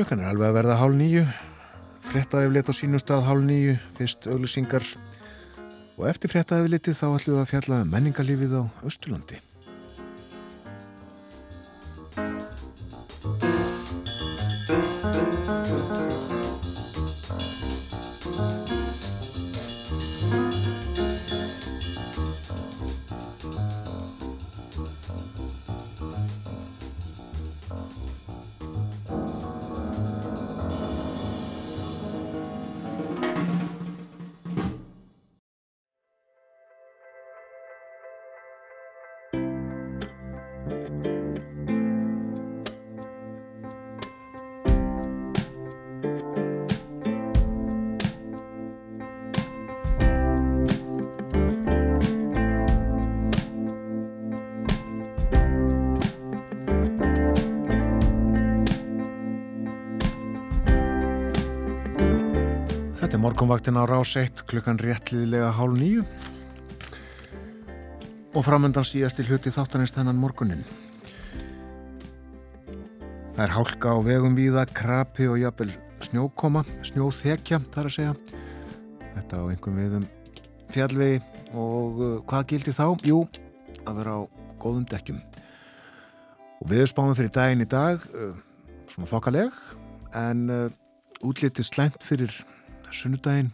[0.00, 1.22] Klukkan er alveg að verða hálf nýju,
[2.08, 4.86] frettaðið á sínum stað hálf nýju, fyrst auglisingar
[5.98, 9.42] og eftir frettaðið litið þá ætlum við að fjalla um menningarlífið á Östurlandi.
[63.70, 66.02] Morgonvaktin á rás 1 klukkan réttliðilega hálf nýju
[68.34, 70.64] og framöndan síðast í hluti þáttanist hennan morgunin.
[73.36, 75.70] Það er hálka á vegum víða, krapi og jafnvel
[76.02, 78.14] snjókoma, snjóþekja þar að segja.
[79.14, 80.06] Þetta á einhverjum viðum
[80.74, 81.20] fjallvegi
[81.54, 82.86] og uh, hvað gildi þá?
[83.06, 83.24] Jú,
[83.86, 84.20] að vera á
[84.58, 85.20] góðum dekkjum.
[86.58, 88.34] Og við spáum fyrir daginn í dag, uh,
[88.90, 89.66] svona þokkaleg,
[90.18, 90.64] en uh,
[91.22, 92.34] útlitið slæmt fyrir
[92.94, 93.50] sunnudaginn.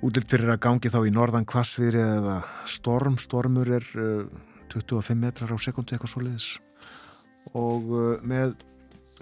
[0.00, 2.38] Útlitt fyrir að gangi þá í norðan kvassviðri eða
[2.70, 4.24] storm, stormur er uh,
[4.72, 6.50] 25 metrar á sekundu eitthvað soliðis
[7.56, 8.54] og uh, með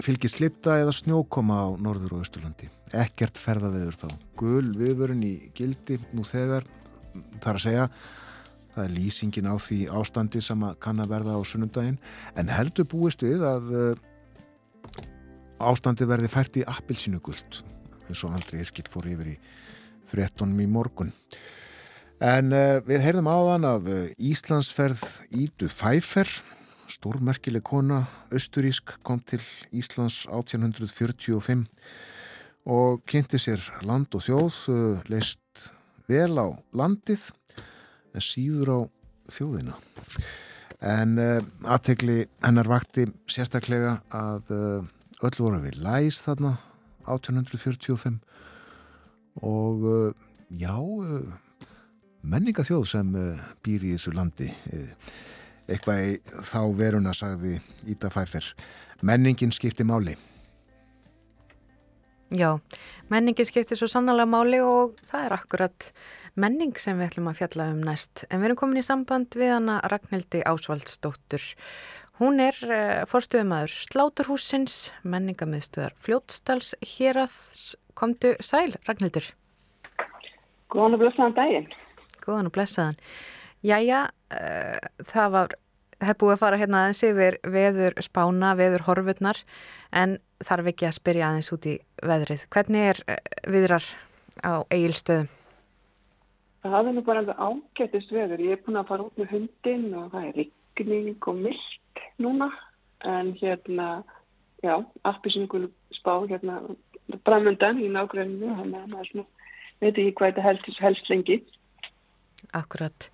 [0.05, 2.69] fylgir slitta eða snjókoma á norður og austurlandi.
[2.95, 4.09] Ekkert ferðaveður þá.
[4.39, 6.67] Gul viðvörun í gildi nú þegar
[7.43, 7.89] þar að segja.
[8.77, 11.99] Það er lýsingin á því ástandi sem kann að verða á sunnundaginn
[12.39, 14.05] en heldur búist við að uh,
[15.59, 17.63] ástandi verði fært í appilsinu guld
[18.09, 19.39] eins og Andri Irkild fór yfir í
[20.09, 21.13] frettunum í morgun.
[22.19, 25.05] En uh, við heyrðum áðan af uh, Íslandsferð
[25.39, 26.31] Ídu Fæfer,
[26.91, 31.67] stórmerkileg kona, austurísk, kom til Íslands 1845
[32.69, 35.69] og kynnti sér land og þjóð, uh, leist
[36.11, 37.29] vel á landið
[38.17, 38.79] en síður á
[39.31, 39.77] þjóðina.
[40.79, 41.19] En
[41.67, 44.53] aðtegli hennar vakti sérstaklega að
[45.27, 46.55] öll voru við læs þarna
[47.15, 48.19] 1845
[49.43, 50.13] og uh,
[50.51, 51.29] já uh,
[52.23, 54.51] menningathjóð sem uh, býr í þessu landi
[55.69, 56.13] eitthvað í
[56.49, 57.59] þá veruna sagði
[57.89, 58.47] Íta Fæfer
[59.03, 60.17] menningin skipti máli.
[62.29, 62.59] Já,
[63.09, 65.87] menningin skiptir svo sannlega máli og það er akkurat
[66.37, 68.27] menning sem við ætlum að fjalla um næst.
[68.29, 71.47] En við erum komin í samband við hana Ragnhildi Ásvaldsdóttur
[72.19, 79.29] Hún er eh, forstuðumæður Sláturhúsins, menningamöðstuðar Fljótsdals, Heraths, komdu sæl, Ragnhildur.
[80.75, 81.69] Góðan og blessaðan daginn.
[82.25, 82.99] Góðan og blessaðan.
[83.63, 84.03] Jæja,
[84.35, 85.55] uh, það var,
[86.03, 89.41] er búið að fara hérna aðeins yfir veður spána, veður horfurnar,
[89.95, 92.47] en þarf ekki að spyrja aðeins út í veðrið.
[92.55, 93.91] Hvernig er uh, viðrar
[94.43, 95.31] á eigilstöðum?
[96.67, 98.43] Það er nú bara alveg ágættist veður.
[98.43, 101.78] Ég er búin að fara út með hundin og það er rigning og myllt
[102.23, 102.51] núna
[103.07, 104.03] en hérna,
[104.65, 104.75] já,
[105.07, 106.61] appisingul spá hérna
[107.25, 109.27] bramöndan í nágruninu, þannig að maður
[109.81, 111.39] veit ekki hvað þetta helst, helst lengi.
[112.57, 113.09] Akkurat.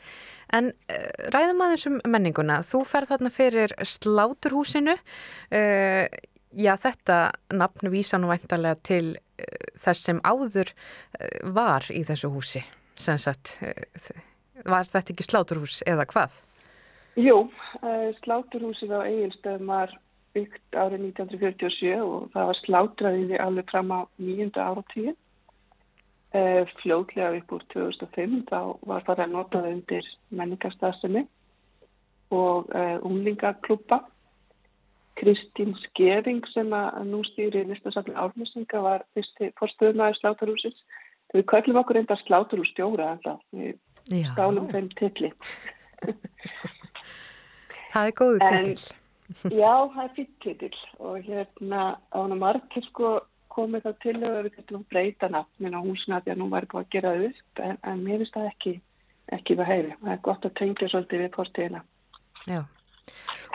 [0.55, 2.61] En uh, ræðum aðeins um menninguna.
[2.67, 4.97] Þú ferð þarna fyrir sláturhúsinu.
[5.49, 6.07] Uh,
[6.53, 7.19] já, þetta
[7.57, 10.75] nafn vísa nú væntalega til uh, þess sem áður
[11.57, 12.65] var í þessu húsi.
[12.95, 13.57] Sagt,
[14.63, 16.37] var þetta ekki sláturhús eða hvað?
[17.15, 19.93] Jú, uh, sláturhúsið á Egilstöðum var
[20.35, 25.13] byggt árið 1947 og það var slátraðið alveg fram á nýjunda áratíð.
[26.35, 31.23] Uh, fljóðlega upp úr 2005 þá var það að nota það undir menningarstafsemi
[32.35, 34.03] og uh, unglingaklúpa.
[35.15, 40.83] Kristín Skering sem að nú stýri listasafni álmessinga var fyrsti fórstöðumæður sláturhúsins.
[41.31, 43.79] Við köllum okkur enda sláturhússtjóra alltaf, við
[44.35, 45.31] stálum þeim tilli.
[47.95, 48.85] Það er góðu titill.
[49.63, 53.15] Já, það er fyrir titill og hérna ána margir sko
[53.55, 56.83] komið þá til að við getum breyta nafnin á húsina því að nú væri búin
[56.83, 58.73] að gera það upp en, en mér finnst það ekki,
[59.39, 59.99] ekki við heiði.
[60.03, 61.83] Það er gott að tengja svolítið við postíðina.
[62.51, 62.61] Já,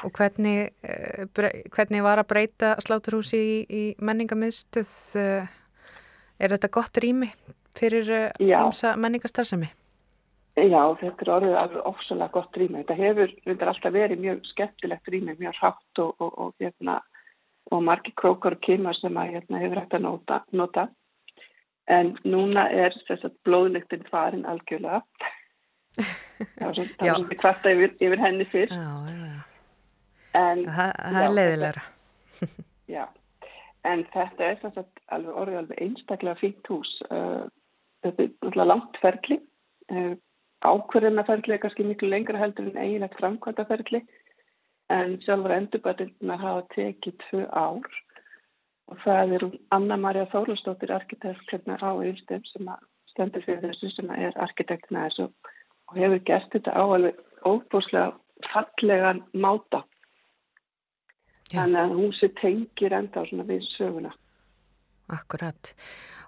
[0.08, 4.94] og hvernig, uh, hvernig var að breyta sláturhúsi í, í menningamiðstöð?
[5.20, 5.56] Uh,
[6.40, 7.30] er þetta gott rými
[7.78, 8.08] fyrir
[8.40, 9.74] uh, menningastarðsemi?
[10.60, 12.82] Já, þetta er orðið alveg ofsalega gott rými.
[12.82, 16.96] Þetta hefur reyndar alltaf verið mjög skemmtilegt rými, mjög hrátt og, og, og, hérna,
[17.72, 20.88] og margi krókar og kymar sem að hérna, hefur hægt að nota, nota.
[21.90, 22.98] En núna er
[23.48, 25.02] blóðlíktinn farin algjörlega.
[26.00, 28.76] Það var svona kvarta yfir, yfir henni fyrst.
[28.76, 29.40] Já, já.
[30.40, 31.84] En, það, það er leiðilegra.
[32.96, 33.06] já,
[33.90, 36.96] en þetta er sagt, alveg orðið alveg einstaklega fínt hús.
[37.10, 39.40] Þetta er náttúrulega langt ferli.
[39.90, 40.14] Uh,
[40.66, 44.04] ákverðinaferðli er kannski miklu lengra heldur en eiginlegt framkvæmdaferðli
[44.94, 48.00] en sjálfur endurbætildunar hafa tekið tvö ár.
[48.90, 49.46] Og það er
[49.76, 52.72] Anna-Maria Þólustóttir arkitekturna á Ílstum sem
[53.12, 55.30] stendur fyrir þessu sem er arkitekturna þessu
[55.90, 58.12] og hefur gert þetta á alveg óbúslega
[58.50, 59.84] fallegan máta.
[61.50, 61.64] Já.
[61.64, 64.12] þannig að hún sé tengir enda á svona við söguna.
[65.10, 65.74] Akkurat.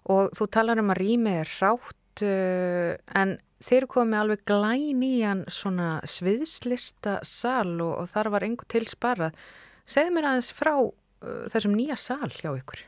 [0.10, 5.14] Og þú talar um að rými er rátt uh, en þeir komið alveg glæn í
[5.24, 9.38] hann svona sviðslista sal og, og þar var einhver til sparað.
[9.86, 12.86] Segð mér aðeins frá uh, þessum nýja sal hjá ykkur.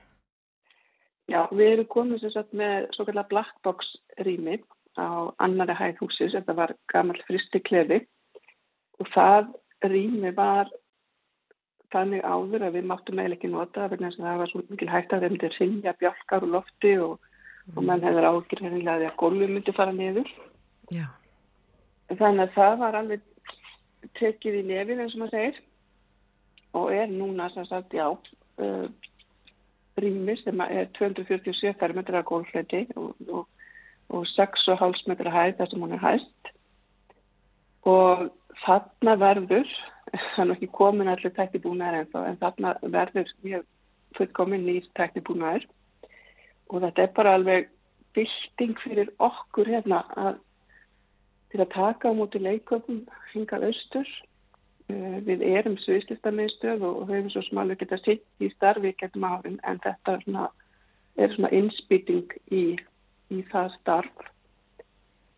[1.31, 3.93] Já, við erum komið sem sagt með svo kallar black box
[4.25, 4.59] rými
[4.99, 8.03] á annari hæð húsins, þetta var gammal fristi klefi
[8.99, 9.53] og það
[9.87, 10.69] rými var
[11.93, 14.89] þannig áður að við máttum eiginlega ekki nota vegna þess að það var svo mikil
[14.91, 17.15] hægt að þeim til sinja bjálkar úr lofti og.
[17.75, 20.29] Og mann hefur ágjörðinlega að gólfi myndi fara niður.
[20.91, 21.07] Já.
[22.11, 23.29] Þannig að það var alveg
[24.19, 25.61] tekið í nefið eins og maður segir
[26.73, 28.87] og er núna sem sagt já uh,
[30.01, 33.47] rými sem er 247 fermetra gólfleti og, og,
[34.09, 36.53] og 6,5 metra hæð þar sem hún er hægt
[37.89, 38.25] og
[38.65, 39.69] þarna verður
[40.35, 43.69] það er ekki komin allir teknibúnaðar ennþá en þarna verður mjög
[44.17, 45.67] fullkomin nýr teknibúnaðar
[46.69, 47.69] og þetta er bara alveg
[48.13, 50.41] bylting fyrir okkur hérna að
[51.53, 53.03] til að taka á móti leiköpum
[53.33, 54.09] hingað austur
[54.89, 59.81] uh, við erum sviðslistamiðstöð og höfum svo smálega geta sitt í starfi getum árin en
[59.83, 60.47] þetta er svona,
[61.17, 62.63] er svona innspýting í,
[63.29, 64.29] í það starf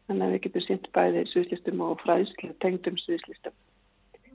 [0.07, 3.55] þannig að við getum sitt bæði sviðslistum og fræðslu tengdum sviðslistum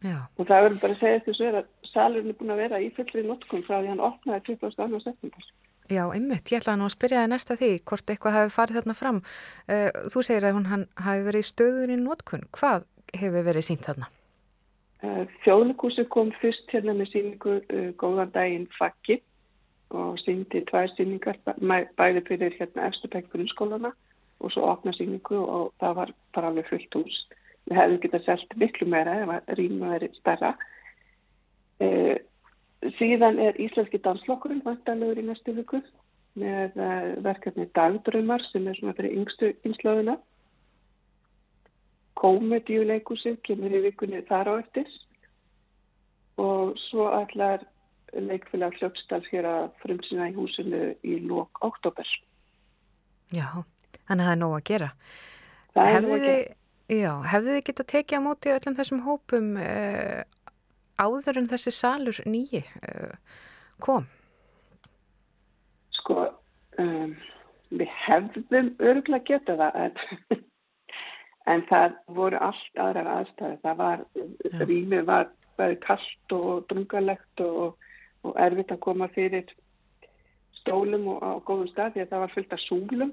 [0.00, 0.16] Já.
[0.36, 3.24] og það verður bara að segja þessu að salurinn er búin að vera í fullri
[3.26, 5.00] notkum frá því hann opnaði 22.
[5.04, 5.48] september.
[5.90, 6.50] Já, einmitt.
[6.52, 9.20] Ég ætlaði nú að spyrja það næsta því hvort eitthvað hafi farið þarna fram.
[9.66, 12.46] Uh, þú segir að hún hafi verið stöður í notkun.
[12.56, 12.86] Hvað
[13.20, 14.10] hefur verið sínt þarna?
[15.00, 19.18] Uh, Þjóðlugúsi kom fyrst hérna með síningu uh, góðan daginn fakki
[19.90, 21.40] og síndi tvær síningar
[21.98, 23.90] bæði fyrir hérna eftirbæk grunnskólana
[24.40, 27.16] og svo opna síningu og það var bara alveg fullt hús
[27.70, 30.52] við hefum getað selgt miklu meira ef að rýma verið starra.
[31.80, 31.88] E,
[32.98, 35.82] síðan er Íslenski danslokkurinn vantanlegur í næstu viku
[36.40, 40.16] með uh, verkefni Dagdröymar sem er svona fyrir yngstu einslöðuna.
[42.20, 44.88] Komedíuleikusið kemur í vikunni þar á eftir
[46.40, 47.64] og svo allar
[48.16, 52.06] leikfélag hljópsdals hér að frumsina í húsinu í lók oktober.
[53.30, 53.46] Já,
[54.08, 54.88] þannig að það er nóg að gera.
[55.74, 56.56] Það er nóg að gera.
[56.90, 60.22] Já, hefðu þið getað tekið á móti öllum þessum hópum uh,
[61.00, 63.16] áður en þessi salur nýji uh,
[63.82, 64.06] kom?
[66.00, 66.28] Sko,
[66.80, 67.16] um,
[67.72, 70.40] við hefðum örgulega getað það en,
[71.54, 73.60] en það voru allt aðrar aðstæði.
[73.64, 74.04] Það var,
[74.60, 77.76] rýmið var bæði kallt og drungalegt og,
[78.24, 79.50] og erfitt að koma fyrir
[80.60, 83.12] stólum og á góðum stað því að það var fullt af súlum.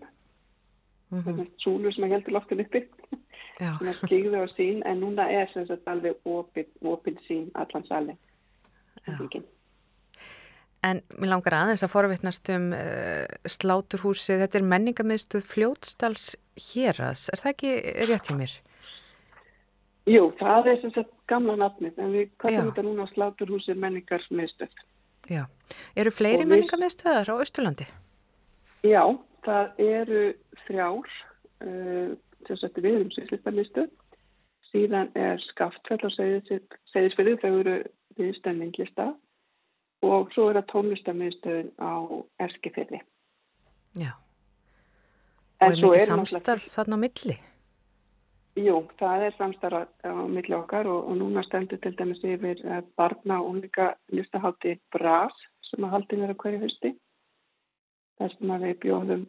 [1.09, 1.49] Mm -hmm.
[1.63, 2.83] Súlur sem að heldur loftin uppi.
[3.57, 7.85] Sem er skigðu á sín en núna er sem sagt alveg opið, opið sín allan
[7.87, 8.17] sali
[10.85, 16.35] En mér langar aðeins að forvittnast um uh, sláturhúsi, þetta er menningamiðstuð fljótstals
[16.69, 17.71] héras, er það ekki
[18.09, 18.53] rétt hjá mér?
[20.07, 24.83] Jú, það er sem sagt gamla nafnið en við kallum þetta núna sláturhúsi menningarmiðstöð.
[25.27, 25.43] Já,
[25.99, 26.51] eru fleiri við...
[26.53, 27.89] menningamiðstöðar á Östurlandi?
[28.87, 29.01] Já,
[29.45, 30.23] það eru
[30.65, 31.13] þrjár
[31.65, 32.09] uh,
[32.47, 33.87] þess að við erum sýslistarlistu
[34.71, 37.77] síðan er skaftfell og segðisfyrir þau eru
[38.17, 39.11] viðstöndinglista
[40.05, 41.93] og svo er það tónlistarmiðstöðun á
[42.45, 43.01] erskifili
[43.97, 44.13] Já.
[45.57, 47.35] Og er mikið samstarf þarna á milli?
[48.57, 52.61] Jú, það er samstarf á milli okkar og, og núna stendur til dæmis yfir
[52.97, 55.33] barna og unleika listahátti BRAS
[55.69, 56.93] sem að haldin er að hverju fyrsti
[58.17, 59.23] þess að við bjóðum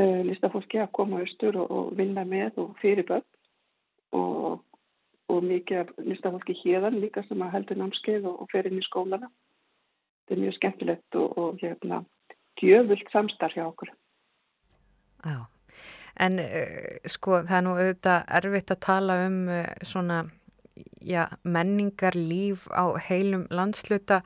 [0.00, 3.26] uh, listafólki að koma austur og, og vinna með og fyrir börn
[4.16, 4.64] og,
[5.30, 9.30] og mikið listafólki hérðan líka sem að heldur námskeið og, og fer inn í skólana.
[10.24, 12.02] Þetta er mjög skemmtilegt og hérna
[12.60, 13.92] djöfult samstarf hjá okkur.
[15.24, 15.40] Já,
[16.24, 20.22] en uh, sko það er nú auðvitað erfitt að tala um uh, svona
[21.00, 24.20] já, menningar líf á heilum landsluta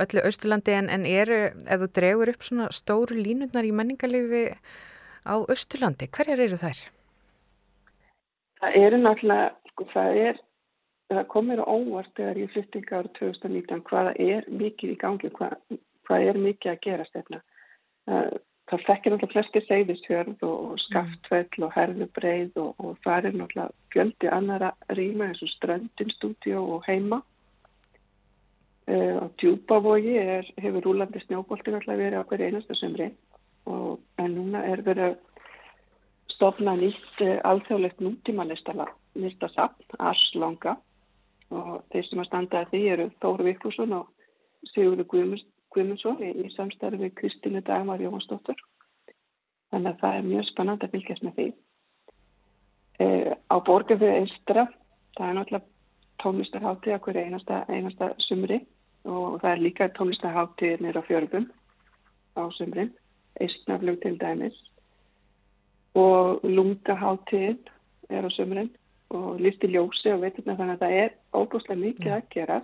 [0.00, 4.44] öllu Östurlandi en, en eru, þú dregur upp svona stóru línutnar í menningarlifi
[5.24, 6.08] á Östurlandi.
[6.10, 6.80] Hverjar eru þær?
[8.60, 10.40] Það eru náttúrulega, sko það er,
[11.12, 15.56] það komir óvart þegar ég flyttinga árið 2019 hvaða er mikið í gangi, hvað,
[16.08, 17.42] hvað er mikið að gera stefna.
[18.08, 18.38] Það,
[18.74, 24.30] það fekkir náttúrulega flesti segðisfjörð og, skaftfell og herðubreið og, og það er náttúrulega fjöldi
[24.34, 27.20] annara rýma eins og ströndinstúdjó og heima.
[28.84, 33.06] Uh, á djúbavogi er, hefur rúlandi snjóbolti náttúrulega verið á hverju einasta sömri
[33.70, 35.14] og en núna er verið að
[36.34, 40.76] stofna nýtt uh, alþjóðlegt nútímanlistasafn, Arslanga
[41.54, 44.10] og þeir sem að standa að því eru Þóru Vikkursson og
[44.74, 45.08] Sigurður
[45.74, 48.58] Guðmundsson í, í samstarfi við Kristínu Dagmar Jóhansdóttur.
[49.74, 51.46] Þannig að það er mjög spennand að fylgjast með því.
[53.04, 54.68] Uh, á borgarfið Eistra,
[55.18, 55.72] það er náttúrulega
[56.22, 58.60] tónlistarháttið hverja einasta, einasta sumri
[59.04, 61.48] og það er líka tónlistarháttið nýra fjörgum
[62.38, 62.92] á sumrin
[63.42, 64.56] eistnaflug til dæmis
[65.94, 67.58] og lungaháttíðin
[68.10, 68.70] er á sömurinn
[69.14, 72.60] og listi ljósi og veiturna þannig að það er óbúslega mikið að gera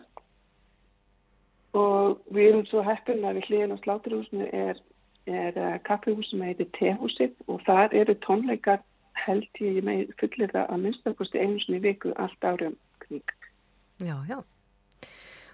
[1.77, 4.81] og við erum svo heppin að við hlýðin á sláturhúsinu er,
[5.31, 8.83] er uh, kaffihús sem heitir Tehúsið og þar eru tónleikar
[9.21, 13.37] held ég með fullir það að minnstakosti einu sinni viku allt árum kring.
[14.01, 14.41] Já, já.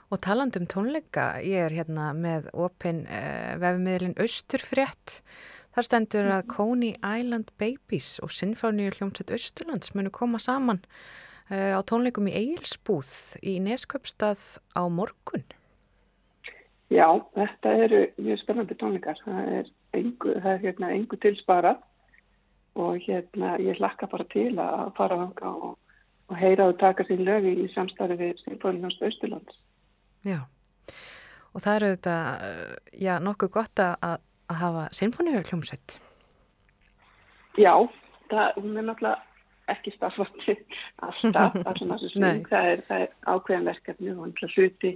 [0.06, 5.20] Og taland um tónleika, ég er hérna með opin uh, vefmiðlin Östurfrétt
[5.76, 10.78] Þar stendur að Coney Island Babies og Sinfóníu hljómsveit Östurlands munu koma saman
[11.51, 13.10] uh, á tónleikum í Egilsbúð
[13.44, 14.40] í Nesköpstað
[14.72, 15.44] á morgun.
[16.92, 19.18] Já, þetta eru mjög spennandi tónleikar.
[19.24, 21.80] Það er engu, það er, hérna, engu tilsparað
[22.76, 25.74] og hérna, ég hlakka bara til að fara þanga og,
[26.30, 29.58] og heyra og taka sín lögi í samstarfi við hljómsveit Östurlands.
[30.26, 30.44] Já,
[31.54, 32.72] og það eru þetta, eh,
[33.06, 34.18] já, nokkuð gott að
[34.50, 35.98] að hafa sinfoníu hljómsveit?
[37.56, 37.72] Já,
[38.30, 39.22] það, hún er náttúrulega
[39.72, 40.54] ekki starfandi
[41.06, 44.92] alltaf, allan þessu sving, það er, er ákveðan verkefni og hluti,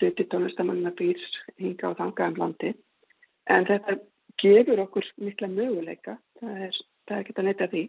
[0.00, 1.20] hluti tónlistamanna býr
[1.60, 2.74] hinga og þanga um landi,
[3.48, 3.98] en þetta
[4.42, 7.84] gefur okkur mikla möguleika, það er, það er að neyta því.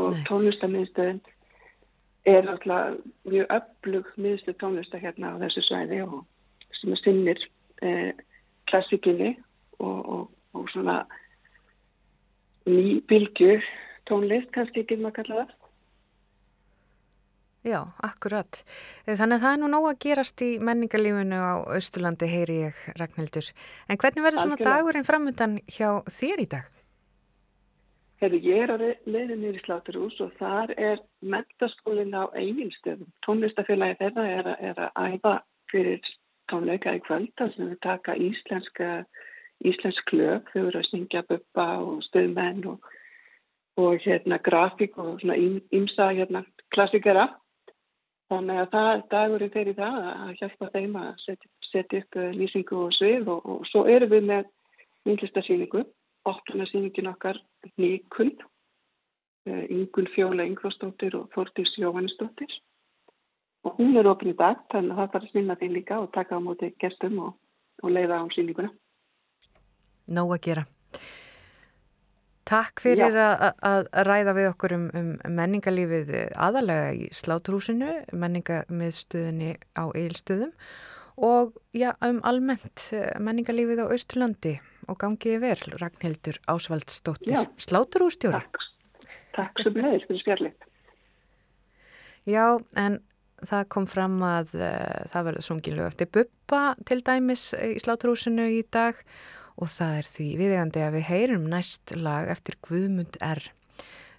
[0.00, 1.22] Og tónlistamiðstöðin
[2.30, 6.20] er náttúrulega mjög öflug miðstöð tónlista hérna á þessu svæði og
[6.80, 7.40] sem er sinnir
[7.82, 8.12] eh,
[8.70, 9.32] klassikinni
[9.78, 11.00] og, og, og svona
[12.68, 13.58] ný bylgu
[14.08, 15.56] tónlist kannski ekki maður kalla það.
[17.66, 18.62] Já, akkurat.
[19.04, 23.50] Þannig að það er nú nóg að gerast í menningarlífunu á Östurlandi, heyri ég, Ragnhildur.
[23.88, 24.76] En hvernig verður svona Algjörlega.
[24.78, 26.70] dagurinn framöndan hjá þér í dag?
[28.20, 33.12] Hefur ég er á leiðinni í Sláturús og þar er mentaskólinn á eiginstöðum.
[33.26, 35.34] Tónlistafélagi þeirra er, er að æfa
[35.72, 36.00] fyrir
[36.52, 38.90] tónleika í kvöld, þar sem við taka íslenska
[39.64, 42.90] íslensk lög, þau eru að syngja buppa og stöðmenn og,
[43.80, 47.28] og hérna grafík og svona ímsa hérna klassikera.
[48.30, 48.68] Þannig að
[49.10, 53.30] það er þeirri það að hjálpa þeim að setja, setja upp eh, lýsingu og svið
[53.34, 54.50] og, og svo erum við með
[55.08, 55.84] myndlistarsýningu,
[56.30, 57.40] óttunarsýningin okkar
[57.80, 58.30] Yngul
[60.06, 62.52] eh, Fjóla Yngvastóttir og Þórtís Jóhannesdóttir
[63.66, 66.12] og hún er ofin í dag þannig að það þarf að sinna því líka og
[66.14, 67.34] taka á móti gestum og,
[67.82, 68.70] og leiða á sýninguna
[70.10, 70.66] nóg að gera.
[72.50, 80.50] Takk fyrir að, ræða við okkur um, um menningarlífið aðalega í Sláturhúsinu, menningarmiðstöðinni á Eilstöðum
[81.20, 84.56] og já, um almennt eh, menningarlífið á Östurlandi
[84.90, 88.42] og gangiði vel, Ragnhildur Ásvaldsdóttir, Sláturhússtjóra.
[88.42, 88.66] Takk,
[89.36, 90.68] takk sem hefur fyrir spjarlið.
[92.26, 92.98] Já, en
[93.46, 98.64] það kom fram að uh, það verður sungilög eftir Buppa til dæmis í Sláturhúsinu í
[98.74, 103.42] dag og og það er því viðegandi að við heyrum næst lag eftir Guðmund R.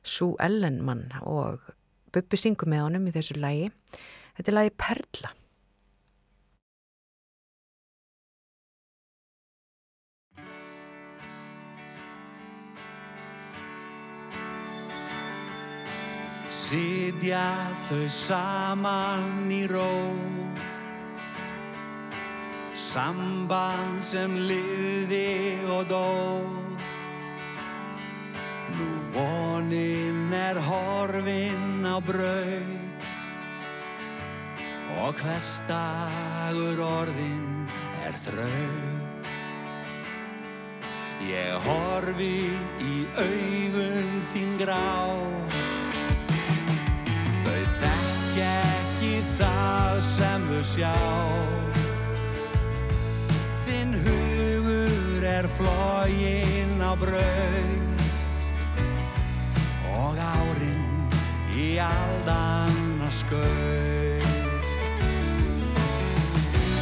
[0.02, 1.70] Sú Ellenmann og
[2.12, 3.70] Bubbi syngur með honum í þessu lagi.
[4.36, 5.36] Þetta er lagi Perla.
[16.52, 17.45] Sitja
[17.88, 19.88] þau saman í ró
[22.72, 26.07] Samband sem liði og dó.
[28.77, 33.11] Nú vonin er horfin á braut.
[35.03, 37.68] Og hverstagur orðin
[38.07, 39.31] er þraut.
[41.27, 44.88] Ég horfi í augun þín grá.
[47.43, 51.40] Þau þekk ekki það sem þau sjá
[56.11, 58.01] flógin á braut.
[59.95, 60.83] Og árin
[61.55, 64.67] í aldan að skaut.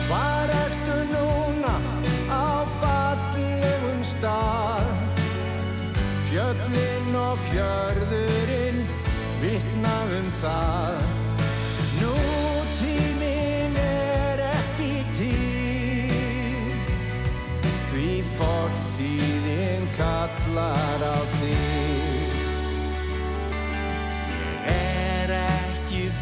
[0.08, 1.76] Hvar ertu núna?
[2.30, 4.90] Á fallegum stað.
[6.30, 8.84] Fjöllin og fjörðurinn
[9.42, 10.79] vittnaðum það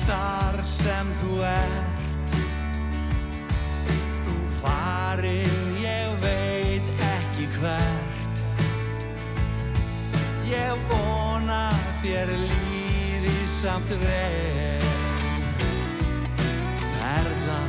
[0.08, 2.36] þar sem þú ert.
[4.24, 8.44] Þú farinn, ég veit ekki hvert.
[10.48, 11.64] Ég vona
[12.04, 14.86] þér líði samt vel.
[17.02, 17.60] Perla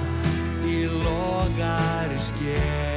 [0.68, 2.87] í logari sker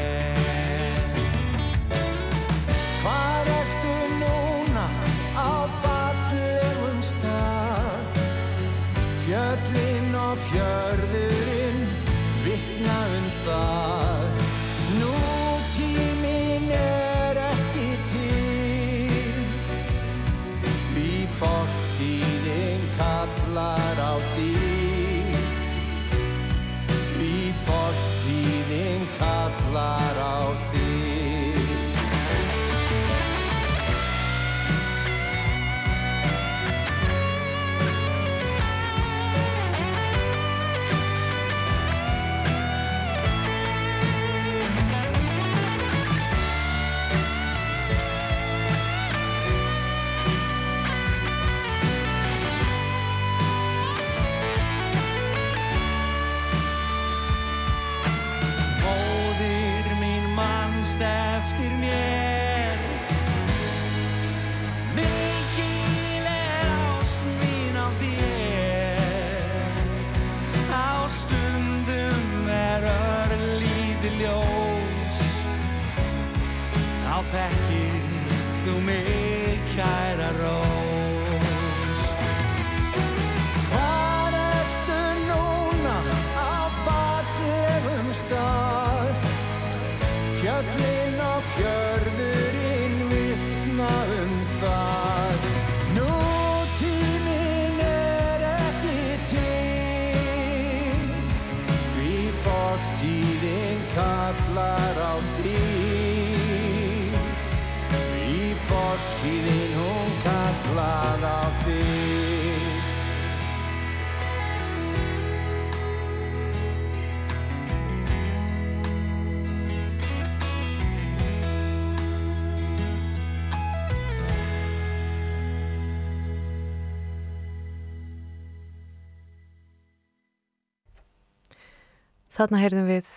[132.41, 133.09] Þarna heyrðum við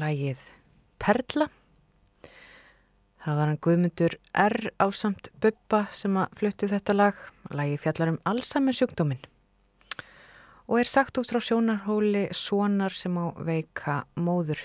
[0.00, 0.44] lægið
[1.04, 1.50] Perla.
[3.20, 4.56] Það var hann Guðmundur R.
[4.80, 7.18] ásamt Bubba sem að fluttu þetta lag.
[7.52, 9.20] Lægið fjallar um Alzheimer sjúkdóminn
[10.64, 14.62] og er sagt út frá sjónarhóli Sónar sem á veika móður.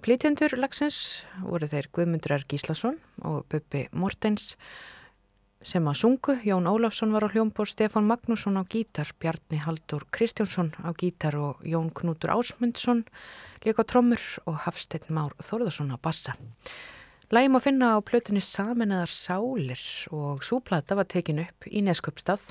[0.00, 2.46] Flytjendur lagsins voru þeir Guðmundur R.
[2.48, 4.54] Gíslason og Bubbi Mortens
[5.60, 6.38] sem að sungu.
[6.48, 11.60] Jón Ólafsson var á hljómbor, Stefan Magnússon á gítar, Bjarni Haldur Kristjánsson á gítar og
[11.60, 13.04] Jón Knútur Ásmundsson
[13.64, 16.34] líka trommur og Hafsteinn Már Þórðarsson á bassa.
[17.30, 22.48] Lægum að finna á plötunni Saminnaðar Sálir og súplata var tekin upp í Neskjöpstað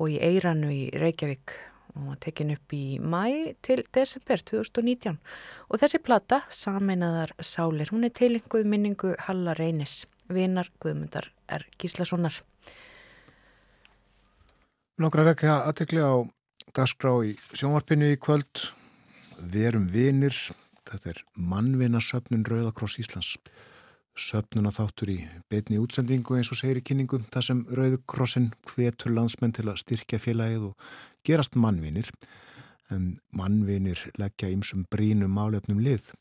[0.00, 1.52] og í Eiranu í Reykjavík
[1.96, 5.18] og var tekin upp í mæ til desember 2019
[5.68, 11.66] og þessi plata, Saminnaðar Sálir, hún er tilenguð minningu Halla Reynis, vinar Guðmundar R.
[11.76, 12.40] Gíslasonar.
[14.96, 16.24] Langar að vekja aðtekli á
[16.72, 18.70] dagskrá í sjónvarpinu í kvöld.
[19.36, 20.34] Verum vinir,
[20.88, 23.34] þetta er mannvinasöfnun Rauðakross Íslands.
[24.16, 25.16] Söfnuna þáttur í
[25.52, 30.22] beitni útsendingu eins og segir í kynningu þar sem Rauðakrossin hvetur landsmenn til að styrkja
[30.22, 30.88] félagið og
[31.28, 32.08] gerast mannvinir.
[32.88, 36.14] En mannvinir leggja ymsum brínum álefnum lið.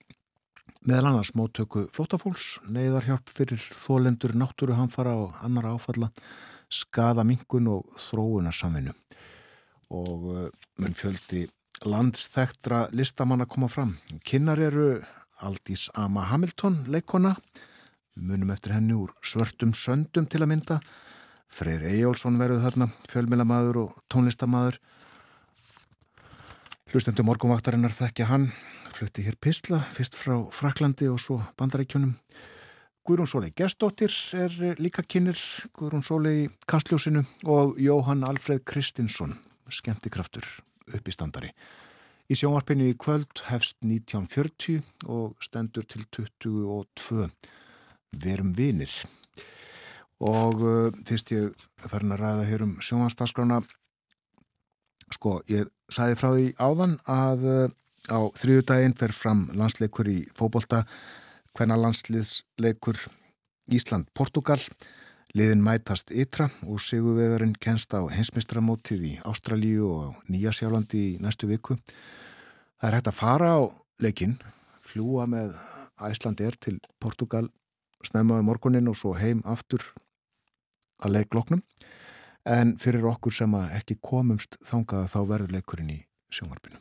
[0.86, 6.12] Meðal annars móttöku flótafólks, neyðarhjálp fyrir þólendur, náttúruhamfara og annar áfalla,
[6.70, 8.94] skada mingun og þróunarsamvinnu.
[9.96, 10.50] Og uh,
[10.82, 11.46] mun fjöldi
[11.84, 13.96] landsþektra listamanna koma fram.
[14.24, 15.02] Kinnar eru
[15.44, 17.36] Aldís Ama Hamilton, leikona,
[18.16, 20.80] munum eftir henni úr svörtum söndum til að mynda.
[21.52, 24.80] Freyr Eyjólfsson verður þarna, fjölmilamaður og tónlistamaður.
[26.94, 28.50] Hlustendur morgumvaktarinnar þekkja hann,
[28.96, 32.16] flutti hér Pistla, fyrst frá Fraklandi og svo Bandaríkjunum.
[33.06, 35.38] Guðrún Sólei Gestóttir er líka kynir,
[35.78, 39.36] Guðrún Sólei Kastljósinu og Jóhann Alfred Kristinsson,
[39.70, 40.48] skemmtikraftur
[40.94, 41.52] upp í standari.
[42.26, 47.28] Í sjónvarpinu í kvöld hefst 1940 og stendur til 22
[48.24, 48.92] verum vinir.
[50.26, 53.60] Og uh, fyrst ég farin að ræða hér um sjónvarsdagskrána,
[55.14, 57.76] sko, ég sæði frá því áðan að uh,
[58.10, 60.86] á þriðu daginn fer fram landsleikur í fóbolta,
[61.56, 63.00] hvenna landsliðsleikur
[63.76, 64.62] Ísland-Portugal,
[65.36, 71.76] liðin mætast ytra og sigurvegarinn kenst á hensmistramótið í Ástralíu og Nýjasjálandi í næstu viku.
[72.80, 73.62] Það er hægt að fara á
[74.00, 74.38] leikinn,
[74.80, 75.58] fljúa með
[76.08, 77.50] Æslandir til Portugal,
[78.04, 79.84] snemma um morgunin og svo heim aftur
[81.04, 81.66] að leikloknum.
[82.48, 86.02] En fyrir okkur sem ekki komumst þangað þá verður leikurinn í
[86.32, 86.80] sjónvarpinu.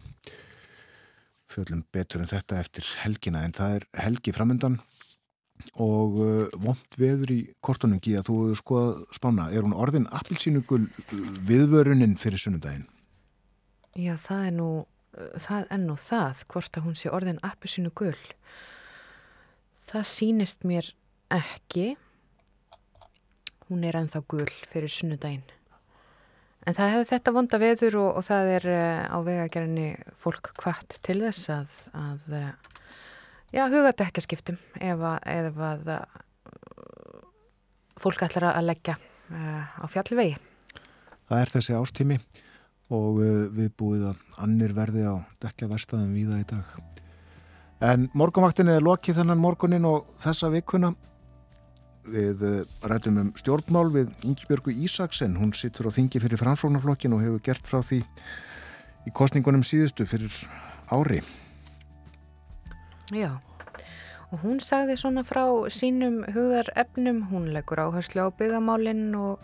[1.51, 4.79] Fjöldum betur en þetta eftir helgina en það er helgi framöndan
[5.81, 9.49] og uh, vond veður í kortunungi að þú hefur skoðað spána.
[9.51, 10.85] Er hún orðin appilsínugul
[11.49, 12.87] viðvörunin fyrir sunnudaginn?
[13.95, 14.69] Já, það er nú,
[15.39, 18.17] það er nú það, hvort að hún sé orðin appilsínugul.
[19.85, 20.93] Það sínist mér
[21.35, 21.95] ekki.
[23.69, 25.47] Hún er ennþá gul fyrir sunnudaginn.
[26.65, 29.89] En það hefði þetta vonda veður og, og það er uh, á vegagerðinni
[30.21, 32.31] fólk kvart til þess að, að
[33.55, 36.03] uh, já, huga dekkaskiptum ef að, ef að uh,
[38.03, 38.99] fólk ætlar að leggja
[39.33, 40.35] á fjallvegi.
[41.31, 42.19] Það er þessi ástími
[42.93, 43.23] og
[43.57, 46.75] við búið að annir verði á dekkjaverstaðum víða í dag.
[47.81, 50.93] En morgunvaktinni er lokið þennan morgunin og þessa vikuna
[52.05, 52.43] Við
[52.85, 57.65] rætum um stjórnmál við Ingebjörgu Ísaksen, hún sittur á þingi fyrir framsóknarflokkin og hefur gert
[57.65, 58.03] frá því
[59.09, 60.35] í kostningunum síðustu fyrir
[60.93, 61.23] ári.
[63.13, 63.37] Já,
[64.33, 69.43] og hún sagði svona frá sínum hugðarefnum, hún leggur áherslu á byggðamálinn og,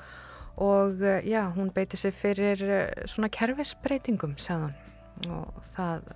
[0.57, 4.73] og eh, já, hún beiti sig fyrir eh, svona kerfisbreytingum, sagðan.
[5.29, 6.09] Og það,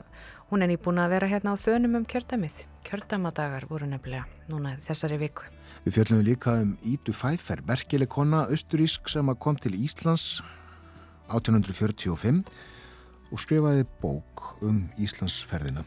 [0.49, 2.65] hún er nýbúin að vera hérna á þönum um kjördamið.
[2.89, 5.45] Kjördamadagar voru nefnilega núna þessari viku.
[5.85, 10.41] Við fjöldum líka um Ídu Fæfer, merkileg kona austurísk sem kom til Íslands
[11.29, 12.41] 1845
[13.29, 15.85] og skrifaði bók um Íslandsferðina.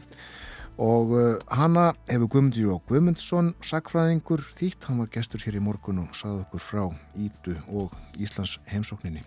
[0.78, 6.04] Og uh, hana hefur Guðmundur og Guðmundsson sakfræðingur þýtt, hann var gestur hér í morgun
[6.04, 6.84] og saði okkur frá
[7.18, 9.24] Ídu og Íslands heimsókninni.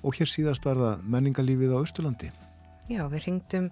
[0.00, 2.32] Og hér síðast var það menningalífið á Östurlandi.
[2.88, 3.68] Já, við ringdum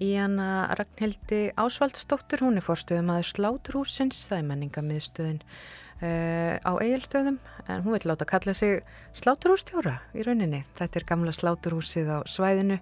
[0.00, 7.40] í hana Ragnhildi Ásvaldsdóttur, hún er fórstuðum aðeins Sláturhúsins, það er menningamiðstöðin uh, á eigilstöðum
[7.68, 8.80] en hún vil láta kalla sig
[9.18, 10.64] sláturhústjóra í rauninni.
[10.78, 12.80] Þetta er gamla sláturhúsið á svæðinu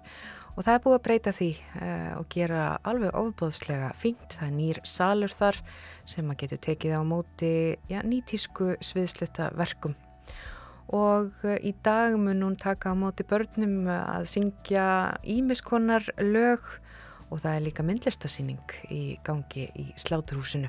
[0.55, 4.37] og það er búið að breyta því uh, og gera alveg ofbóðslega fínt.
[4.37, 5.59] Það er nýr salur þar
[6.03, 7.53] sem maður getur tekið á móti
[7.91, 9.95] ja, nýtísku sviðslita verkum.
[10.91, 14.85] Og uh, í dag mun hún taka á móti börnum að syngja
[15.23, 16.65] ímiskonar lög
[17.31, 20.67] og það er líka myndlistasýning í gangi í sláturhúsinu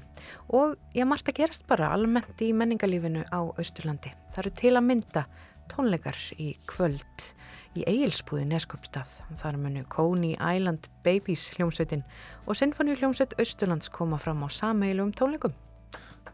[0.55, 4.13] og ég margt að gerast bara almennt í menningalífinu á Austurlandi.
[4.31, 5.25] Það eru til að mynda
[5.73, 7.33] tónleikar í kvöld
[7.77, 9.11] í Egilsbúði Neskjöpstað.
[9.33, 12.05] Það er munu Coney Island Babies hljómsveitin
[12.47, 15.55] og Sinfoni hljómsveit Austurlands koma fram á sameilum tónleikum.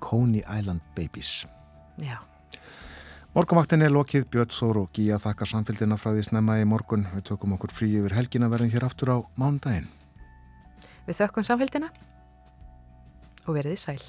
[0.01, 1.47] Coney Island Babies.
[1.98, 2.19] Já.
[3.36, 7.06] Morgumvaktin er lokið, Björn Þór og Gíja þakka samfélgina frá því snemma í morgun.
[7.12, 9.90] Við tökum okkur frí yfir helgina verðum hér aftur á mándaginn.
[11.06, 11.93] Við þökkum samfélgina
[13.44, 14.01] og verðið sæl.